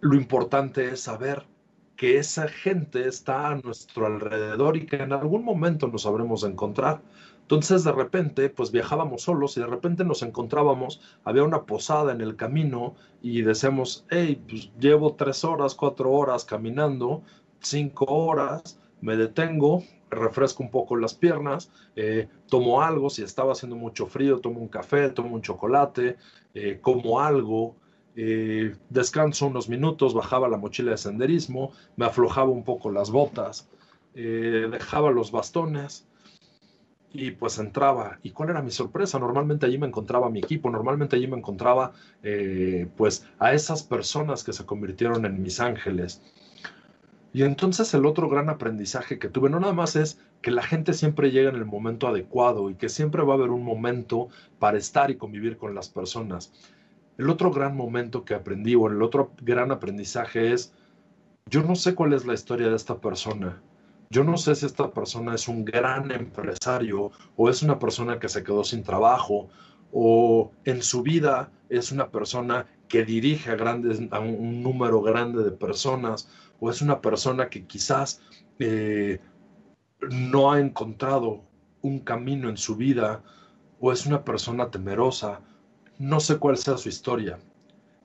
Lo 0.00 0.14
importante 0.14 0.88
es 0.88 1.02
saber 1.02 1.46
que 1.94 2.16
esa 2.16 2.48
gente 2.48 3.06
está 3.06 3.48
a 3.48 3.56
nuestro 3.56 4.06
alrededor 4.06 4.78
y 4.78 4.86
que 4.86 4.96
en 4.96 5.12
algún 5.12 5.44
momento 5.44 5.88
nos 5.88 6.04
sabremos 6.04 6.42
encontrar. 6.42 7.02
Entonces 7.42 7.84
de 7.84 7.92
repente, 7.92 8.48
pues 8.48 8.72
viajábamos 8.72 9.20
solos 9.20 9.58
y 9.58 9.60
de 9.60 9.66
repente 9.66 10.06
nos 10.06 10.22
encontrábamos, 10.22 11.02
había 11.24 11.42
una 11.42 11.66
posada 11.66 12.12
en 12.12 12.22
el 12.22 12.34
camino 12.34 12.94
y 13.20 13.42
decíamos, 13.42 14.06
hey, 14.08 14.42
pues 14.48 14.70
llevo 14.80 15.16
tres 15.16 15.44
horas, 15.44 15.74
cuatro 15.74 16.12
horas 16.12 16.46
caminando, 16.46 17.24
cinco 17.60 18.06
horas, 18.06 18.78
me 19.00 19.16
detengo, 19.16 19.82
refresco 20.10 20.62
un 20.62 20.70
poco 20.70 20.96
las 20.96 21.14
piernas, 21.14 21.70
eh, 21.96 22.28
tomo 22.48 22.82
algo, 22.82 23.10
si 23.10 23.22
estaba 23.22 23.52
haciendo 23.52 23.76
mucho 23.76 24.06
frío, 24.06 24.40
tomo 24.40 24.60
un 24.60 24.68
café, 24.68 25.10
tomo 25.10 25.34
un 25.34 25.42
chocolate, 25.42 26.16
eh, 26.54 26.78
como 26.80 27.20
algo, 27.20 27.76
eh, 28.16 28.74
descanso 28.88 29.46
unos 29.46 29.68
minutos, 29.68 30.14
bajaba 30.14 30.48
la 30.48 30.56
mochila 30.56 30.92
de 30.92 30.98
senderismo, 30.98 31.72
me 31.96 32.06
aflojaba 32.06 32.50
un 32.50 32.64
poco 32.64 32.90
las 32.90 33.10
botas, 33.10 33.68
dejaba 34.14 35.12
los 35.12 35.30
bastones 35.30 36.08
y 37.12 37.30
pues 37.30 37.58
entraba. 37.58 38.18
¿Y 38.24 38.30
cuál 38.30 38.50
era 38.50 38.62
mi 38.62 38.72
sorpresa? 38.72 39.20
Normalmente 39.20 39.66
allí 39.66 39.78
me 39.78 39.86
encontraba 39.86 40.28
mi 40.28 40.40
equipo, 40.40 40.70
normalmente 40.70 41.14
allí 41.14 41.28
me 41.28 41.36
encontraba 41.36 41.92
pues 42.96 43.24
a 43.38 43.52
esas 43.52 43.84
personas 43.84 44.42
que 44.42 44.52
se 44.52 44.66
convirtieron 44.66 45.24
en 45.24 45.40
mis 45.40 45.60
ángeles. 45.60 46.20
Y 47.32 47.42
entonces 47.42 47.92
el 47.94 48.06
otro 48.06 48.28
gran 48.28 48.48
aprendizaje 48.48 49.18
que 49.18 49.28
tuve 49.28 49.50
no 49.50 49.60
nada 49.60 49.74
más 49.74 49.96
es 49.96 50.18
que 50.40 50.50
la 50.50 50.62
gente 50.62 50.94
siempre 50.94 51.30
llega 51.30 51.50
en 51.50 51.56
el 51.56 51.66
momento 51.66 52.08
adecuado 52.08 52.70
y 52.70 52.74
que 52.74 52.88
siempre 52.88 53.22
va 53.22 53.34
a 53.34 53.36
haber 53.36 53.50
un 53.50 53.64
momento 53.64 54.28
para 54.58 54.78
estar 54.78 55.10
y 55.10 55.16
convivir 55.16 55.58
con 55.58 55.74
las 55.74 55.88
personas. 55.88 56.52
El 57.18 57.28
otro 57.28 57.50
gran 57.50 57.76
momento 57.76 58.24
que 58.24 58.34
aprendí 58.34 58.74
o 58.74 58.86
el 58.86 59.02
otro 59.02 59.32
gran 59.42 59.72
aprendizaje 59.72 60.52
es, 60.52 60.72
yo 61.50 61.62
no 61.62 61.74
sé 61.74 61.94
cuál 61.94 62.12
es 62.12 62.24
la 62.24 62.34
historia 62.34 62.68
de 62.68 62.76
esta 62.76 62.98
persona. 62.98 63.60
Yo 64.10 64.24
no 64.24 64.38
sé 64.38 64.54
si 64.54 64.64
esta 64.64 64.90
persona 64.90 65.34
es 65.34 65.48
un 65.48 65.64
gran 65.64 66.10
empresario 66.10 67.10
o 67.36 67.50
es 67.50 67.62
una 67.62 67.78
persona 67.78 68.18
que 68.18 68.28
se 68.28 68.42
quedó 68.42 68.64
sin 68.64 68.82
trabajo 68.82 69.48
o 69.92 70.50
en 70.64 70.82
su 70.82 71.02
vida 71.02 71.50
es 71.68 71.92
una 71.92 72.08
persona 72.10 72.66
que 72.88 73.04
dirige 73.04 73.54
grandes, 73.56 74.00
a 74.10 74.20
un 74.20 74.62
número 74.62 75.02
grande 75.02 75.42
de 75.42 75.50
personas 75.50 76.28
o 76.60 76.70
es 76.70 76.82
una 76.82 77.00
persona 77.00 77.48
que 77.48 77.66
quizás 77.66 78.20
eh, 78.58 79.20
no 80.10 80.52
ha 80.52 80.60
encontrado 80.60 81.42
un 81.82 82.00
camino 82.00 82.48
en 82.48 82.56
su 82.56 82.76
vida 82.76 83.22
o 83.80 83.92
es 83.92 84.06
una 84.06 84.24
persona 84.24 84.70
temerosa. 84.70 85.40
No 85.98 86.20
sé 86.20 86.38
cuál 86.38 86.56
sea 86.56 86.76
su 86.76 86.88
historia. 86.88 87.38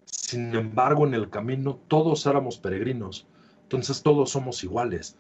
Sin 0.05 0.55
embargo, 0.55 1.05
en 1.05 1.13
el 1.13 1.29
camino 1.29 1.79
todos 1.87 2.25
éramos 2.25 2.57
peregrinos, 2.57 3.27
entonces 3.63 4.01
todos 4.01 4.31
somos 4.31 4.63
iguales. 4.63 5.15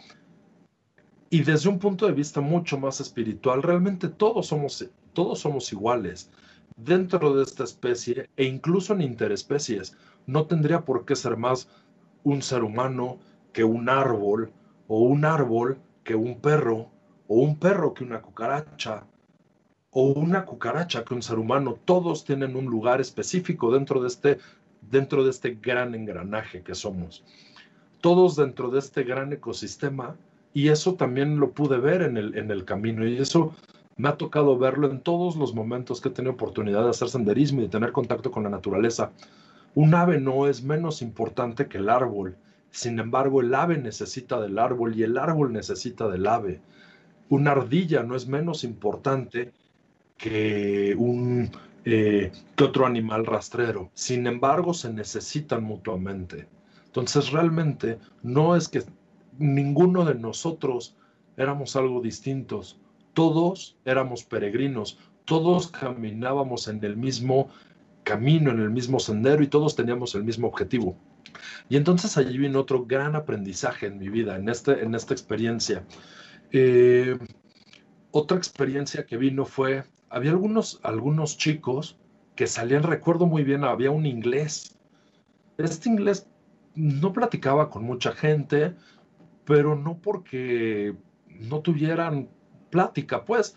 Y 1.29 1.41
desde 1.41 1.69
un 1.69 1.79
punto 1.79 2.05
de 2.05 2.13
vista 2.13 2.41
mucho 2.41 2.77
más 2.77 2.99
espiritual, 2.99 3.63
realmente 3.63 4.07
todos 4.07 4.47
somos, 4.47 4.87
todos 5.13 5.39
somos 5.39 5.71
iguales 5.71 6.29
dentro 6.75 7.35
de 7.35 7.43
esta 7.43 7.63
especie 7.63 8.29
e 8.37 8.45
incluso 8.45 8.93
en 8.93 9.01
interespecies. 9.01 9.97
No 10.25 10.45
tendría 10.45 10.85
por 10.85 11.05
qué 11.05 11.15
ser 11.15 11.37
más 11.37 11.67
un 12.23 12.41
ser 12.41 12.63
humano 12.63 13.17
que 13.51 13.63
un 13.63 13.89
árbol, 13.89 14.51
o 14.87 14.99
un 14.99 15.25
árbol 15.25 15.77
que 16.03 16.15
un 16.15 16.39
perro, 16.39 16.89
o 17.27 17.35
un 17.37 17.57
perro 17.57 17.93
que 17.93 18.03
una 18.03 18.21
cucaracha, 18.21 19.03
o 19.91 20.07
una 20.07 20.45
cucaracha 20.45 21.03
que 21.03 21.13
un 21.13 21.21
ser 21.21 21.37
humano. 21.37 21.77
Todos 21.85 22.25
tienen 22.25 22.55
un 22.55 22.65
lugar 22.65 22.99
específico 22.99 23.71
dentro 23.71 24.01
de 24.01 24.07
este, 24.07 24.39
dentro 24.89 25.23
de 25.23 25.29
este 25.29 25.57
gran 25.61 25.95
engranaje 25.95 26.61
que 26.61 26.75
somos. 26.75 27.23
Todos 28.01 28.35
dentro 28.35 28.69
de 28.69 28.79
este 28.79 29.03
gran 29.03 29.31
ecosistema, 29.31 30.15
y 30.53 30.67
eso 30.67 30.95
también 30.95 31.39
lo 31.39 31.51
pude 31.51 31.77
ver 31.77 32.01
en 32.01 32.17
el, 32.17 32.37
en 32.37 32.51
el 32.51 32.65
camino, 32.65 33.07
y 33.07 33.17
eso 33.17 33.53
me 33.95 34.09
ha 34.09 34.17
tocado 34.17 34.57
verlo 34.57 34.89
en 34.89 34.99
todos 34.99 35.35
los 35.35 35.53
momentos 35.53 36.01
que 36.01 36.09
he 36.09 36.11
tenido 36.11 36.33
oportunidad 36.33 36.83
de 36.83 36.89
hacer 36.89 37.09
senderismo 37.09 37.61
y 37.61 37.63
de 37.65 37.69
tener 37.69 37.91
contacto 37.91 38.31
con 38.31 38.43
la 38.43 38.49
naturaleza. 38.49 39.11
Un 39.75 39.95
ave 39.95 40.19
no 40.19 40.47
es 40.47 40.63
menos 40.63 41.01
importante 41.01 41.67
que 41.67 41.79
el 41.79 41.89
árbol. 41.89 42.37
Sin 42.71 42.99
embargo, 42.99 43.41
el 43.41 43.53
ave 43.53 43.77
necesita 43.77 44.39
del 44.39 44.59
árbol 44.59 44.95
y 44.95 45.03
el 45.03 45.17
árbol 45.17 45.53
necesita 45.53 46.07
del 46.07 46.27
ave. 46.27 46.61
Una 47.29 47.51
ardilla 47.51 48.03
no 48.03 48.15
es 48.15 48.27
menos 48.27 48.63
importante 48.63 49.51
que 50.17 50.95
un 50.97 51.49
eh, 51.85 52.31
otro 52.61 52.85
animal 52.85 53.25
rastrero. 53.25 53.89
Sin 53.93 54.27
embargo, 54.27 54.73
se 54.73 54.91
necesitan 54.93 55.63
mutuamente. 55.63 56.47
Entonces, 56.85 57.31
realmente 57.31 57.99
no 58.21 58.55
es 58.55 58.69
que 58.69 58.83
ninguno 59.37 60.05
de 60.05 60.15
nosotros 60.15 60.95
éramos 61.37 61.75
algo 61.75 62.01
distintos. 62.01 62.79
Todos 63.13 63.77
éramos 63.85 64.23
peregrinos, 64.23 64.97
todos 65.25 65.67
caminábamos 65.67 66.67
en 66.67 66.83
el 66.83 66.97
mismo 66.97 67.49
camino, 68.03 68.51
en 68.51 68.59
el 68.59 68.69
mismo 68.69 68.99
sendero 68.99 69.43
y 69.43 69.47
todos 69.47 69.75
teníamos 69.75 70.15
el 70.15 70.23
mismo 70.23 70.47
objetivo. 70.47 70.97
Y 71.69 71.77
entonces 71.77 72.17
allí 72.17 72.37
vino 72.37 72.59
otro 72.59 72.85
gran 72.85 73.15
aprendizaje 73.15 73.87
en 73.87 73.97
mi 73.97 74.09
vida, 74.09 74.35
en, 74.35 74.49
este, 74.49 74.83
en 74.83 74.95
esta 74.95 75.13
experiencia. 75.13 75.85
Eh, 76.51 77.17
otra 78.11 78.37
experiencia 78.37 79.05
que 79.05 79.17
vino 79.17 79.45
fue, 79.45 79.83
había 80.09 80.31
algunos, 80.31 80.79
algunos 80.83 81.37
chicos 81.37 81.97
que 82.35 82.47
salían, 82.47 82.83
recuerdo 82.83 83.25
muy 83.25 83.43
bien, 83.43 83.63
había 83.63 83.91
un 83.91 84.05
inglés. 84.05 84.77
Este 85.57 85.89
inglés 85.89 86.27
no 86.75 87.13
platicaba 87.13 87.69
con 87.69 87.83
mucha 87.83 88.11
gente, 88.11 88.75
pero 89.45 89.75
no 89.75 89.97
porque 89.99 90.95
no 91.27 91.61
tuvieran 91.61 92.29
plática, 92.69 93.25
pues 93.25 93.55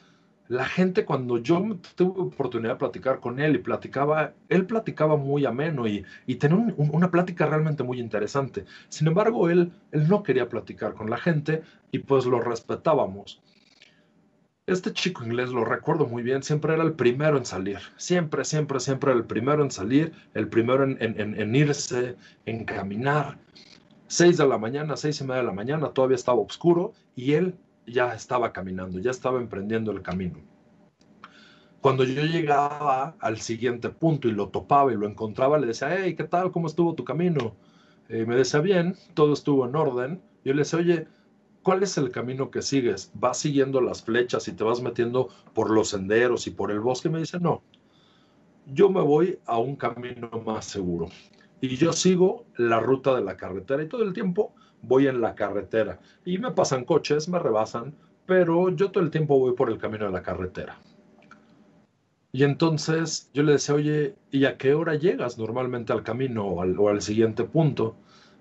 la 0.49 0.64
gente 0.64 1.05
cuando 1.05 1.38
yo 1.38 1.78
tuve 1.94 2.20
oportunidad 2.20 2.74
de 2.74 2.78
platicar 2.78 3.20
con 3.20 3.40
él 3.40 3.57
y 3.57 3.59
platicaba, 3.59 4.32
él 4.49 4.66
platicaba 4.66 5.16
muy 5.16 5.44
ameno 5.44 5.86
y, 5.86 6.05
y 6.26 6.36
tenía 6.36 6.74
una 6.76 7.11
plática 7.11 7.47
realmente 7.47 7.82
muy 7.82 8.01
interesante. 8.01 8.64
Sin 8.88 9.09
embargo, 9.09 9.51
él, 9.51 9.72
él 9.92 10.09
no 10.09 10.22
quería 10.22 10.49
platicar 10.49 10.94
con 10.94 11.11
la 11.11 11.16
gente 11.16 11.62
y 11.90 11.99
pues 12.01 12.26
lo 12.26 12.40
respetábamos. 12.40 13.42
Este 14.66 14.92
chico 14.92 15.24
inglés 15.24 15.51
lo 15.51 15.64
recuerdo 15.64 16.07
muy 16.07 16.24
bien, 16.24 16.42
siempre 16.42 16.74
era 16.74 16.82
el 16.82 16.94
primero 16.94 17.38
en 17.38 17.47
salir, 17.47 17.78
siempre, 17.97 18.44
siempre, 18.44 18.80
siempre 18.80 19.12
el 19.12 19.24
primero 19.24 19.62
en 19.62 19.70
salir, 19.70 20.12
el 20.34 20.49
primero 20.49 20.82
en, 20.82 20.97
en, 21.01 21.40
en 21.40 21.55
irse, 21.55 22.16
en 22.47 22.64
caminar. 22.64 23.38
Seis 24.09 24.36
de 24.38 24.47
la 24.47 24.59
mañana, 24.59 24.97
seis 24.97 25.20
y 25.20 25.24
media 25.24 25.42
de 25.42 25.47
la 25.47 25.53
mañana, 25.53 25.90
todavía 25.90 26.16
estaba 26.16 26.38
oscuro 26.38 26.92
y 27.14 27.34
él 27.34 27.55
ya 27.87 28.14
estaba 28.14 28.53
caminando, 28.53 28.99
ya 28.99 29.11
estaba 29.11 29.41
emprendiendo 29.41 29.93
el 29.93 30.03
camino. 30.03 30.39
Cuando 31.80 32.05
yo 32.05 32.22
llegaba 32.22 33.14
al 33.20 33.39
siguiente 33.39 33.91
punto 33.91 34.28
y 34.28 34.32
lo 34.32 34.49
topaba 34.49 34.93
y 34.93 34.97
lo 34.97 35.07
encontraba, 35.07 35.59
le 35.59 35.68
decía, 35.68 35.97
hey, 35.97 36.16
¿qué 36.16 36.24
tal? 36.24 36.51
¿Cómo 36.51 36.66
estuvo 36.66 36.95
tu 36.95 37.05
camino? 37.05 37.55
Eh, 38.09 38.24
me 38.26 38.34
decía, 38.37 38.61
bien, 38.61 38.97
todo 39.14 39.32
estuvo 39.32 39.66
en 39.66 39.76
orden. 39.76 40.20
Yo 40.45 40.53
le 40.53 40.61
decía, 40.61 40.80
oye, 40.80 41.07
¿cuál 41.62 41.82
es 41.82 41.97
el 41.97 42.11
camino 42.11 42.51
que 42.51 42.62
sigues? 42.62 43.12
¿Vas 43.14 43.39
siguiendo 43.39 43.80
las 43.80 44.03
flechas 44.03 44.49
y 44.49 44.53
te 44.53 44.64
vas 44.64 44.80
metiendo 44.80 45.28
por 45.55 45.70
los 45.70 45.91
senderos 45.91 46.47
y 46.47 46.51
por 46.51 46.70
el 46.72 46.80
bosque? 46.80 47.09
Me 47.09 47.20
dice, 47.20 47.39
no, 47.39 47.62
yo 48.66 48.91
me 48.91 49.01
voy 49.01 49.39
a 49.47 49.59
un 49.59 49.76
camino 49.76 50.28
más 50.45 50.64
seguro. 50.64 51.09
Y 51.61 51.77
yo 51.77 51.93
sigo 51.93 52.45
la 52.57 52.81
ruta 52.81 53.15
de 53.15 53.23
la 53.23 53.37
carretera 53.37 53.83
y 53.83 53.89
todo 53.89 54.03
el 54.03 54.13
tiempo 54.13 54.55
voy 54.83 55.07
en 55.09 55.21
la 55.21 55.35
carretera 55.35 55.99
y 56.25 56.39
me 56.39 56.51
pasan 56.51 56.85
coches, 56.85 57.29
me 57.29 57.39
rebasan, 57.39 57.95
pero 58.27 58.69
yo 58.71 58.91
todo 58.91 59.03
el 59.03 59.11
tiempo 59.11 59.39
voy 59.39 59.55
por 59.55 59.71
el 59.71 59.79
camino 59.79 60.07
de 60.07 60.13
la 60.13 60.23
carretera. 60.23 60.79
Y 62.33 62.45
entonces 62.45 63.31
yo 63.33 63.43
le 63.43 63.53
decía, 63.53 63.75
oye, 63.75 64.15
¿y 64.31 64.45
a 64.45 64.59
qué 64.59 64.75
hora 64.75 64.95
llegas 64.95 65.39
normalmente 65.39 65.93
al 65.95 66.03
camino 66.03 66.47
o 66.47 66.89
al, 66.89 67.01
siguiente 67.01 67.45
punto? 67.45 67.97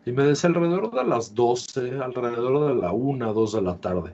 Y 0.05 0.11
me 0.11 0.23
decía 0.23 0.49
alrededor 0.49 0.91
de 0.91 1.05
las 1.05 1.33
12, 1.33 1.99
alrededor 2.01 2.67
de 2.67 2.81
la 2.81 2.91
1, 2.91 3.33
2 3.33 3.53
de 3.53 3.61
la 3.61 3.77
tarde. 3.77 4.13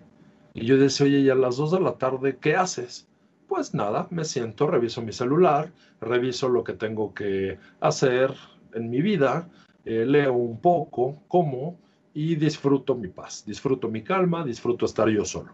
Y 0.54 0.66
yo 0.66 0.78
decía, 0.78 1.08
oye, 1.08 1.20
¿y 1.22 1.30
a 1.30 1.36
las 1.36 1.58
2 1.58 1.72
de 1.72 1.80
la 1.80 1.93
tarde 1.93 2.38
qué 2.39 2.56
haces? 2.56 3.08
Pues 3.47 3.74
nada, 3.74 4.08
me 4.12 4.24
siento, 4.24 4.68
reviso 4.68 5.02
mi 5.02 5.14
celular, 5.14 5.72
reviso 5.99 6.47
lo 6.47 6.64
que 6.64 6.74
tengo 6.74 7.14
que 7.14 7.58
hacer 7.80 8.36
en 8.74 8.89
mi 8.89 9.01
vida, 9.01 9.49
eh, 9.86 10.05
leo 10.05 10.34
un 10.34 10.59
poco, 10.59 11.24
como, 11.28 11.80
y 12.13 12.36
disfruto 12.36 12.95
mi 12.95 13.07
paz, 13.07 13.43
disfruto 13.45 13.88
mi 13.88 14.03
calma, 14.03 14.43
disfruto 14.43 14.86
estar 14.86 15.07
yo 15.09 15.26
solo. 15.26 15.53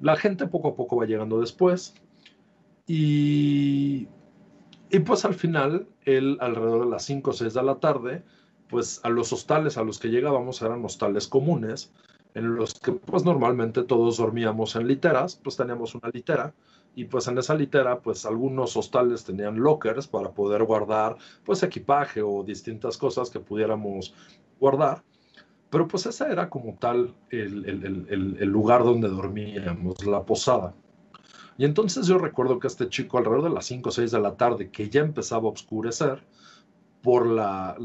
La 0.00 0.16
gente 0.16 0.46
poco 0.46 0.68
a 0.68 0.76
poco 0.76 0.96
va 0.96 1.06
llegando 1.06 1.40
después 1.40 1.94
y, 2.86 4.08
y 4.90 4.98
pues 5.00 5.24
al 5.24 5.34
final, 5.34 5.86
él 6.04 6.38
alrededor 6.40 6.84
de 6.84 6.90
las 6.90 7.04
5 7.04 7.30
o 7.30 7.32
6 7.32 7.54
de 7.54 7.62
la 7.62 7.76
tarde, 7.76 8.24
pues 8.68 9.00
a 9.04 9.08
los 9.10 9.32
hostales 9.32 9.76
a 9.76 9.82
los 9.82 9.98
que 9.98 10.08
llegábamos 10.08 10.62
eran 10.62 10.84
hostales 10.84 11.28
comunes, 11.28 11.92
en 12.34 12.54
los 12.54 12.74
que 12.74 12.92
pues 12.92 13.24
normalmente 13.24 13.82
todos 13.82 14.16
dormíamos 14.16 14.76
en 14.76 14.86
literas, 14.86 15.36
pues 15.42 15.56
teníamos 15.56 15.94
una 15.94 16.08
litera 16.08 16.54
y 16.94 17.04
pues 17.04 17.28
en 17.28 17.38
esa 17.38 17.54
litera 17.54 18.00
pues 18.00 18.26
algunos 18.26 18.76
hostales 18.76 19.24
tenían 19.24 19.58
lockers 19.58 20.06
para 20.06 20.30
poder 20.30 20.64
guardar 20.64 21.16
pues 21.44 21.62
equipaje 21.62 22.20
o 22.22 22.42
distintas 22.42 22.98
cosas 22.98 23.30
que 23.30 23.40
pudiéramos 23.40 24.14
guardar 24.58 25.02
Pero 25.70 25.86
pues 25.86 26.06
ese 26.06 26.24
era 26.30 26.50
como 26.50 26.76
tal 26.80 27.14
el, 27.30 28.48
lugar 28.48 28.82
donde 28.82 29.08
dormíamos, 29.08 30.04
la 30.04 30.24
posada. 30.24 30.74
Y 31.56 31.64
entonces 31.64 32.06
yo 32.06 32.18
recuerdo 32.18 32.58
que 32.58 32.66
este 32.66 32.88
chico 32.88 33.18
alrededor 33.18 33.44
de 33.44 33.50
las 33.50 33.66
5 33.66 33.88
o 33.88 33.92
6 33.92 34.10
de 34.10 34.20
la 34.20 34.34
tarde, 34.36 34.70
que 34.70 34.88
ya 34.88 35.02
empezaba 35.02 35.48
a 35.48 35.52
oscurecer 35.52 36.22
por 37.02 37.26
la, 37.26 37.76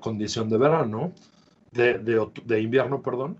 condición 0.00 0.48
de 0.48 0.58
verano, 0.58 1.12
de, 1.72 2.60
invierno, 2.60 3.02
perdón, 3.02 3.38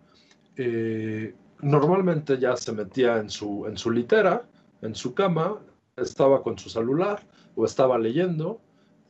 eh, 0.56 1.34
normalmente 1.60 2.38
ya 2.38 2.56
se 2.56 2.72
metía 2.72 3.18
en 3.18 3.30
su, 3.30 3.66
en 3.66 3.78
su 3.78 3.90
litera, 3.90 4.44
en 4.82 4.94
su 4.94 5.14
cama, 5.14 5.58
estaba 5.96 6.42
con 6.42 6.58
su 6.58 6.70
celular 6.70 7.26
o 7.54 7.64
estaba 7.64 7.98
leyendo 7.98 8.60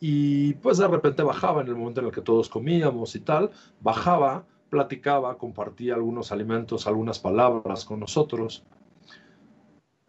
y 0.01 0.55
pues 0.55 0.79
de 0.79 0.89
repente 0.89 1.23
bajaba 1.23 1.61
en 1.61 1.69
el 1.69 1.77
momento 1.77 2.01
en 2.01 2.07
el 2.07 2.13
que 2.13 2.21
todos 2.21 2.49
comíamos 2.49 3.15
y 3.15 3.21
tal, 3.21 3.51
bajaba 3.81 4.47
platicaba, 4.69 5.39
compartía 5.39 5.95
algunos 5.95 6.33
alimentos, 6.33 6.87
algunas 6.87 7.19
palabras 7.19 7.85
con 7.85 8.01
nosotros. 8.01 8.65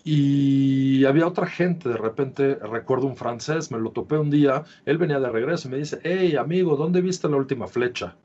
Y 0.04 1.04
había 1.06 1.28
otra 1.28 1.46
gente, 1.46 1.90
de 1.90 1.98
repente 1.98 2.56
recuerdo 2.56 3.08
un 3.08 3.18
francés, 3.18 3.72
me 3.72 3.80
lo 3.80 3.92
topé 3.92 4.18
un 4.18 4.30
día, 4.30 4.64
él 4.86 4.98
venía 4.98 5.20
de 5.20 5.30
regreso 5.30 5.68
y 5.68 5.72
me 5.72 5.78
dice, 5.78 6.00
hey 6.04 6.36
amigo, 6.36 6.76
¿dónde 6.78 7.02
viste 7.02 7.30
la 7.30 7.38
última 7.38 7.68
flecha? 7.68 8.16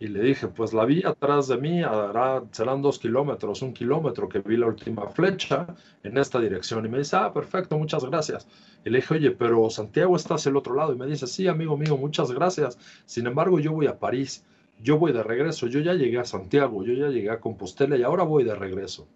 Y 0.00 0.06
le 0.06 0.20
dije, 0.20 0.46
pues 0.46 0.72
la 0.72 0.84
vi 0.84 1.02
atrás 1.04 1.48
de 1.48 1.56
mí, 1.56 1.82
serán 2.52 2.82
dos 2.82 2.98
kilómetros, 3.00 3.62
un 3.62 3.72
kilómetro 3.72 4.28
que 4.28 4.38
vi 4.38 4.56
la 4.56 4.66
última 4.68 5.08
flecha 5.08 5.66
en 6.04 6.16
esta 6.18 6.38
dirección. 6.38 6.86
Y 6.86 6.88
me 6.88 6.98
dice, 6.98 7.16
ah, 7.16 7.32
perfecto, 7.32 7.76
muchas 7.76 8.04
gracias. 8.04 8.46
Y 8.84 8.90
le 8.90 8.98
dije, 8.98 9.14
oye, 9.14 9.30
pero 9.32 9.68
Santiago 9.70 10.14
está 10.14 10.34
hacia 10.34 10.50
el 10.50 10.56
otro 10.56 10.74
lado. 10.74 10.92
Y 10.92 10.96
me 10.96 11.06
dice, 11.06 11.26
sí, 11.26 11.48
amigo 11.48 11.76
mío, 11.76 11.96
muchas 11.96 12.30
gracias. 12.30 12.78
Sin 13.06 13.26
embargo, 13.26 13.58
yo 13.58 13.72
voy 13.72 13.86
a 13.86 13.98
París 13.98 14.44
yo 14.80 14.98
voy 14.98 15.12
de 15.12 15.22
regreso, 15.22 15.66
yo 15.66 15.80
ya 15.80 15.94
llegué 15.94 16.18
a 16.18 16.24
Santiago, 16.24 16.84
yo 16.84 16.92
ya 16.94 17.08
llegué 17.08 17.30
a 17.30 17.40
Compostela 17.40 17.96
y 17.96 18.02
ahora 18.02 18.22
voy 18.22 18.44
de 18.44 18.54
regreso. 18.54 19.08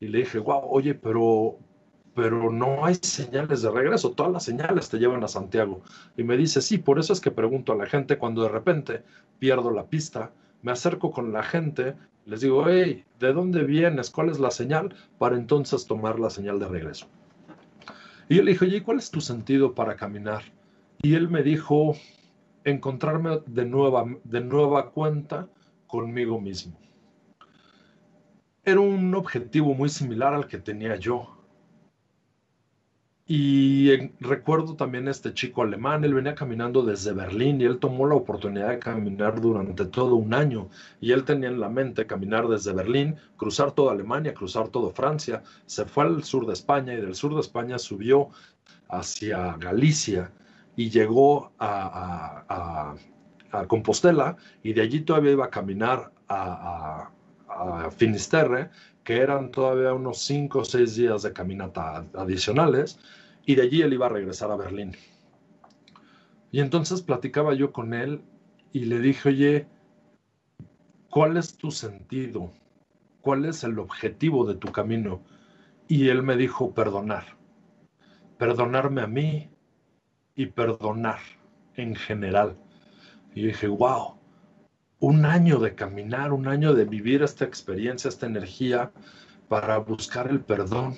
Y 0.00 0.08
le 0.08 0.18
dije, 0.18 0.38
wow, 0.38 0.62
oye, 0.68 0.94
pero, 0.94 1.58
pero 2.14 2.50
no 2.50 2.84
hay 2.84 2.94
señales 2.94 3.62
de 3.62 3.70
regreso, 3.70 4.12
todas 4.12 4.32
las 4.32 4.44
señales 4.44 4.88
te 4.88 4.98
llevan 4.98 5.24
a 5.24 5.28
Santiago. 5.28 5.82
Y 6.16 6.22
me 6.22 6.36
dice, 6.36 6.62
sí, 6.62 6.78
por 6.78 6.98
eso 6.98 7.12
es 7.12 7.20
que 7.20 7.30
pregunto 7.30 7.72
a 7.72 7.76
la 7.76 7.86
gente 7.86 8.18
cuando 8.18 8.42
de 8.42 8.48
repente 8.48 9.02
pierdo 9.38 9.70
la 9.70 9.86
pista, 9.86 10.30
me 10.62 10.72
acerco 10.72 11.10
con 11.10 11.32
la 11.32 11.42
gente, 11.42 11.94
les 12.26 12.40
digo, 12.40 12.64
hey, 12.68 13.04
¿de 13.18 13.32
dónde 13.32 13.64
vienes? 13.64 14.10
¿Cuál 14.10 14.30
es 14.30 14.38
la 14.38 14.50
señal? 14.50 14.94
Para 15.18 15.36
entonces 15.36 15.86
tomar 15.86 16.18
la 16.18 16.30
señal 16.30 16.58
de 16.58 16.68
regreso. 16.68 17.06
Y 18.28 18.36
yo 18.36 18.42
le 18.42 18.52
dije, 18.52 18.82
¿cuál 18.82 18.98
es 18.98 19.10
tu 19.10 19.20
sentido 19.20 19.74
para 19.74 19.96
caminar? 19.96 20.42
Y 21.02 21.14
él 21.14 21.28
me 21.28 21.42
dijo, 21.42 21.94
encontrarme 22.64 23.40
de 23.46 23.66
nueva, 23.66 24.06
de 24.24 24.40
nueva 24.40 24.90
cuenta 24.90 25.48
conmigo 25.86 26.40
mismo. 26.40 26.78
Era 28.64 28.80
un 28.80 29.14
objetivo 29.14 29.74
muy 29.74 29.90
similar 29.90 30.32
al 30.32 30.48
que 30.48 30.58
tenía 30.58 30.96
yo. 30.96 31.43
Y 33.26 34.10
recuerdo 34.20 34.76
también 34.76 35.08
a 35.08 35.10
este 35.10 35.32
chico 35.32 35.62
alemán, 35.62 36.04
él 36.04 36.12
venía 36.12 36.34
caminando 36.34 36.82
desde 36.82 37.14
Berlín 37.14 37.58
y 37.58 37.64
él 37.64 37.78
tomó 37.78 38.06
la 38.06 38.16
oportunidad 38.16 38.68
de 38.68 38.78
caminar 38.78 39.40
durante 39.40 39.86
todo 39.86 40.16
un 40.16 40.34
año. 40.34 40.68
Y 41.00 41.12
él 41.12 41.24
tenía 41.24 41.48
en 41.48 41.58
la 41.58 41.70
mente 41.70 42.06
caminar 42.06 42.48
desde 42.48 42.74
Berlín, 42.74 43.16
cruzar 43.38 43.72
toda 43.72 43.92
Alemania, 43.92 44.34
cruzar 44.34 44.68
toda 44.68 44.92
Francia. 44.92 45.42
Se 45.64 45.86
fue 45.86 46.04
al 46.04 46.22
sur 46.22 46.46
de 46.46 46.52
España 46.52 46.92
y 46.92 47.00
del 47.00 47.14
sur 47.14 47.34
de 47.34 47.40
España 47.40 47.78
subió 47.78 48.28
hacia 48.90 49.56
Galicia 49.56 50.30
y 50.76 50.90
llegó 50.90 51.52
a, 51.58 52.94
Compostela 53.68 54.36
y 54.64 54.72
de 54.72 54.82
allí 54.82 55.00
todavía 55.02 55.30
iba 55.30 55.44
a 55.44 55.50
caminar 55.50 56.12
a, 56.28 57.10
Finisterre, 57.96 58.70
que 59.04 59.18
eran 59.18 59.50
todavía 59.50 59.92
unos 59.92 60.18
cinco 60.24 60.60
o 60.60 60.64
seis 60.64 60.96
días 60.96 61.22
de 61.22 61.32
caminata 61.32 62.06
adicionales, 62.14 62.98
y 63.46 63.54
de 63.54 63.62
allí 63.62 63.82
él 63.82 63.92
iba 63.92 64.06
a 64.06 64.10
regresar 64.10 64.50
a 64.50 64.56
Berlín. 64.56 64.96
Y 66.50 66.60
entonces 66.60 67.02
platicaba 67.02 67.54
yo 67.54 67.72
con 67.72 67.94
él 67.94 68.22
y 68.72 68.86
le 68.86 68.98
dije, 69.00 69.28
oye, 69.28 69.66
¿cuál 71.10 71.36
es 71.36 71.56
tu 71.56 71.70
sentido? 71.70 72.52
¿Cuál 73.20 73.44
es 73.44 73.62
el 73.64 73.78
objetivo 73.78 74.46
de 74.46 74.54
tu 74.54 74.72
camino? 74.72 75.22
Y 75.86 76.08
él 76.08 76.22
me 76.22 76.36
dijo, 76.36 76.72
perdonar. 76.72 77.24
Perdonarme 78.38 79.02
a 79.02 79.06
mí, 79.06 79.50
y 80.34 80.46
perdonar 80.46 81.20
en 81.76 81.94
general. 81.94 82.56
Y 83.34 83.46
dije, 83.46 83.68
wow, 83.68 84.16
un 85.04 85.26
año 85.26 85.58
de 85.58 85.74
caminar, 85.74 86.32
un 86.32 86.48
año 86.48 86.72
de 86.72 86.86
vivir 86.86 87.22
esta 87.22 87.44
experiencia, 87.44 88.08
esta 88.08 88.24
energía 88.24 88.90
para 89.48 89.76
buscar 89.76 90.28
el 90.28 90.40
perdón. 90.40 90.96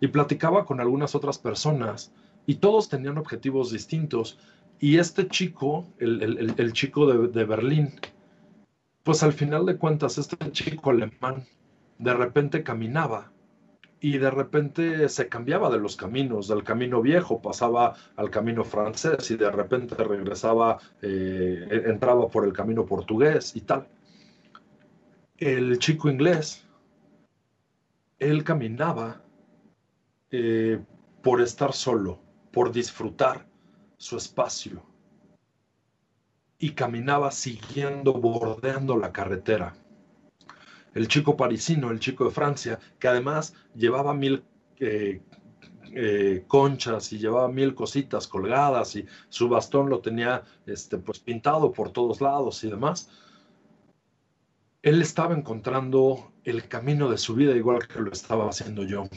Y 0.00 0.08
platicaba 0.08 0.64
con 0.64 0.80
algunas 0.80 1.14
otras 1.14 1.38
personas 1.38 2.14
y 2.46 2.54
todos 2.54 2.88
tenían 2.88 3.18
objetivos 3.18 3.70
distintos. 3.70 4.38
Y 4.78 4.96
este 4.96 5.28
chico, 5.28 5.86
el, 5.98 6.72
chico 6.72 7.06
de, 7.06 7.28
de 7.28 7.44
Berlín, 7.44 7.92
pues 9.02 9.22
al 9.22 9.34
final 9.34 9.66
de 9.66 9.76
cuentas, 9.76 10.16
este 10.16 10.38
chico 10.52 10.88
alemán 10.88 11.44
de 11.98 12.14
repente 12.14 12.62
caminaba 12.62 13.30
y 14.00 14.16
de 14.16 14.30
repente 14.30 15.08
se 15.10 15.28
cambiaba 15.28 15.70
de 15.70 15.78
los 15.78 15.94
caminos, 15.94 16.48
del 16.48 16.64
camino 16.64 17.02
viejo 17.02 17.42
pasaba 17.42 17.94
al 18.16 18.30
camino 18.30 18.64
francés 18.64 19.30
y 19.30 19.36
de 19.36 19.50
repente 19.50 19.94
regresaba, 19.96 20.78
eh, 21.02 21.84
entraba 21.86 22.28
por 22.28 22.46
el 22.46 22.52
camino 22.52 22.86
portugués 22.86 23.54
y 23.54 23.60
tal. 23.60 23.86
El 25.36 25.78
chico 25.78 26.08
inglés, 26.08 26.66
él 28.18 28.42
caminaba 28.42 29.22
eh, 30.30 30.80
por 31.22 31.42
estar 31.42 31.74
solo, 31.74 32.18
por 32.52 32.72
disfrutar 32.72 33.46
su 33.98 34.16
espacio 34.16 34.82
y 36.58 36.70
caminaba 36.70 37.30
siguiendo, 37.30 38.14
bordeando 38.14 38.96
la 38.96 39.12
carretera 39.12 39.74
el 40.94 41.08
chico 41.08 41.36
parisino, 41.36 41.90
el 41.90 42.00
chico 42.00 42.24
de 42.24 42.30
Francia, 42.30 42.78
que 42.98 43.08
además 43.08 43.54
llevaba 43.74 44.14
mil 44.14 44.42
eh, 44.78 45.20
eh, 45.92 46.44
conchas 46.46 47.12
y 47.12 47.18
llevaba 47.18 47.48
mil 47.48 47.74
cositas 47.74 48.26
colgadas 48.26 48.96
y 48.96 49.06
su 49.28 49.48
bastón 49.48 49.88
lo 49.88 50.00
tenía 50.00 50.42
este, 50.66 50.98
pues, 50.98 51.18
pintado 51.18 51.72
por 51.72 51.90
todos 51.90 52.20
lados 52.20 52.62
y 52.64 52.70
demás. 52.70 53.10
Él 54.82 55.02
estaba 55.02 55.34
encontrando 55.34 56.32
el 56.44 56.66
camino 56.68 57.10
de 57.10 57.18
su 57.18 57.34
vida 57.34 57.54
igual 57.54 57.86
que 57.86 58.00
lo 58.00 58.10
estaba 58.10 58.48
haciendo 58.48 58.84
yo. 58.84 59.08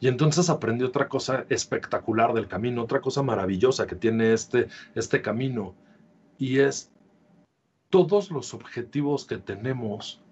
Y 0.00 0.08
entonces 0.08 0.50
aprendí 0.50 0.84
otra 0.84 1.08
cosa 1.08 1.44
espectacular 1.48 2.34
del 2.34 2.48
camino, 2.48 2.82
otra 2.82 3.00
cosa 3.00 3.22
maravillosa 3.22 3.86
que 3.86 3.96
tiene 3.96 4.32
este, 4.32 4.68
este 4.94 5.22
camino, 5.22 5.74
y 6.38 6.58
es 6.58 6.92
todos 7.90 8.30
los 8.30 8.54
objetivos 8.54 9.24
que 9.24 9.38
tenemos 9.38 10.23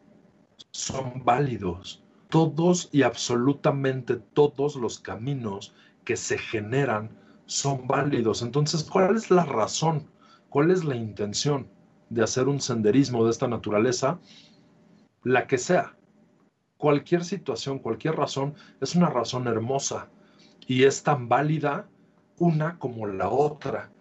son 0.70 1.24
válidos. 1.24 2.02
Todos 2.28 2.88
y 2.92 3.02
absolutamente 3.02 4.16
todos 4.16 4.76
los 4.76 4.98
caminos 4.98 5.74
que 6.04 6.16
se 6.16 6.38
generan 6.38 7.10
son 7.46 7.86
válidos. 7.86 8.42
Entonces, 8.42 8.84
¿cuál 8.84 9.16
es 9.16 9.30
la 9.30 9.44
razón? 9.44 10.08
¿Cuál 10.48 10.70
es 10.70 10.84
la 10.84 10.96
intención 10.96 11.68
de 12.08 12.22
hacer 12.22 12.48
un 12.48 12.60
senderismo 12.60 13.24
de 13.24 13.30
esta 13.30 13.48
naturaleza? 13.48 14.18
La 15.22 15.46
que 15.46 15.58
sea. 15.58 15.96
Cualquier 16.76 17.24
situación, 17.24 17.78
cualquier 17.78 18.16
razón 18.16 18.54
es 18.80 18.94
una 18.94 19.08
razón 19.08 19.46
hermosa 19.46 20.10
y 20.66 20.84
es 20.84 21.02
tan 21.02 21.28
válida 21.28 21.88
una 22.38 22.78
como 22.78 23.06
la 23.06 23.28
otra. 23.28 23.92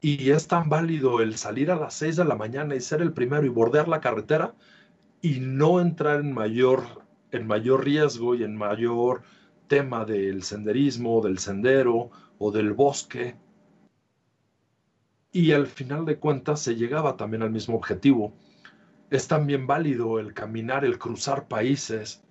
Y 0.00 0.30
es 0.30 0.46
tan 0.46 0.68
válido 0.68 1.20
el 1.20 1.36
salir 1.36 1.70
a 1.70 1.76
las 1.76 1.94
6 1.94 2.16
de 2.16 2.24
la 2.24 2.36
mañana 2.36 2.74
y 2.74 2.80
ser 2.80 3.00
el 3.00 3.12
primero 3.12 3.44
y 3.44 3.48
bordear 3.48 3.88
la 3.88 4.00
carretera 4.00 4.54
y 5.20 5.40
no 5.40 5.80
entrar 5.80 6.20
en 6.20 6.32
mayor, 6.32 7.04
en 7.32 7.46
mayor 7.46 7.84
riesgo 7.84 8.34
y 8.34 8.44
en 8.44 8.56
mayor 8.56 9.22
tema 9.66 10.04
del 10.04 10.42
senderismo, 10.42 11.20
del 11.20 11.38
sendero 11.38 12.10
o 12.38 12.50
del 12.50 12.72
bosque. 12.72 13.36
Y 15.32 15.52
al 15.52 15.66
final 15.66 16.04
de 16.04 16.18
cuentas 16.18 16.60
se 16.60 16.74
llegaba 16.74 17.16
también 17.16 17.42
al 17.42 17.50
mismo 17.50 17.76
objetivo. 17.76 18.32
Es 19.10 19.28
también 19.28 19.66
válido 19.66 20.18
el 20.18 20.34
caminar, 20.34 20.84
el 20.84 20.98
cruzar 20.98 21.48
países, 21.48 22.22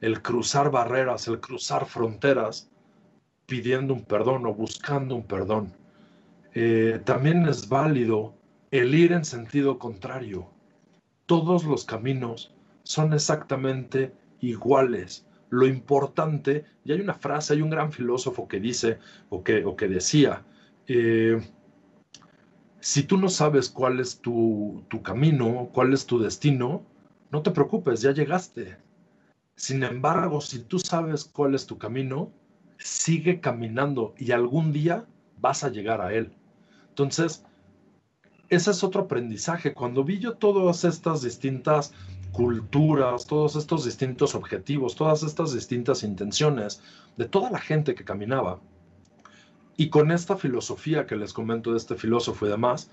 el 0.00 0.22
cruzar 0.22 0.70
barreras, 0.70 1.28
el 1.28 1.40
cruzar 1.40 1.86
fronteras, 1.86 2.70
pidiendo 3.46 3.94
un 3.94 4.02
perdón 4.02 4.46
o 4.46 4.54
buscando 4.54 5.14
un 5.14 5.22
perdón. 5.22 5.72
Eh, 6.54 7.00
también 7.04 7.46
es 7.46 7.68
válido 7.68 8.34
el 8.70 8.94
ir 8.94 9.12
en 9.12 9.24
sentido 9.24 9.78
contrario, 9.78 10.50
todos 11.26 11.64
los 11.64 11.84
caminos 11.84 12.54
son 12.82 13.12
exactamente 13.12 14.14
iguales. 14.40 15.26
Lo 15.50 15.66
importante, 15.66 16.64
y 16.84 16.92
hay 16.92 17.00
una 17.00 17.14
frase, 17.14 17.54
hay 17.54 17.62
un 17.62 17.70
gran 17.70 17.92
filósofo 17.92 18.48
que 18.48 18.60
dice 18.60 18.98
o 19.28 19.42
que, 19.44 19.64
o 19.64 19.76
que 19.76 19.88
decía, 19.88 20.44
eh, 20.88 21.40
Si 22.80 23.02
tú 23.02 23.16
no 23.18 23.28
sabes 23.28 23.68
cuál 23.68 24.00
es 24.00 24.20
tu, 24.20 24.84
tu 24.88 25.02
camino, 25.02 25.70
cuál 25.72 25.92
es 25.92 26.06
tu 26.06 26.18
destino, 26.18 26.86
no 27.30 27.42
te 27.42 27.50
preocupes, 27.50 28.00
ya 28.00 28.12
llegaste. 28.12 28.78
Sin 29.56 29.82
embargo, 29.82 30.40
si 30.40 30.60
tú 30.64 30.78
sabes 30.78 31.24
cuál 31.24 31.54
es 31.54 31.66
tu 31.66 31.78
camino, 31.78 32.32
sigue 32.78 33.40
caminando 33.40 34.14
y 34.18 34.32
algún 34.32 34.72
día 34.72 35.06
vas 35.36 35.64
a 35.64 35.70
llegar 35.70 36.00
a 36.00 36.12
él. 36.14 36.36
Entonces, 36.90 37.44
ese 38.48 38.70
es 38.70 38.84
otro 38.84 39.02
aprendizaje. 39.02 39.74
Cuando 39.74 40.04
vi 40.04 40.18
yo 40.18 40.34
todas 40.34 40.84
estas 40.84 41.22
distintas 41.22 41.92
culturas, 42.32 43.26
todos 43.26 43.56
estos 43.56 43.84
distintos 43.84 44.34
objetivos, 44.34 44.94
todas 44.94 45.22
estas 45.22 45.52
distintas 45.52 46.02
intenciones 46.02 46.82
de 47.16 47.26
toda 47.26 47.50
la 47.50 47.58
gente 47.58 47.94
que 47.94 48.04
caminaba, 48.04 48.60
y 49.76 49.90
con 49.90 50.10
esta 50.10 50.36
filosofía 50.36 51.06
que 51.06 51.16
les 51.16 51.32
comento 51.32 51.72
de 51.72 51.78
este 51.78 51.96
filósofo 51.96 52.46
y 52.46 52.50
demás, 52.50 52.90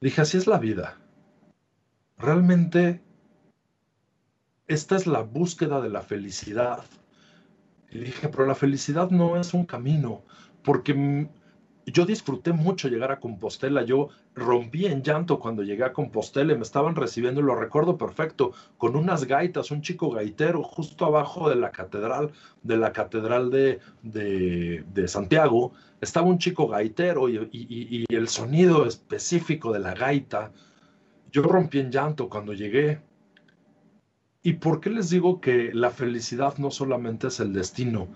dije, 0.00 0.22
así 0.22 0.36
es 0.36 0.46
la 0.46 0.58
vida. 0.58 0.98
Realmente, 2.18 3.02
esta 4.66 4.96
es 4.96 5.06
la 5.06 5.20
búsqueda 5.20 5.80
de 5.80 5.90
la 5.90 6.02
felicidad. 6.02 6.84
Y 7.90 7.98
dije, 7.98 8.28
pero 8.28 8.46
la 8.46 8.56
felicidad 8.56 9.10
no 9.10 9.36
es 9.36 9.54
un 9.54 9.66
camino, 9.66 10.22
porque 10.64 11.28
yo 11.86 12.06
disfruté 12.06 12.52
mucho 12.52 12.88
llegar 12.88 13.12
a 13.12 13.20
Compostela. 13.20 13.84
Yo 13.84 14.08
rompí 14.34 14.86
en 14.86 15.02
llanto 15.02 15.38
cuando 15.38 15.62
llegué 15.62 15.84
a 15.84 15.92
Compostela 15.92 16.52
y 16.52 16.56
me 16.56 16.62
estaban 16.62 16.96
recibiendo, 16.96 17.40
y 17.40 17.44
lo 17.44 17.54
recuerdo 17.54 17.98
perfecto, 17.98 18.52
con 18.78 18.96
unas 18.96 19.24
gaitas, 19.24 19.70
un 19.70 19.82
chico 19.82 20.10
gaitero 20.10 20.62
justo 20.62 21.04
abajo 21.04 21.48
de 21.48 21.56
la 21.56 21.70
catedral, 21.70 22.32
de 22.62 22.76
la 22.76 22.92
catedral 22.92 23.50
de, 23.50 23.80
de, 24.02 25.08
Santiago. 25.08 25.72
Estaba 26.00 26.26
un 26.26 26.38
chico 26.38 26.68
gaitero 26.68 27.28
y, 27.28 27.48
y 27.52 28.14
el 28.14 28.28
sonido 28.28 28.86
específico 28.86 29.72
de 29.72 29.80
la 29.80 29.94
gaita. 29.94 30.52
Yo 31.32 31.42
rompí 31.42 31.80
en 31.80 31.90
llanto 31.90 32.28
cuando 32.28 32.52
llegué. 32.52 33.00
¿Y 34.42 34.54
por 34.54 34.80
qué 34.80 34.90
les 34.90 35.08
digo 35.10 35.40
que 35.40 35.70
la 35.72 35.90
felicidad 35.90 36.58
no 36.58 36.70
solamente 36.70 37.28
es 37.28 37.40
el 37.40 37.52
destino? 37.52 38.08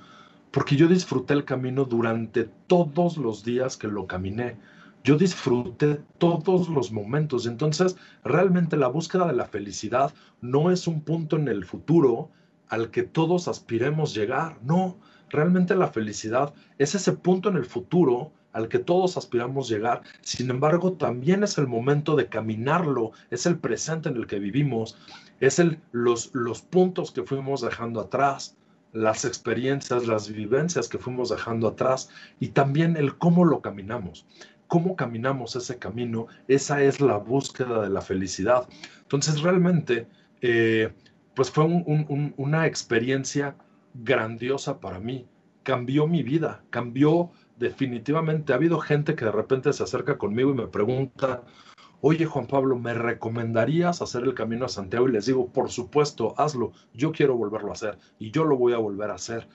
Porque 0.51 0.77
yo 0.77 0.89
disfruté 0.89 1.35
el 1.35 1.45
camino 1.45 1.85
durante 1.85 2.45
todos 2.67 3.17
los 3.17 3.45
días 3.45 3.77
que 3.77 3.89
lo 3.89 4.07
caminé. 4.07 4.57
Yo 5.05 5.17
disfruté 5.17 6.01
todos 6.19 6.69
los 6.69 6.91
momentos. 6.91 7.47
Entonces, 7.47 7.97
realmente 8.25 8.77
la 8.77 8.89
búsqueda 8.89 9.27
de 9.27 9.35
la 9.35 9.47
felicidad 9.47 10.13
no 10.41 10.71
es 10.71 10.87
un 10.87 11.03
punto 11.03 11.37
en 11.37 11.49
el 11.49 11.65
futuro 11.65 12.31
al 12.69 12.91
que 12.91 13.03
todos 13.03 13.49
aspiremos 13.49 14.15
llegar. 14.15 14.59
No, 14.63 14.99
realmente 15.31 15.75
la 15.75 15.89
felicidad 15.89 16.53
es 16.79 16.95
ese 16.95 17.13
punto 17.13 17.49
en 17.49 17.57
el 17.57 17.65
futuro 17.65 18.33
al 18.53 18.69
que 18.69 18.79
todos 18.79 19.17
aspiramos 19.17 19.69
llegar. 19.69 20.03
Sin 20.23 20.51
embargo, 20.51 20.95
también 20.95 21.45
es 21.45 21.59
el 21.59 21.67
momento 21.67 22.17
de 22.17 22.29
caminarlo, 22.29 23.13
es 23.31 23.47
el 23.47 23.59
presente 23.59 24.09
en 24.09 24.17
el 24.17 24.27
que 24.27 24.39
vivimos, 24.39 24.97
es 25.41 25.59
el, 25.59 25.81
los, 25.93 26.35
los 26.35 26.63
puntos 26.63 27.13
que 27.13 27.23
fuimos 27.23 27.61
dejando 27.61 28.01
atrás 28.01 28.57
las 28.93 29.25
experiencias, 29.25 30.07
las 30.07 30.31
vivencias 30.31 30.89
que 30.89 30.99
fuimos 30.99 31.29
dejando 31.29 31.69
atrás 31.69 32.09
y 32.41 32.49
también 32.49 32.97
el 32.97 33.17
cómo 33.17 33.45
lo 33.45 33.61
caminamos. 33.61 34.27
Cómo 34.67 34.97
caminamos 34.97 35.57
ese 35.57 35.79
camino, 35.79 36.27
esa 36.47 36.83
es 36.83 37.01
la 37.01 37.17
búsqueda 37.17 37.81
de 37.83 37.89
la 37.89 38.03
felicidad. 38.03 38.69
Entonces 39.03 39.41
realmente, 39.41 40.07
eh, 40.43 40.93
pues 41.35 41.51
fue 41.51 41.65
una 41.65 42.67
experiencia 42.67 43.57
grandiosa 43.95 44.79
para 44.81 44.99
mí. 44.99 45.27
Cambió 45.63 46.07
mi 46.07 46.23
vida, 46.23 46.63
cambió 46.71 47.31
definitivamente. 47.59 48.53
Ha 48.53 48.57
habido 48.57 48.79
gente 48.79 49.15
que 49.15 49.25
de 49.25 49.33
repente 49.33 49.73
se 49.73 49.83
acerca 49.83 50.19
conmigo 50.19 50.51
y 50.51 50.55
me 50.55 50.67
pregunta, 50.67 51.43
oye 52.01 52.27
Juan 52.27 52.47
Pablo, 52.47 52.79
¿me 52.79 52.95
recomendarías 52.95 54.03
hacer 54.03 54.23
el 54.25 54.35
camino 54.35 54.67
a 54.67 54.69
Santiago? 54.69 55.09
Y 55.09 55.13
les 55.13 55.27
digo, 55.27 55.49
por 55.49 55.71
supuesto, 55.71 56.35
hazlo, 56.39 56.73
yo 56.95 57.13
quiero 57.13 57.37
volverlo 57.37 57.71
a 57.71 57.73
hacer 57.73 57.99
y 58.19 58.31
yo 58.31 58.45
lo 58.45 58.57
voy 58.57 58.73
a 58.73 58.79
volver 58.79 59.11
a 59.11 59.15
hacer. 59.15 59.49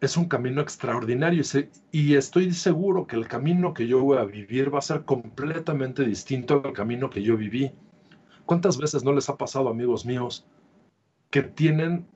Es 0.00 0.16
un 0.16 0.26
camino 0.26 0.60
extraordinario 0.60 1.42
y 1.90 2.14
estoy 2.14 2.52
seguro 2.52 3.06
que 3.06 3.16
el 3.16 3.26
camino 3.26 3.72
que 3.72 3.86
yo 3.86 4.02
voy 4.02 4.18
a 4.18 4.24
vivir 4.24 4.74
va 4.74 4.80
a 4.80 4.82
ser 4.82 5.04
completamente 5.04 6.04
distinto 6.04 6.60
al 6.62 6.74
camino 6.74 7.08
que 7.08 7.22
yo 7.22 7.36
viví. 7.36 7.72
¿Cuántas 8.44 8.76
veces 8.76 9.02
no 9.02 9.14
les 9.14 9.30
ha 9.30 9.38
pasado, 9.38 9.70
amigos 9.70 10.04
míos, 10.04 10.46
que 11.30 11.42
tienen 11.42 12.06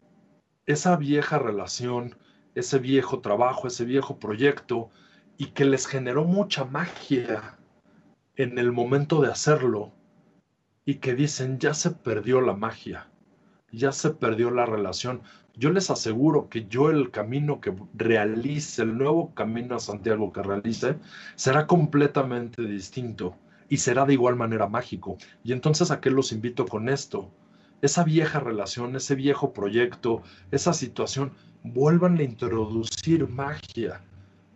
esa 0.67 0.97
vieja 0.97 1.39
relación, 1.39 2.17
ese 2.55 2.79
viejo 2.79 3.21
trabajo, 3.21 3.67
ese 3.67 3.87
viejo 3.87 4.19
proyecto 4.19 4.91
y 5.39 5.47
que 5.47 5.65
les 5.65 5.87
generó 5.87 6.25
mucha 6.25 6.65
magia 6.67 7.58
en 8.39 8.57
el 8.57 8.71
momento 8.71 9.21
de 9.21 9.29
hacerlo 9.29 9.93
y 10.85 10.95
que 10.95 11.15
dicen, 11.15 11.59
ya 11.59 11.75
se 11.75 11.91
perdió 11.91 12.41
la 12.41 12.55
magia, 12.55 13.09
ya 13.73 13.91
se 13.91 14.11
perdió 14.11 14.53
la 14.53 14.65
relación. 14.65 15.23
Yo 15.57 15.71
les 15.71 15.91
aseguro 15.91 16.49
que 16.49 16.67
yo 16.69 16.89
el 16.89 17.11
camino 17.11 17.61
que 17.61 17.75
realice, 17.95 18.83
el 18.83 18.97
nuevo 18.97 19.35
camino 19.35 19.75
a 19.75 19.81
Santiago 19.81 20.33
que 20.33 20.45
realice, 20.45 20.97
será 21.35 21.67
completamente 21.67 22.63
distinto 22.63 23.35
y 23.69 23.79
será 23.79 24.07
de 24.07 24.13
igual 24.13 24.37
manera 24.37 24.69
mágico. 24.69 25.19
Y 25.43 25.53
entonces 25.53 25.91
a 25.91 26.01
qué 26.01 26.11
los 26.11 26.31
invito 26.31 26.65
con 26.65 26.89
esto? 26.89 27.29
Esa 27.83 28.05
vieja 28.05 28.39
relación, 28.39 28.95
ese 28.95 29.17
viejo 29.17 29.53
proyecto, 29.53 30.23
esa 30.53 30.73
situación, 30.73 31.33
vuelvan 31.65 32.17
a 32.19 32.23
introducir 32.23 33.29
magia, 33.29 34.01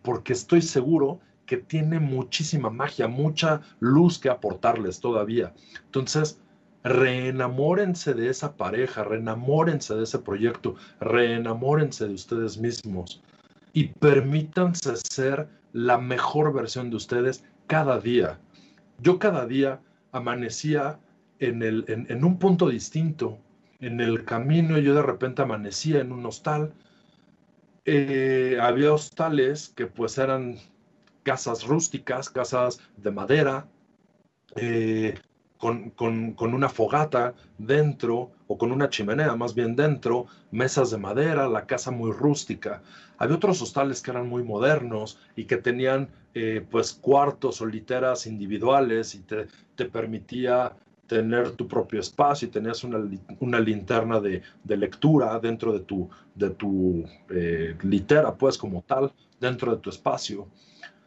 porque 0.01 0.31
estoy 0.31 0.61
seguro 0.61 1.19
que 1.45 1.57
tiene 1.57 1.99
muchísima 1.99 2.69
magia, 2.69 3.07
mucha 3.07 3.61
luz 3.79 4.19
que 4.19 4.29
aportarles 4.29 4.99
todavía. 4.99 5.53
Entonces, 5.85 6.39
reenamórense 6.83 8.13
de 8.13 8.29
esa 8.29 8.55
pareja, 8.55 9.03
reenamórense 9.03 9.95
de 9.95 10.03
ese 10.03 10.19
proyecto, 10.19 10.75
reenamórense 10.99 12.07
de 12.07 12.13
ustedes 12.13 12.57
mismos 12.57 13.21
y 13.71 13.87
permítanse 13.87 14.95
ser 14.97 15.47
la 15.71 15.97
mejor 15.97 16.53
versión 16.53 16.89
de 16.89 16.97
ustedes 16.97 17.43
cada 17.67 17.99
día. 17.99 18.39
Yo 18.99 19.17
cada 19.17 19.47
día 19.47 19.81
amanecía 20.11 20.99
en, 21.39 21.63
el, 21.63 21.85
en, 21.87 22.23
un 22.23 22.37
punto 22.37 22.69
distinto. 22.69 23.39
En 23.79 23.99
el 23.99 24.23
camino 24.23 24.77
yo 24.77 24.93
de 24.93 25.01
repente 25.01 25.41
amanecía 25.41 25.99
en 25.99 26.11
un 26.11 26.25
hostal. 26.25 26.73
Eh, 27.85 28.57
había 28.61 28.93
hostales 28.93 29.69
que 29.69 29.87
pues 29.87 30.17
eran 30.17 30.57
casas 31.23 31.63
rústicas, 31.65 32.29
casas 32.29 32.79
de 32.97 33.11
madera, 33.11 33.67
eh, 34.55 35.15
con, 35.95 36.53
una 36.53 36.67
fogata 36.67 37.33
dentro 37.57 38.31
o 38.47 38.57
con 38.57 38.73
una 38.73 38.89
chimenea 38.89 39.33
más 39.35 39.55
bien 39.55 39.77
dentro, 39.77 40.25
mesas 40.51 40.91
de 40.91 40.97
madera, 40.97 41.47
la 41.47 41.65
casa 41.65 41.89
muy 41.89 42.11
rústica. 42.11 42.81
Había 43.17 43.37
otros 43.37 43.61
hostales 43.61 44.01
que 44.01 44.11
eran 44.11 44.27
muy 44.27 44.43
modernos 44.43 45.19
y 45.37 45.45
que 45.45 45.55
tenían 45.55 46.09
eh, 46.33 46.65
pues 46.69 46.91
cuartos 46.91 47.61
o 47.61 47.65
literas 47.65 48.27
individuales 48.27 49.15
y 49.15 49.19
te, 49.19 49.85
permitía 49.85 50.73
tener 51.07 51.51
tu 51.51 51.65
propio 51.67 52.01
espacio 52.01 52.47
y 52.47 52.51
tenías 52.51 52.83
una, 52.83 53.59
linterna 53.59 54.19
de, 54.19 54.41
lectura 54.65 55.39
dentro 55.39 55.71
de 55.71 55.79
tu, 55.79 56.09
de 56.35 56.49
tu 56.49 57.05
eh, 57.29 57.77
litera, 57.83 58.35
pues 58.35 58.57
como 58.57 58.81
tal, 58.81 59.13
dentro 59.39 59.73
de 59.73 59.81
tu 59.81 59.89
espacio. 59.89 60.47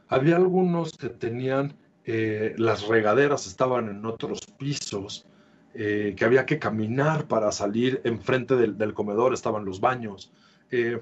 Había 0.08 0.36
algunos 0.36 0.92
que 0.92 1.08
tenían, 1.08 1.74
eh, 2.04 2.54
las 2.58 2.86
regaderas 2.86 3.46
estaban 3.46 3.88
en 3.88 4.04
otros 4.06 4.40
pisos, 4.58 5.26
eh, 5.74 6.14
que 6.16 6.24
había 6.24 6.46
que 6.46 6.58
caminar 6.58 7.26
para 7.26 7.52
salir 7.52 8.00
enfrente 8.04 8.56
del, 8.56 8.94
comedor, 8.94 9.34
estaban 9.34 9.64
los 9.64 9.80
baños. 9.80 10.32
Eh, 10.70 11.00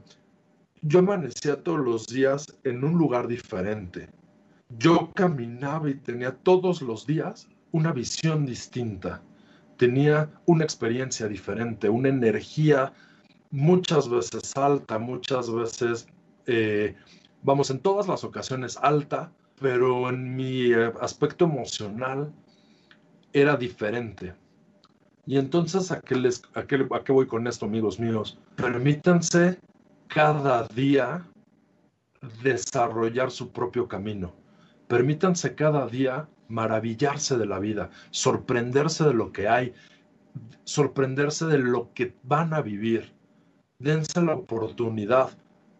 yo 0.80 0.98
amanecía 0.98 1.62
todos 1.62 1.80
los 1.80 2.06
días 2.06 2.58
en 2.64 2.82
un 2.82 2.98
lugar 2.98 3.28
diferente. 3.28 4.08
Yo 4.78 5.10
caminaba 5.14 5.90
y 5.90 5.94
tenía 5.94 6.32
todos 6.32 6.82
los 6.82 7.06
días 7.06 7.48
una 7.72 7.92
visión 7.92 8.46
distinta. 8.46 9.22
Tenía 9.76 10.30
una 10.46 10.64
experiencia 10.64 11.28
diferente, 11.28 11.88
una 11.88 12.08
energía 12.08 12.92
muchas 13.50 14.08
veces 14.08 14.56
alta, 14.56 14.98
muchas 14.98 15.52
veces 15.52 16.06
vamos, 17.44 17.70
en 17.70 17.78
todas 17.78 18.08
las 18.08 18.24
ocasiones 18.24 18.76
alta, 18.82 19.30
pero 19.60 20.08
en 20.08 20.34
mi 20.34 20.72
eh, 20.72 20.92
aspecto 21.00 21.44
emocional 21.44 22.32
era 23.32 23.56
diferente. 23.56 24.34
Y 25.26 25.38
entonces, 25.38 25.92
¿a 25.92 26.00
qué, 26.00 26.16
les, 26.16 26.42
a, 26.54 26.64
qué, 26.64 26.86
¿a 26.90 27.04
qué 27.04 27.12
voy 27.12 27.26
con 27.26 27.46
esto, 27.46 27.66
amigos 27.66 28.00
míos? 28.00 28.38
Permítanse 28.56 29.58
cada 30.08 30.66
día 30.68 31.24
desarrollar 32.42 33.30
su 33.30 33.50
propio 33.50 33.86
camino. 33.86 34.32
Permítanse 34.88 35.54
cada 35.54 35.86
día 35.86 36.28
maravillarse 36.48 37.38
de 37.38 37.46
la 37.46 37.58
vida, 37.58 37.90
sorprenderse 38.10 39.04
de 39.04 39.14
lo 39.14 39.32
que 39.32 39.48
hay, 39.48 39.74
sorprenderse 40.64 41.46
de 41.46 41.58
lo 41.58 41.92
que 41.94 42.14
van 42.22 42.52
a 42.52 42.60
vivir. 42.60 43.12
Dense 43.78 44.22
la 44.22 44.34
oportunidad 44.34 45.30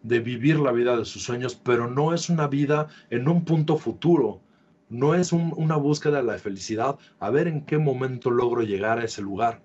de 0.05 0.19
vivir 0.19 0.59
la 0.59 0.71
vida 0.71 0.95
de 0.95 1.03
sus 1.03 1.23
sueños, 1.23 1.55
pero 1.55 1.89
no 1.89 2.13
es 2.13 2.29
una 2.29 2.47
vida 2.47 2.87
en 3.09 3.27
un 3.27 3.43
punto 3.43 3.77
futuro. 3.77 4.41
no 4.87 5.15
es 5.15 5.33
una 5.33 5.77
búsqueda 5.77 6.17
de 6.17 6.23
la 6.23 6.37
felicidad, 6.37 6.99
a 7.19 7.31
ver 7.31 7.47
en 7.47 7.65
qué 7.65 7.79
momento 7.79 8.29
logro 8.29 8.61
llegar 8.61 8.99
a 8.99 9.03
ese 9.03 9.23
lugar. 9.23 9.63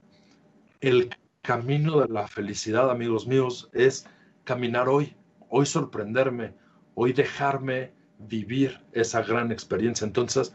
El 0.81 1.11
camino 1.43 2.01
de 2.01 2.09
la 2.09 2.27
felicidad, 2.27 2.91
amigos 2.91 3.27
míos, 3.27 3.69
es 3.75 4.07
caminar 4.45 4.89
hoy, 4.89 5.15
hoy 5.51 5.67
sorprenderme, 5.67 6.55
hoy 6.95 7.13
dejarme 7.13 7.93
vivir 8.19 8.81
esa 8.93 9.23
gran 9.23 9.53
experiencia. 9.53 10.07
Entonces, 10.07 10.55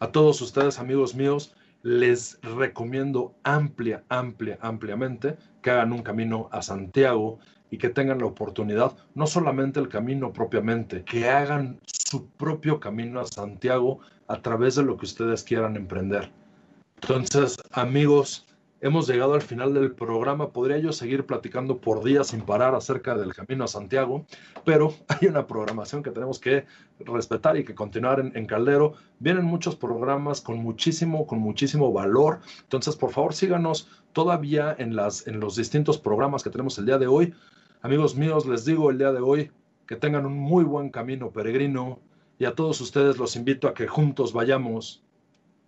a 0.00 0.10
todos 0.10 0.40
ustedes, 0.40 0.78
amigos 0.78 1.14
míos, 1.14 1.54
les 1.82 2.38
recomiendo 2.40 3.34
amplia, 3.42 4.04
amplia, 4.08 4.58
ampliamente 4.62 5.36
que 5.60 5.70
hagan 5.70 5.92
un 5.92 6.02
camino 6.02 6.48
a 6.50 6.62
Santiago 6.62 7.40
y 7.72 7.78
que 7.78 7.88
tengan 7.88 8.18
la 8.18 8.26
oportunidad, 8.26 8.92
no 9.14 9.26
solamente 9.26 9.80
el 9.80 9.88
camino 9.88 10.30
propiamente, 10.30 11.04
que 11.04 11.28
hagan 11.30 11.80
su 11.86 12.26
propio 12.26 12.78
camino 12.78 13.18
a 13.18 13.24
Santiago 13.24 14.00
a 14.28 14.42
través 14.42 14.74
de 14.74 14.82
lo 14.82 14.98
que 14.98 15.06
ustedes 15.06 15.42
quieran 15.42 15.76
emprender. 15.76 16.30
Entonces, 17.00 17.56
amigos, 17.70 18.46
hemos 18.82 19.08
llegado 19.08 19.32
al 19.32 19.40
final 19.40 19.72
del 19.72 19.92
programa. 19.92 20.50
Podría 20.50 20.76
yo 20.78 20.92
seguir 20.92 21.24
platicando 21.24 21.78
por 21.78 22.04
días 22.04 22.26
sin 22.26 22.42
parar 22.42 22.74
acerca 22.74 23.14
del 23.14 23.32
camino 23.32 23.64
a 23.64 23.68
Santiago, 23.68 24.26
pero 24.66 24.92
hay 25.08 25.28
una 25.28 25.46
programación 25.46 26.02
que 26.02 26.10
tenemos 26.10 26.38
que 26.38 26.66
respetar 27.00 27.56
y 27.56 27.64
que 27.64 27.74
continuar 27.74 28.20
en, 28.20 28.46
Caldero. 28.46 28.96
Vienen 29.18 29.46
muchos 29.46 29.76
programas 29.76 30.42
con 30.42 30.58
muchísimo, 30.58 31.26
con 31.26 31.38
muchísimo 31.38 31.90
valor. 31.90 32.40
Entonces, 32.64 32.96
por 32.96 33.12
favor, 33.12 33.32
síganos 33.32 33.88
todavía 34.12 34.76
en, 34.78 34.94
las, 34.94 35.26
en 35.26 35.40
los 35.40 35.56
distintos 35.56 35.96
programas 35.96 36.42
que 36.42 36.50
tenemos 36.50 36.76
el 36.76 36.84
día 36.84 36.98
de 36.98 37.06
hoy. 37.06 37.32
Amigos 37.84 38.14
míos, 38.14 38.46
les 38.46 38.64
digo 38.64 38.90
el 38.92 38.98
día 38.98 39.10
de 39.10 39.18
hoy, 39.18 39.50
que 39.88 39.96
tengan 39.96 40.24
un 40.24 40.38
muy 40.38 40.62
buen 40.62 40.90
camino 40.90 41.32
peregrino 41.32 41.98
y 42.38 42.44
a 42.44 42.54
todos 42.54 42.80
ustedes 42.80 43.18
los 43.18 43.34
invito 43.34 43.66
a 43.66 43.74
que 43.74 43.88
juntos 43.88 44.32
vayamos 44.32 45.02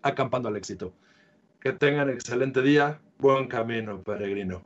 acampando 0.01 0.49
al 0.49 0.55
éxito. 0.55 0.93
Que 1.59 1.73
tengan 1.73 2.09
excelente 2.11 2.63
día, 2.63 3.01
buen 3.19 3.49
camino 3.49 4.01
peregrino. 4.01 4.63